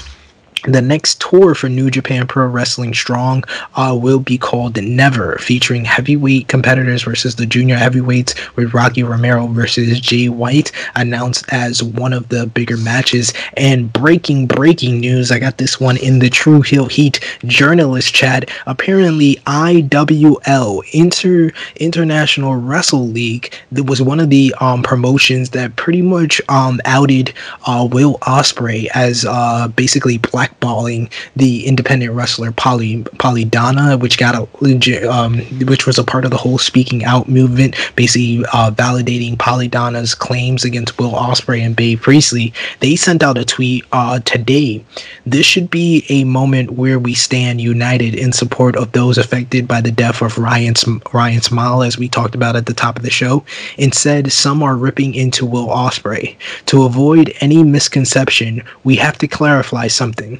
[0.64, 3.44] the next tour for New Japan Pro Wrestling Strong
[3.76, 9.48] uh, will be called Never, featuring heavyweight competitors versus the junior heavyweights, with Rocky Romero
[9.48, 13.34] versus Jay White announced as one of the bigger matches.
[13.57, 18.49] And breaking, breaking news I got this one in the Tru Heel Heat journalist chat.
[18.65, 26.02] Apparently, IWL, Inter International Wrestle League, that was one of the um, promotions that pretty
[26.02, 27.34] much um, outed
[27.65, 35.10] uh, Will Ospreay as uh, basically Black blackballing the independent wrestler Pollyanna, which got a
[35.10, 40.16] um, which was a part of the whole speaking out movement, basically uh, validating Pollyanna's
[40.16, 42.54] claims against Will Ospreay and Bea Priestley.
[42.80, 44.84] They sent out a tweet uh, today.
[45.26, 49.82] This should be a moment where we stand united in support of those affected by
[49.82, 50.74] the death of Ryan
[51.14, 53.44] Ryan Smile, as we talked about at the top of the show.
[53.78, 56.36] Instead, some are ripping into Will Ospreay.
[56.68, 60.39] To avoid any misconception, we have to clarify something.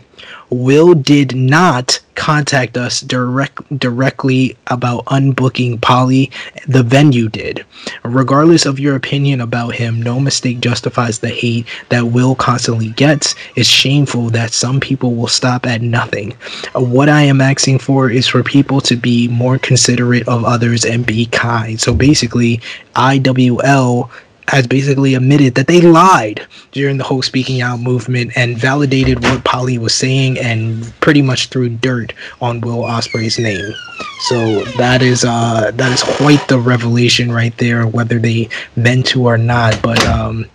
[0.49, 6.30] Will did not contact us direct directly about unbooking Polly.
[6.67, 7.65] The venue did.
[8.03, 13.35] Regardless of your opinion about him, no mistake justifies the hate that Will constantly gets.
[13.55, 16.31] It's shameful that some people will stop at nothing.
[16.76, 21.05] What I am asking for is for people to be more considerate of others and
[21.05, 21.80] be kind.
[21.80, 22.59] So basically,
[22.95, 24.09] IWL
[24.49, 29.43] has basically admitted that they lied during the whole speaking out movement and validated what
[29.43, 33.73] Polly was saying and pretty much threw dirt on Will Ospreay's name.
[34.21, 39.26] So that is uh that is quite the revelation right there, whether they meant to
[39.26, 39.80] or not.
[39.81, 40.45] But um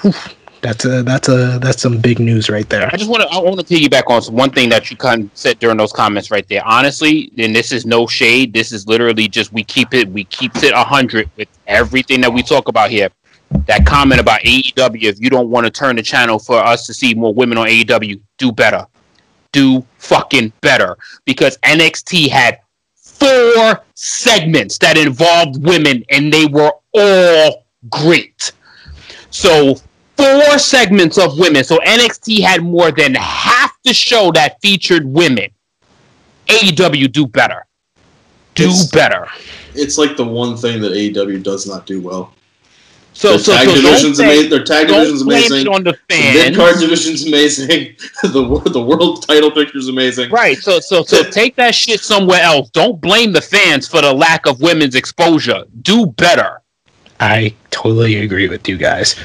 [0.00, 0.12] whew,
[0.60, 2.88] that's a that's a that's some big news right there.
[2.92, 5.30] I just want to I want to piggyback on one thing that you kind of
[5.34, 6.62] said during those comments right there.
[6.64, 8.52] Honestly, and this is no shade.
[8.52, 12.42] This is literally just we keep it we keep it hundred with everything that we
[12.42, 13.10] talk about here.
[13.68, 16.94] That comment about AEW, if you don't want to turn the channel for us to
[16.94, 18.86] see more women on AEW, do better.
[19.52, 20.96] Do fucking better.
[21.26, 22.60] Because NXT had
[22.96, 28.52] four segments that involved women and they were all great.
[29.28, 29.74] So
[30.16, 31.62] four segments of women.
[31.62, 35.50] So NXT had more than half the show that featured women.
[36.46, 37.66] AEW do better.
[38.54, 39.28] Do It's- better.
[39.74, 42.32] It's like the one thing that AEW does not do well.
[43.18, 44.50] So, their so, tag so don't division's say- amazing.
[44.50, 45.60] Their tag don't division's blame amazing.
[45.66, 46.56] it on the The mid fans.
[46.56, 47.96] card division's amazing.
[48.22, 50.30] the the world title picture's amazing.
[50.30, 50.56] Right.
[50.58, 52.70] So so so take that shit somewhere else.
[52.70, 55.64] Don't blame the fans for the lack of women's exposure.
[55.82, 56.62] Do better.
[57.20, 59.16] I totally agree with you guys.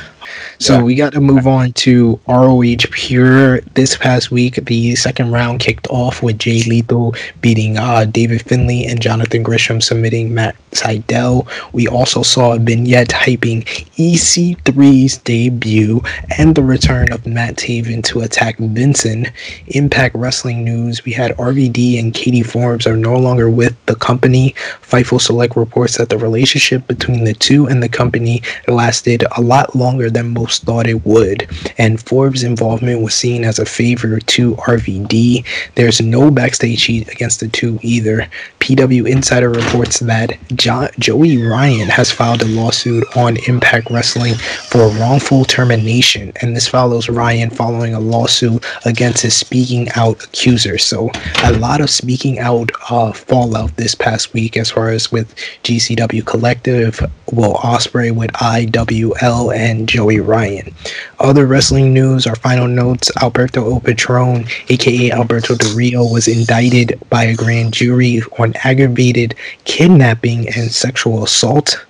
[0.59, 0.83] So Yeah.
[0.83, 3.61] we got to move on to ROH Pure.
[3.73, 8.85] This past week, the second round kicked off with Jay Lethal beating uh, David Finlay
[8.85, 11.47] and Jonathan Gresham submitting Matt Sydal.
[11.73, 13.63] We also saw a vignette hyping
[13.97, 16.01] EC3's debut
[16.37, 19.27] and the return of Matt Taven to attack Vincent.
[19.67, 24.55] Impact Wrestling News, we had RVD and Katie Forbes are no longer with the company.
[24.81, 29.75] Fightful Select reports that the relationship between the two and the company lasted a lot
[29.75, 31.47] longer than most thought it would,
[31.77, 35.45] and Forbes' involvement was seen as a favor to RVD.
[35.75, 38.27] There's no backstage heat against the two either.
[38.59, 44.87] PW Insider reports that jo- Joey Ryan has filed a lawsuit on Impact Wrestling for
[44.99, 50.77] wrongful termination, and this follows Ryan following a lawsuit against his speaking out accuser.
[50.77, 51.11] So,
[51.43, 56.25] a lot of speaking out uh, fallout this past week, as far as with GCW
[56.25, 56.99] Collective,
[57.31, 60.73] Will Ospreay with IWL, and Joey Ryan.
[61.19, 66.99] Other wrestling news, our final notes Alberto El Patron, aka Alberto Del Rio, was indicted
[67.09, 69.35] by a grand jury on aggravated
[69.65, 71.85] kidnapping and sexual assault.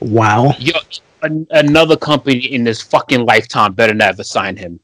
[0.00, 0.54] Wow.
[0.58, 0.74] Yo,
[1.22, 4.80] an- another company in this fucking lifetime better never sign him.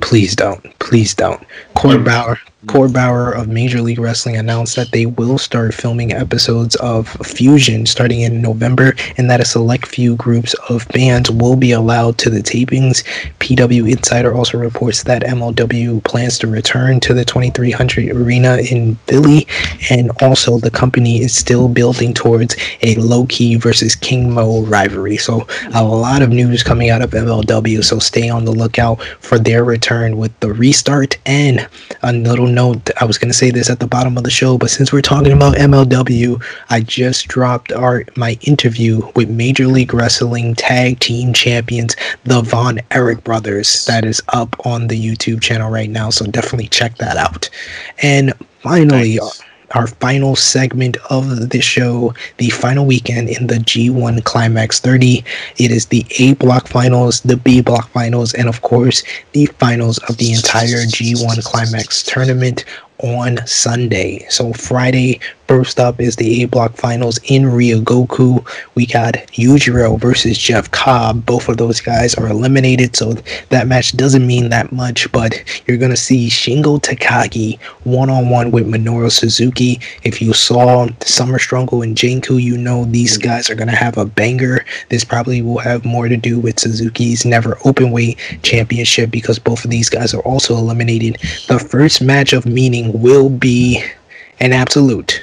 [0.00, 0.78] Please don't.
[0.78, 1.42] Please don't.
[1.74, 6.76] Court Bauer, Court Bauer of Major League Wrestling announced that they will start filming episodes
[6.76, 11.72] of Fusion starting in November, and that a select few groups of bands will be
[11.72, 13.02] allowed to the tapings.
[13.40, 19.48] PW Insider also reports that MLW plans to return to the 2300 Arena in Philly,
[19.90, 25.16] and also the company is still building towards a Low Ki versus King Mo rivalry.
[25.16, 29.38] So, a lot of news coming out of MLW, so stay on the lookout for
[29.38, 31.18] their return with the restart.
[31.26, 31.66] And
[32.02, 34.70] a little note I was to say this at the bottom of the show, but
[34.70, 40.54] since we're talking about MLW, I just dropped our my interview with Major League Wrestling
[40.54, 43.84] Tag Team Champions, the Von Erich brothers.
[43.86, 47.48] That is up on the YouTube channel right now, so definitely check that out.
[48.02, 49.42] And finally, Nice.
[49.74, 55.24] Our final segment of the show, the final weekend in the G1 Climax 30.
[55.58, 59.98] It is the A block finals, the B block finals, and of course, the finals
[60.08, 62.64] of the entire G1 Climax tournament
[62.98, 64.24] on Sunday.
[64.28, 65.20] So Friday
[65.52, 68.42] First up is the A Block Finals in Ryogoku.
[68.74, 71.26] We got Yujiro versus Jeff Cobb.
[71.26, 73.12] Both of those guys are eliminated, so
[73.50, 75.12] that match doesn't mean that much.
[75.12, 79.78] But you're gonna see Shingo Takagi one on one with Minoru Suzuki.
[80.04, 84.06] If you saw Summer Struggle and Jingu, you know these guys are gonna have a
[84.06, 84.64] banger.
[84.88, 89.66] This probably will have more to do with Suzuki's never open weight championship because both
[89.66, 91.18] of these guys are also eliminated.
[91.48, 93.84] The first match of meaning will be
[94.40, 95.20] an absolute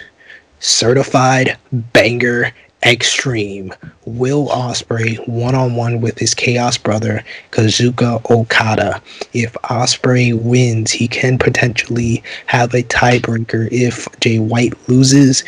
[0.59, 2.51] certified banger
[2.83, 3.73] extreme
[4.05, 9.01] Will Ospreay one-on-one with his chaos brother Kazuchika Okada.
[9.33, 13.67] If Ospreay wins he can potentially have a tiebreaker.
[13.71, 15.43] If jay white loses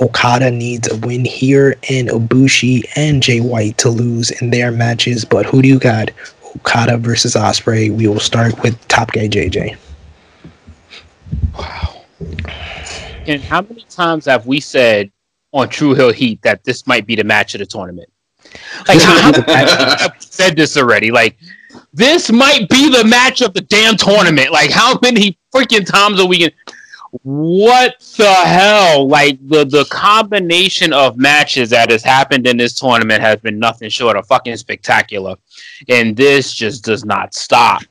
[0.00, 5.24] okada needs a win here and ibushi and jay white to lose in their matches.
[5.24, 6.10] But who do you got?
[6.54, 7.94] Okada versus Ospreay.
[7.94, 9.76] we will start with top guy jj
[11.58, 12.02] Wow.
[13.26, 15.10] And how many times have we said
[15.52, 18.08] on Tru Heel Heat that this might be the match of the tournament?
[18.86, 21.10] Like, how, we said this already?
[21.10, 21.36] Like,
[21.92, 24.52] this might be the match of the damn tournament.
[24.52, 26.52] Like, how many freaking times are we going
[27.22, 29.06] what the hell?
[29.06, 33.88] Like the the combination of matches that has happened in this tournament has been nothing
[33.88, 35.36] short of fucking spectacular,
[35.88, 37.82] and this just does not stop.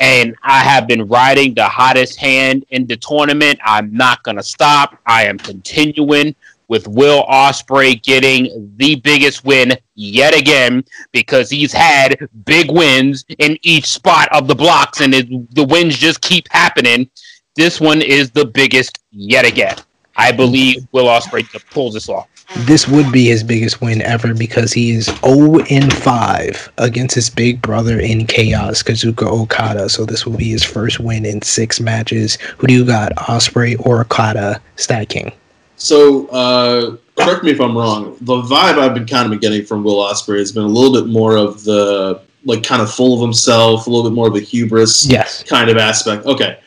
[0.00, 3.58] And I have been riding the hottest hand in the tournament.
[3.64, 4.98] I'm not gonna stop.
[5.06, 6.34] I am continuing
[6.68, 13.58] with Will Ospreay getting the biggest win yet again because he's had big wins in
[13.62, 17.08] each spot of the blocks, and it, the wins just keep happening.
[17.54, 19.76] This one is the biggest yet again.
[20.16, 22.28] I believe Will Ospreay pulls this off.
[22.58, 27.28] This would be his biggest win ever because he is 0 in 5 against his
[27.30, 29.88] big brother in Chaos, Kazuchika Okada.
[29.88, 32.36] So this will be his first win in six matches.
[32.58, 35.32] Who do you got, Ospreay or Okada, Stat King?
[35.76, 38.16] So, uh, correct me if I'm wrong.
[38.20, 41.10] The vibe I've been kind of getting from Will Ospreay has been a little bit
[41.10, 44.40] more of the like kind of full of himself, a little bit more of a
[44.40, 45.42] hubris Yes.
[45.44, 46.26] kind of aspect.
[46.26, 46.58] Okay,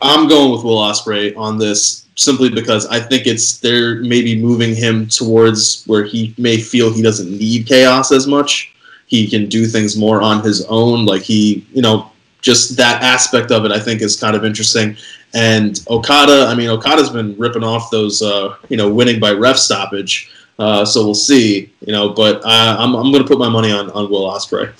[0.00, 4.74] I'm going with Will Ospreay on this simply because I think it's they're maybe moving
[4.74, 8.74] him towards where he may feel he doesn't need chaos as much.
[9.06, 11.06] He can do things more on his own.
[11.06, 12.10] Like he, you know,
[12.40, 14.96] just that aspect of it, I think, is kind of interesting.
[15.34, 19.56] And Okada, I mean, Okada's been ripping off those, uh, you know, winning by ref
[19.56, 20.30] stoppage.
[20.58, 22.10] Uh, so we'll see, you know.
[22.10, 24.72] But I'm, I'm going to put my money on, on Will Ospreay.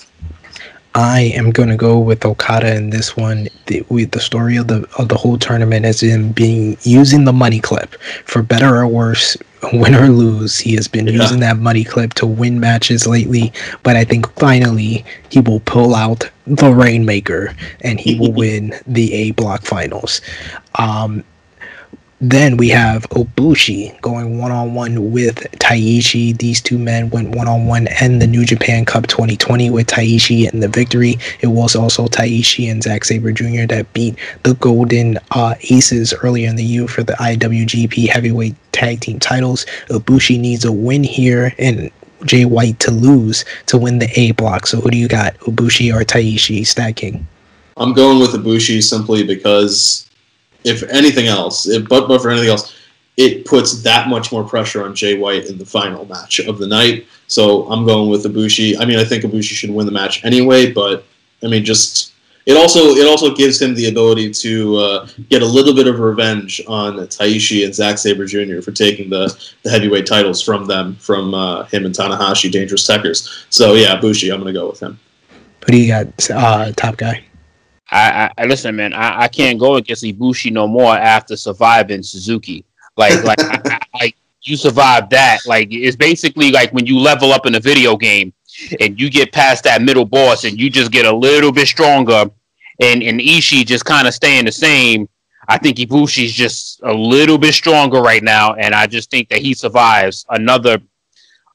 [0.97, 3.49] I am going to go with Okada in this one.
[3.67, 7.33] The, with the story of the of the whole tournament as him being using the
[7.33, 7.95] money clip
[8.25, 9.35] for better or worse,
[9.73, 10.57] win or lose.
[10.57, 11.21] He has been Yeah.
[11.21, 13.51] using that money clip to win matches lately.
[13.83, 19.11] But I think finally he will pull out the Rainmaker and he will win the
[19.13, 20.21] A Block Finals.
[20.75, 21.23] Um,
[22.21, 26.37] then we have Ibushi going one on one with Taichi.
[26.37, 30.51] These two men went one on one and the New Japan Cup 2020 with Taichi
[30.51, 31.17] in the victory.
[31.41, 33.65] It was also Taichi and Zack Sabre Jr.
[33.67, 39.01] that beat the Golden uh, Aces earlier in the year for the IWGP Heavyweight Tag
[39.01, 39.65] Team titles.
[39.89, 41.91] Ibushi needs a win here and
[42.23, 44.67] Jay White to lose to win the A block.
[44.67, 46.65] So who do you got, Ibushi or Taichi?
[46.65, 47.27] Stat King.
[47.77, 50.09] I'm going with Ibushi simply because,
[50.65, 52.75] if anything else, if, but but for anything else,
[53.17, 56.67] it puts that much more pressure on Jay White in the final match of the
[56.67, 57.05] night.
[57.27, 58.75] So I'm going with Ibushi.
[58.79, 61.05] I mean, I think Ibushi should win the match anyway, but
[61.43, 62.13] I mean, just
[62.45, 65.99] it also it also gives him the ability to uh, get a little bit of
[65.99, 68.61] revenge on Taichi and Zack Sabre Jr.
[68.61, 73.45] for taking the, the heavyweight titles from them, from uh, him and Tanahashi, Dangerous Tekkers.
[73.49, 74.99] So yeah, Ibushi, I'm to go with him.
[75.65, 77.23] Who do you got, uh, top guy?
[77.91, 78.93] I, I, listen, man.
[78.93, 82.65] I, I can't go against Ibushi no more after surviving Suzuki.
[82.97, 85.39] Like, like, I, like you survived that.
[85.45, 88.33] Like, it's basically like when you level up in a video game
[88.79, 92.29] and you get past that middle boss and you just get a little bit stronger,
[92.79, 95.07] and and Ishii just kind of staying the same.
[95.47, 99.39] I think Ibushi's just a little bit stronger right now, and I just think that
[99.39, 100.79] he survives another,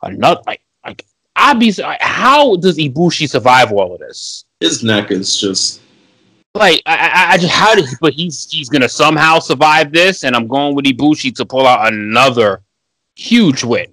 [0.03, 1.05] another like like.
[1.37, 4.45] I'd be how does Ibushi survive all of this?
[4.61, 5.81] His neck is just
[6.55, 10.49] like I, I, just how did but he's he's gonna somehow survive this, and I'm
[10.49, 12.63] going with Ibushi to pull out another
[13.15, 13.93] huge win.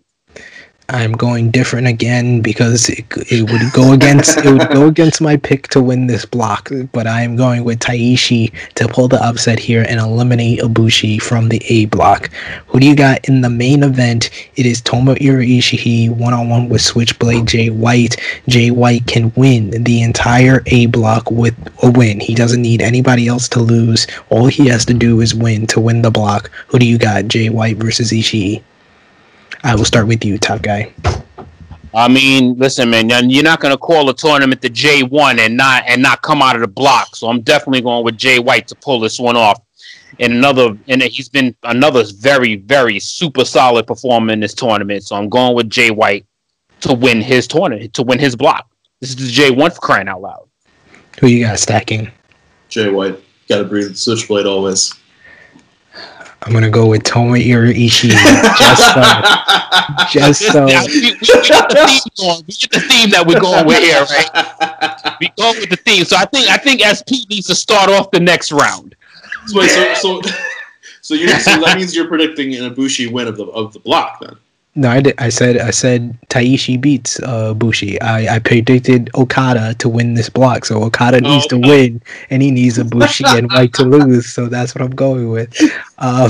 [0.90, 5.36] I'm going different again because it, it would go against it would go against my
[5.36, 9.60] pick to win this block, but I am going with Taichi to pull the upset
[9.60, 12.30] here and eliminate Ibushi from the A block.
[12.68, 14.30] Who do you got in the main event?
[14.56, 18.16] It is Tomohiro Ishii one on one with Switchblade Jay White.
[18.48, 21.54] Jay White can win the entire A block with
[21.84, 22.22] a win.
[22.22, 24.08] He doesn't need anybody else to lose.
[24.30, 26.50] All he has to do is win to win the block.
[26.68, 27.28] Who do you got?
[27.28, 28.64] Jay White versus Ishii.
[29.68, 30.94] I will start with you, top guy.
[31.94, 35.84] I mean, listen, man, you're not gonna call a tournament the J one and not
[35.88, 37.18] and not come out of the block.
[37.18, 39.62] So I'm definitely going with Jay White to pull this one off.
[40.22, 45.04] And another, and he's been another very, very super solid performer in this tournament.
[45.04, 46.26] So I'm going with Jay White
[46.80, 48.72] to win his tournament, to win his block.
[49.02, 50.48] This is the J one for crying out loud.
[51.20, 52.10] Who you got Stat King?
[52.70, 53.20] Jay White,
[53.50, 54.94] got to breathe switchblade always.
[56.44, 58.12] I'm gonna go with Tomohiro Ishii.
[58.58, 60.66] Just so, just so.
[60.66, 62.44] we, we, we, get the theme going.
[62.48, 65.18] we get the theme that we're going with here, right?
[65.20, 66.06] We go with the theme.
[66.06, 68.96] So I think I think SP needs to start off the next round.
[69.48, 70.22] So, wait, so, so,
[71.02, 74.20] so, you so that means you're predicting an Ibushi win of the of the block
[74.22, 74.36] then.
[74.78, 75.16] No, I did.
[75.18, 78.00] I said I said Taichi beats uh, Bushi.
[78.00, 81.50] I, I predicted Okada to win this block, so Okada needs Oh.
[81.50, 82.00] to win,
[82.30, 84.30] and he needs Ibushi and White to lose.
[84.32, 85.54] So that's what I'm going with.
[86.00, 86.30] Um,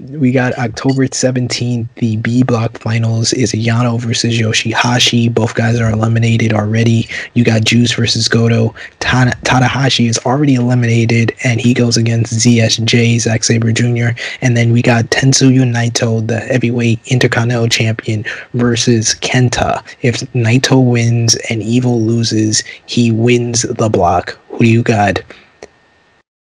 [0.00, 1.88] we got October 17th.
[1.96, 5.28] The B block finals is Yano versus Yoshi-Hashi.
[5.28, 7.08] Both guys are eliminated already.
[7.34, 8.74] You got Juice versus Goto.
[9.00, 14.18] Tana- Tanahashi is already eliminated, and he goes against ZSJ, Zack Sabre Jr.
[14.40, 19.82] And then we got Tetsuya Naito, the heavyweight intercontinental champion, versus Kenta.
[20.02, 24.38] If Naito wins and Evil loses, he wins the block.
[24.48, 25.20] Who do you got?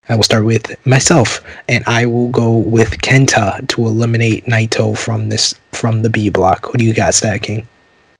[0.09, 5.29] I will start with myself, and I will go with Kenta to eliminate Naito from
[5.29, 6.65] this from the B block.
[6.65, 7.67] Who do you got Stat King?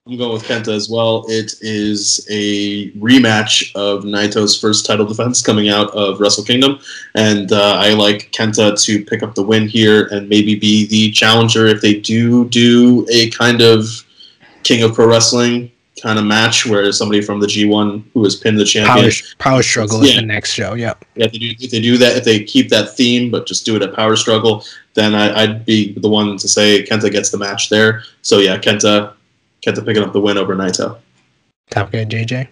[0.06, 1.26] I'm going with Kenta as well.
[1.28, 6.80] It is a rematch of Naito's first title defense coming out of Wrestle Kingdom,
[7.16, 11.12] and uh, I like Kenta to pick up the win here and maybe be the
[11.12, 13.86] challenger if they do do a kind of
[14.64, 18.60] King of Pro Wrestling kind of match where somebody from the G1 who has pinned
[18.60, 18.98] the champion.
[18.98, 20.74] Power Power Struggle is the next show.
[20.74, 20.94] Yeah.
[21.16, 23.76] If they, do, if they do that, if they keep that theme, but just do
[23.76, 24.64] it at Power Struggle,
[24.94, 28.04] then I, I'd be the one to say Kenta gets the match there.
[28.22, 29.14] So yeah, Kenta,
[29.62, 31.00] Kenta picking up the win over Naito.
[31.70, 32.48] Top guy JJ.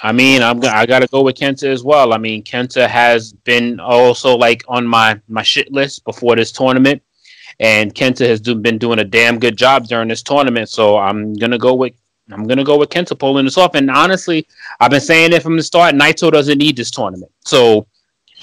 [0.00, 2.12] I mean, I'm I gotta go with Kenta as well.
[2.12, 7.02] I mean, Kenta has been also like on my my shit list before this tournament,
[7.60, 10.68] and Kenta has do, been doing a damn good job during this tournament.
[10.68, 11.94] So I'm gonna go with
[12.32, 13.74] I'm gonna go with Kenta pulling this off.
[13.74, 14.46] And honestly,
[14.80, 15.94] I've been saying it from the start.
[15.94, 17.86] Naito doesn't need this tournament, so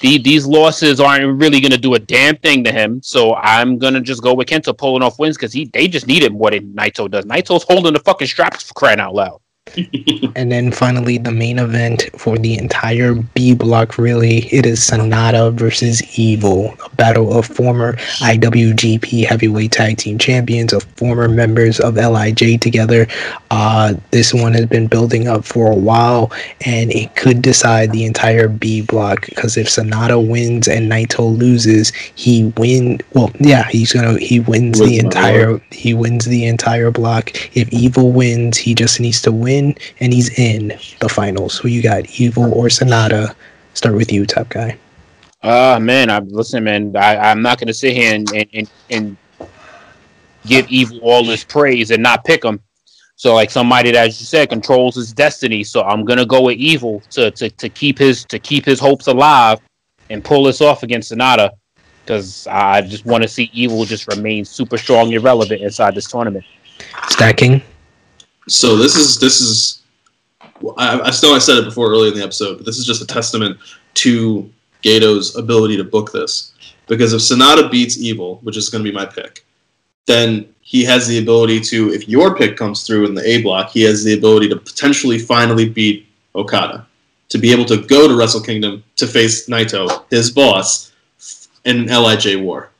[0.00, 3.02] the, these losses aren't really gonna do a damn thing to him.
[3.02, 6.22] So I'm gonna just go with Kenta pulling off wins because he they just need
[6.22, 7.24] it more than Naito does.
[7.26, 9.40] Naito's holding the fucking straps for crying out loud.
[10.36, 15.52] And then finally, the main event for the entire B block, really, it is Sanada
[15.52, 21.94] versus Evil, a battle of former IWGP Heavyweight Tag Team Champions, of former members of
[21.94, 23.06] LIJ together.
[23.52, 26.32] Uh, this one has been building up for a while,
[26.66, 31.90] and it could decide the entire B block because if Sanada wins and Naito loses,
[32.16, 33.00] he win.
[33.12, 37.30] Well, yeah, he's gonna he wins the entire he wins the entire block.
[37.56, 39.63] If Evil wins, he just needs to win
[40.00, 40.68] and he's in
[41.00, 41.58] the finals.
[41.58, 43.34] Who you got, Evil or Sanada?
[43.74, 44.78] Start with you, top guy.
[45.42, 46.96] Ah man, I listen, man.
[46.96, 49.16] I, I'm not gonna sit here and, and, and, and
[50.46, 52.60] give evil all this praise and not pick him.
[53.16, 55.62] So like somebody that as you said controls his destiny.
[55.62, 59.06] So I'm gonna go with evil to, to, to keep his to keep his hopes
[59.06, 59.60] alive
[60.10, 61.50] and pull this off against Sanada.
[62.04, 66.06] Because I just want to see evil just remain super strong and relevant inside this
[66.06, 66.44] tournament.
[67.08, 67.62] Stat King.
[68.48, 69.82] So this is this is.
[70.76, 73.02] I, I still I said it before earlier in the episode, but this is just
[73.02, 73.58] a testament
[73.94, 74.50] to
[74.82, 76.52] Gedo's ability to book this.
[76.86, 79.44] Because if Sanada beats Evil, which is going to be my pick,
[80.06, 83.70] then he has the ability to, if your pick comes through in the A block,
[83.70, 86.86] he has the ability to potentially finally beat Okada,
[87.30, 90.92] to be able to go to Wrestle Kingdom to face Naito, his boss,
[91.64, 92.70] in an LIJ war.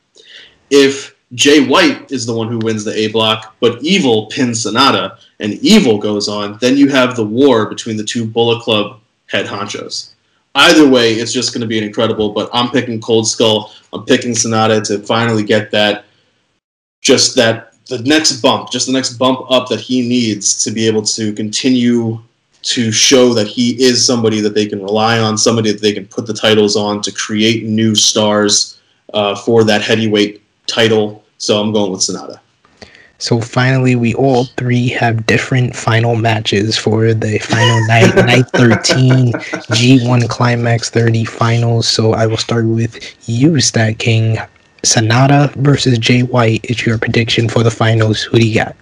[0.69, 5.17] If Jay White is the one who wins the A block, but Evil pins Sanada,
[5.39, 9.45] and Evil goes on, then you have the war between the two Bullet Club head
[9.45, 10.11] honchos.
[10.55, 12.29] Either way, it's just going to be an incredible.
[12.29, 13.71] But I'm picking Cold Skull.
[13.91, 16.05] I'm picking Sanada to finally get that,
[17.01, 20.87] just that the next bump, just the next bump up that he needs to be
[20.87, 22.19] able to continue
[22.61, 26.07] to show that he is somebody that they can rely on, somebody that they can
[26.07, 28.79] put the titles on to create new stars
[29.13, 31.23] uh, for that heavyweight title.
[31.37, 32.39] So I'm going with Sanada.
[33.17, 39.31] So finally, we all three have different final matches for the final night, night 13,
[39.31, 41.87] G1 Climax 30 finals.
[41.87, 44.37] So I will start with you, Stat King.
[44.83, 48.21] Sanada versus Jay White is your prediction for the finals.
[48.21, 48.75] Who do you got?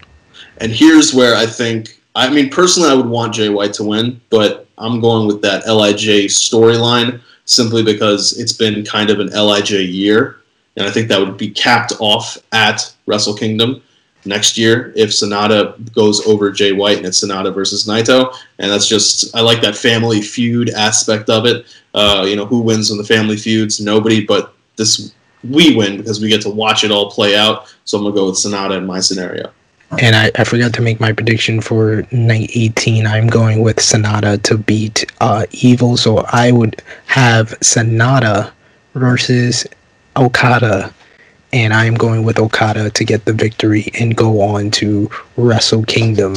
[0.57, 4.19] And here's where I think, I mean, personally, I would want Jay White to win,
[4.30, 9.71] but I'm going with that LIJ storyline simply because it's been kind of an LIJ
[9.71, 10.38] year.
[10.78, 13.82] And I think that would be capped off at Wrestle Kingdom
[14.26, 18.36] next year if Sanada goes over Jay White and it's Sanada versus Naito.
[18.60, 21.66] And that's just, I like that family feud aspect of it.
[21.94, 23.80] Uh, you know, who wins in the family feuds?
[23.80, 25.14] Nobody, but this,
[25.50, 27.74] we win because we get to watch it all play out.
[27.86, 29.52] So I'm to go with Sanada in my scenario.
[30.00, 33.06] And I, I forgot to make my prediction for night 18.
[33.06, 35.98] I'm going with Sanada to beat uh, Evil.
[35.98, 38.52] So I would have Sanada
[38.95, 39.68] versus
[40.15, 40.94] Okada
[41.53, 45.84] and I am going with Okada to get the victory and go on to Wrestle
[45.84, 46.35] Kingdom.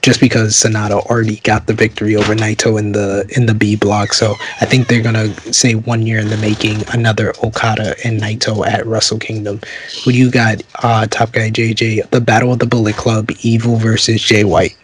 [0.00, 4.12] Just because Sanada already got the victory over Naito in the in the B block,
[4.14, 8.64] so I think they're gonna say one year in the making, another Okada and Naito
[8.64, 9.60] at Wrestle Kingdom.
[10.04, 12.10] Who do you got, uh, Top Guy JJ?
[12.10, 14.76] The Battle of the Bullet Club, Evil versus Jay White.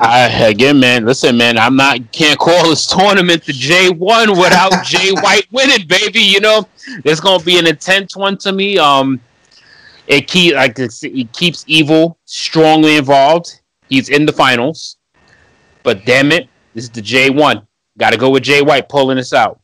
[0.00, 4.72] I, again, man, listen, man, I'm not can't call this tournament the J one without
[4.84, 6.20] Jay White winning, baby.
[6.20, 6.66] You know,
[7.04, 8.78] it's gonna be an intense one to me.
[8.78, 9.20] Um,
[10.06, 13.60] it keep like it keeps Evil strongly involved.
[13.88, 14.96] He's in the finals,
[15.82, 17.66] but damn it, this is the J one.
[17.98, 19.60] Got to go with Jay White pulling this out.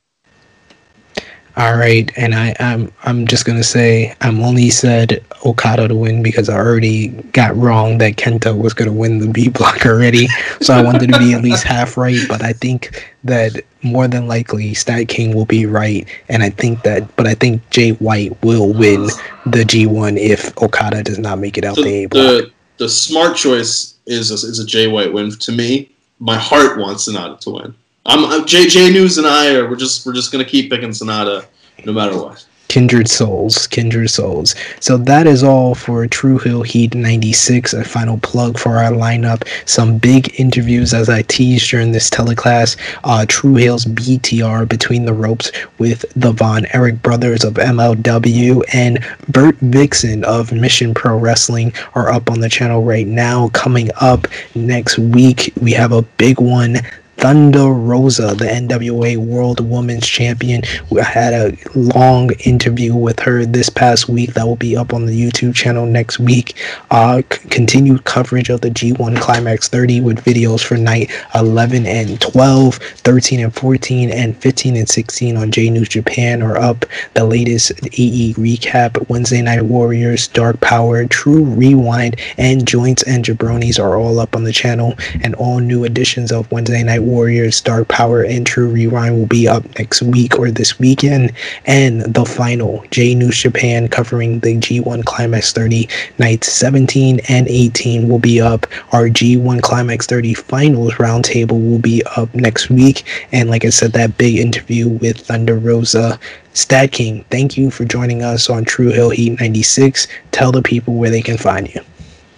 [1.54, 6.22] All right, and I, I'm I'm just gonna say I'm only said Okada to win
[6.22, 10.28] because I already got wrong that Kenta was gonna win the B block already.
[10.62, 14.28] So I wanted to be at least half right, but I think that more than
[14.28, 18.40] likely Stat King will be right, and I think that, but I think Jay White
[18.42, 19.08] will win
[19.44, 22.22] the G1 if Okada does not make it out the, the A block.
[22.22, 25.90] The, the smart choice is a, is a Jay White win to me.
[26.18, 27.74] My heart wants Sanada to win.
[28.04, 31.46] I'm, I'm JJ News and I are we're just we're just gonna keep picking Sanada
[31.84, 32.44] no matter what.
[32.66, 34.54] Kindred Souls, Kindred Souls.
[34.80, 39.46] So that is all for Tru Heel Heat 96, a final plug for our lineup.
[39.68, 42.78] Some big interviews as I teased during this teleclass.
[43.04, 49.04] Uh, Tru Heel's BTR Between the Ropes with the Von Erich brothers of MLW and
[49.28, 53.50] Bert Vixen of Mission Pro Wrestling are up on the channel right now.
[53.50, 56.78] Coming up next week, we have a big one
[57.22, 60.60] Thunder Rosa, the NWA World Women's Champion.
[60.98, 65.06] I had a long interview with her this past week that will be up on
[65.06, 66.56] the YouTube channel next week.
[66.90, 72.20] Uh, c- continued coverage of the G1 Climax 30 with videos for night 11 and
[72.20, 76.84] 12, 13 and 14, and 15 and 16 on J News Japan are up.
[77.14, 83.78] The latest AE recap, Wednesday Night Warriors, Dark Power, True Rewind, and Joints and Jabronis
[83.78, 84.94] are all up on the channel.
[85.22, 89.46] And all new editions of Wednesday Night Warriors, Dark Power, and True Rewind will be
[89.46, 91.32] up next week or this weekend.
[91.66, 98.08] And the final, J News Japan, covering the G1 Climax 30 nights 17 and 18
[98.08, 98.66] will be up.
[98.92, 103.04] Our G1 Climax 30 finals roundtable will be up next week.
[103.30, 106.18] And like I said, that big interview with Thunder Rosa.
[106.54, 110.06] Stat King, thank you for joining us on Tru Heel Heat 96.
[110.32, 111.80] Tell the people where they can find you.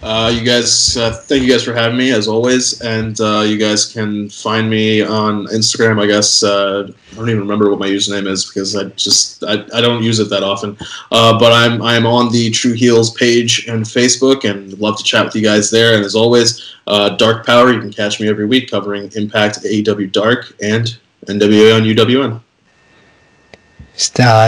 [0.05, 3.57] Uh, you guys, uh, thank you guys for having me as always, and uh, you
[3.57, 5.99] guys can find me on Instagram.
[5.99, 9.65] I guess uh, I don't even remember what my username is because I just I,
[9.73, 10.77] I don't use it that often.
[11.11, 15.25] Uh, but I'm I'm on the Tru Heels page and Facebook, and love to chat
[15.25, 15.95] with you guys there.
[15.95, 17.73] And as always, uh, Dark Power.
[17.73, 20.95] You can catch me every week covering Impact, AEW Dark, and
[21.25, 22.41] NWA on UWN.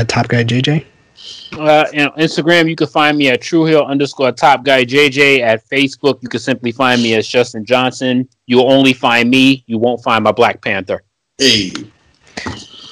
[0.07, 0.85] Top guy JJ.
[1.53, 1.85] Uh,
[2.17, 5.39] Instagram, you can find me at Tru Heel underscore Top Guy JJ.
[5.39, 8.27] At Facebook, you can simply find me as Justin Johnson.
[8.45, 9.63] You'll only find me.
[9.67, 11.03] You won't find my Black Panther.
[11.37, 11.71] Hey.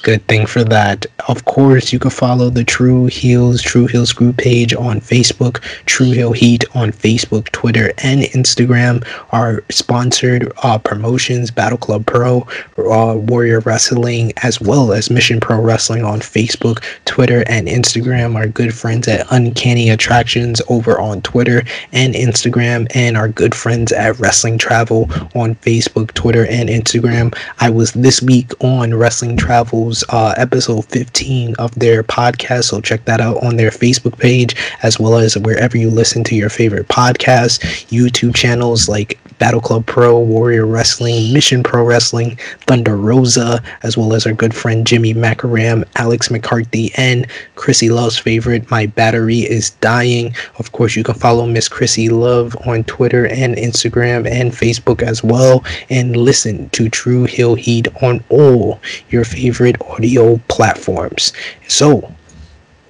[0.06, 1.04] Good thing for that.
[1.26, 6.12] Of course, you can follow the Tru Heels, Tru Heels group page on Facebook, Tru
[6.12, 9.04] Heel Heat on Facebook, Twitter, and Instagram.
[9.32, 12.46] Our sponsored uh, promotions, Battle Club Pro,
[12.78, 18.36] uh, Warrior Wrestling, as well as Mission Pro Wrestling on Facebook, Twitter, and Instagram.
[18.36, 23.90] Our good friends at Uncanny Attractions over on Twitter and Instagram, and our good friends
[23.90, 27.36] at Wrestling Travel on Facebook, Twitter, and Instagram.
[27.58, 33.04] I was this week on Wrestling Travel's uh, episode 15 of their podcast, so check
[33.06, 36.88] that out on their Facebook page as well as wherever you listen to your favorite
[36.88, 37.58] podcasts,
[37.88, 44.14] YouTube channels like Battle Club Pro, Warrior Wrestling, Mission Pro Wrestling, Thunder Rosa, as well
[44.14, 47.26] as our good friend Jimmy Macaram, Alex McCarthy, and
[47.56, 50.34] Krssi Luv's favorite, My Battery is Dying.
[50.58, 55.22] Of course, you can follow Miss Chrissy Love on Twitter and Instagram and Facebook as
[55.22, 58.80] well, and listen to Tru Heel Heat on all
[59.10, 61.32] your favorite audio platforms.
[61.68, 62.12] So,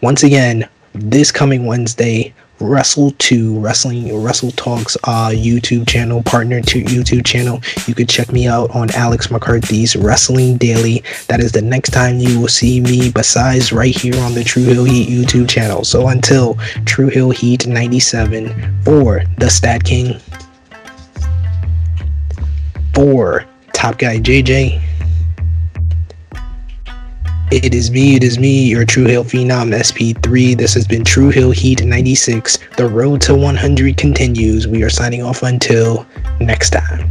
[0.00, 6.82] once again, this coming Wednesday, Wrestle 2 Wrestling Wrestle Talks uh, YouTube channel, partner to
[6.82, 7.60] YouTube channel.
[7.86, 11.02] You can check me out on Alex McCarthy's Wrestling Daily.
[11.28, 14.64] That is the next time you will see me, besides right here on the Tru
[14.64, 15.84] Heel Heat YouTube channel.
[15.84, 16.54] So until
[16.84, 20.20] Tru Heel Heat 97 for the Stat King,
[22.94, 24.95] for Top Guy JJ.
[27.52, 30.58] It is me, it is me, your Tru Heel Phenom SP3.
[30.58, 32.58] This has been Tru Heel Heat 96.
[32.76, 34.66] The road to 100 continues.
[34.66, 36.04] We are signing off until
[36.40, 37.08] next time.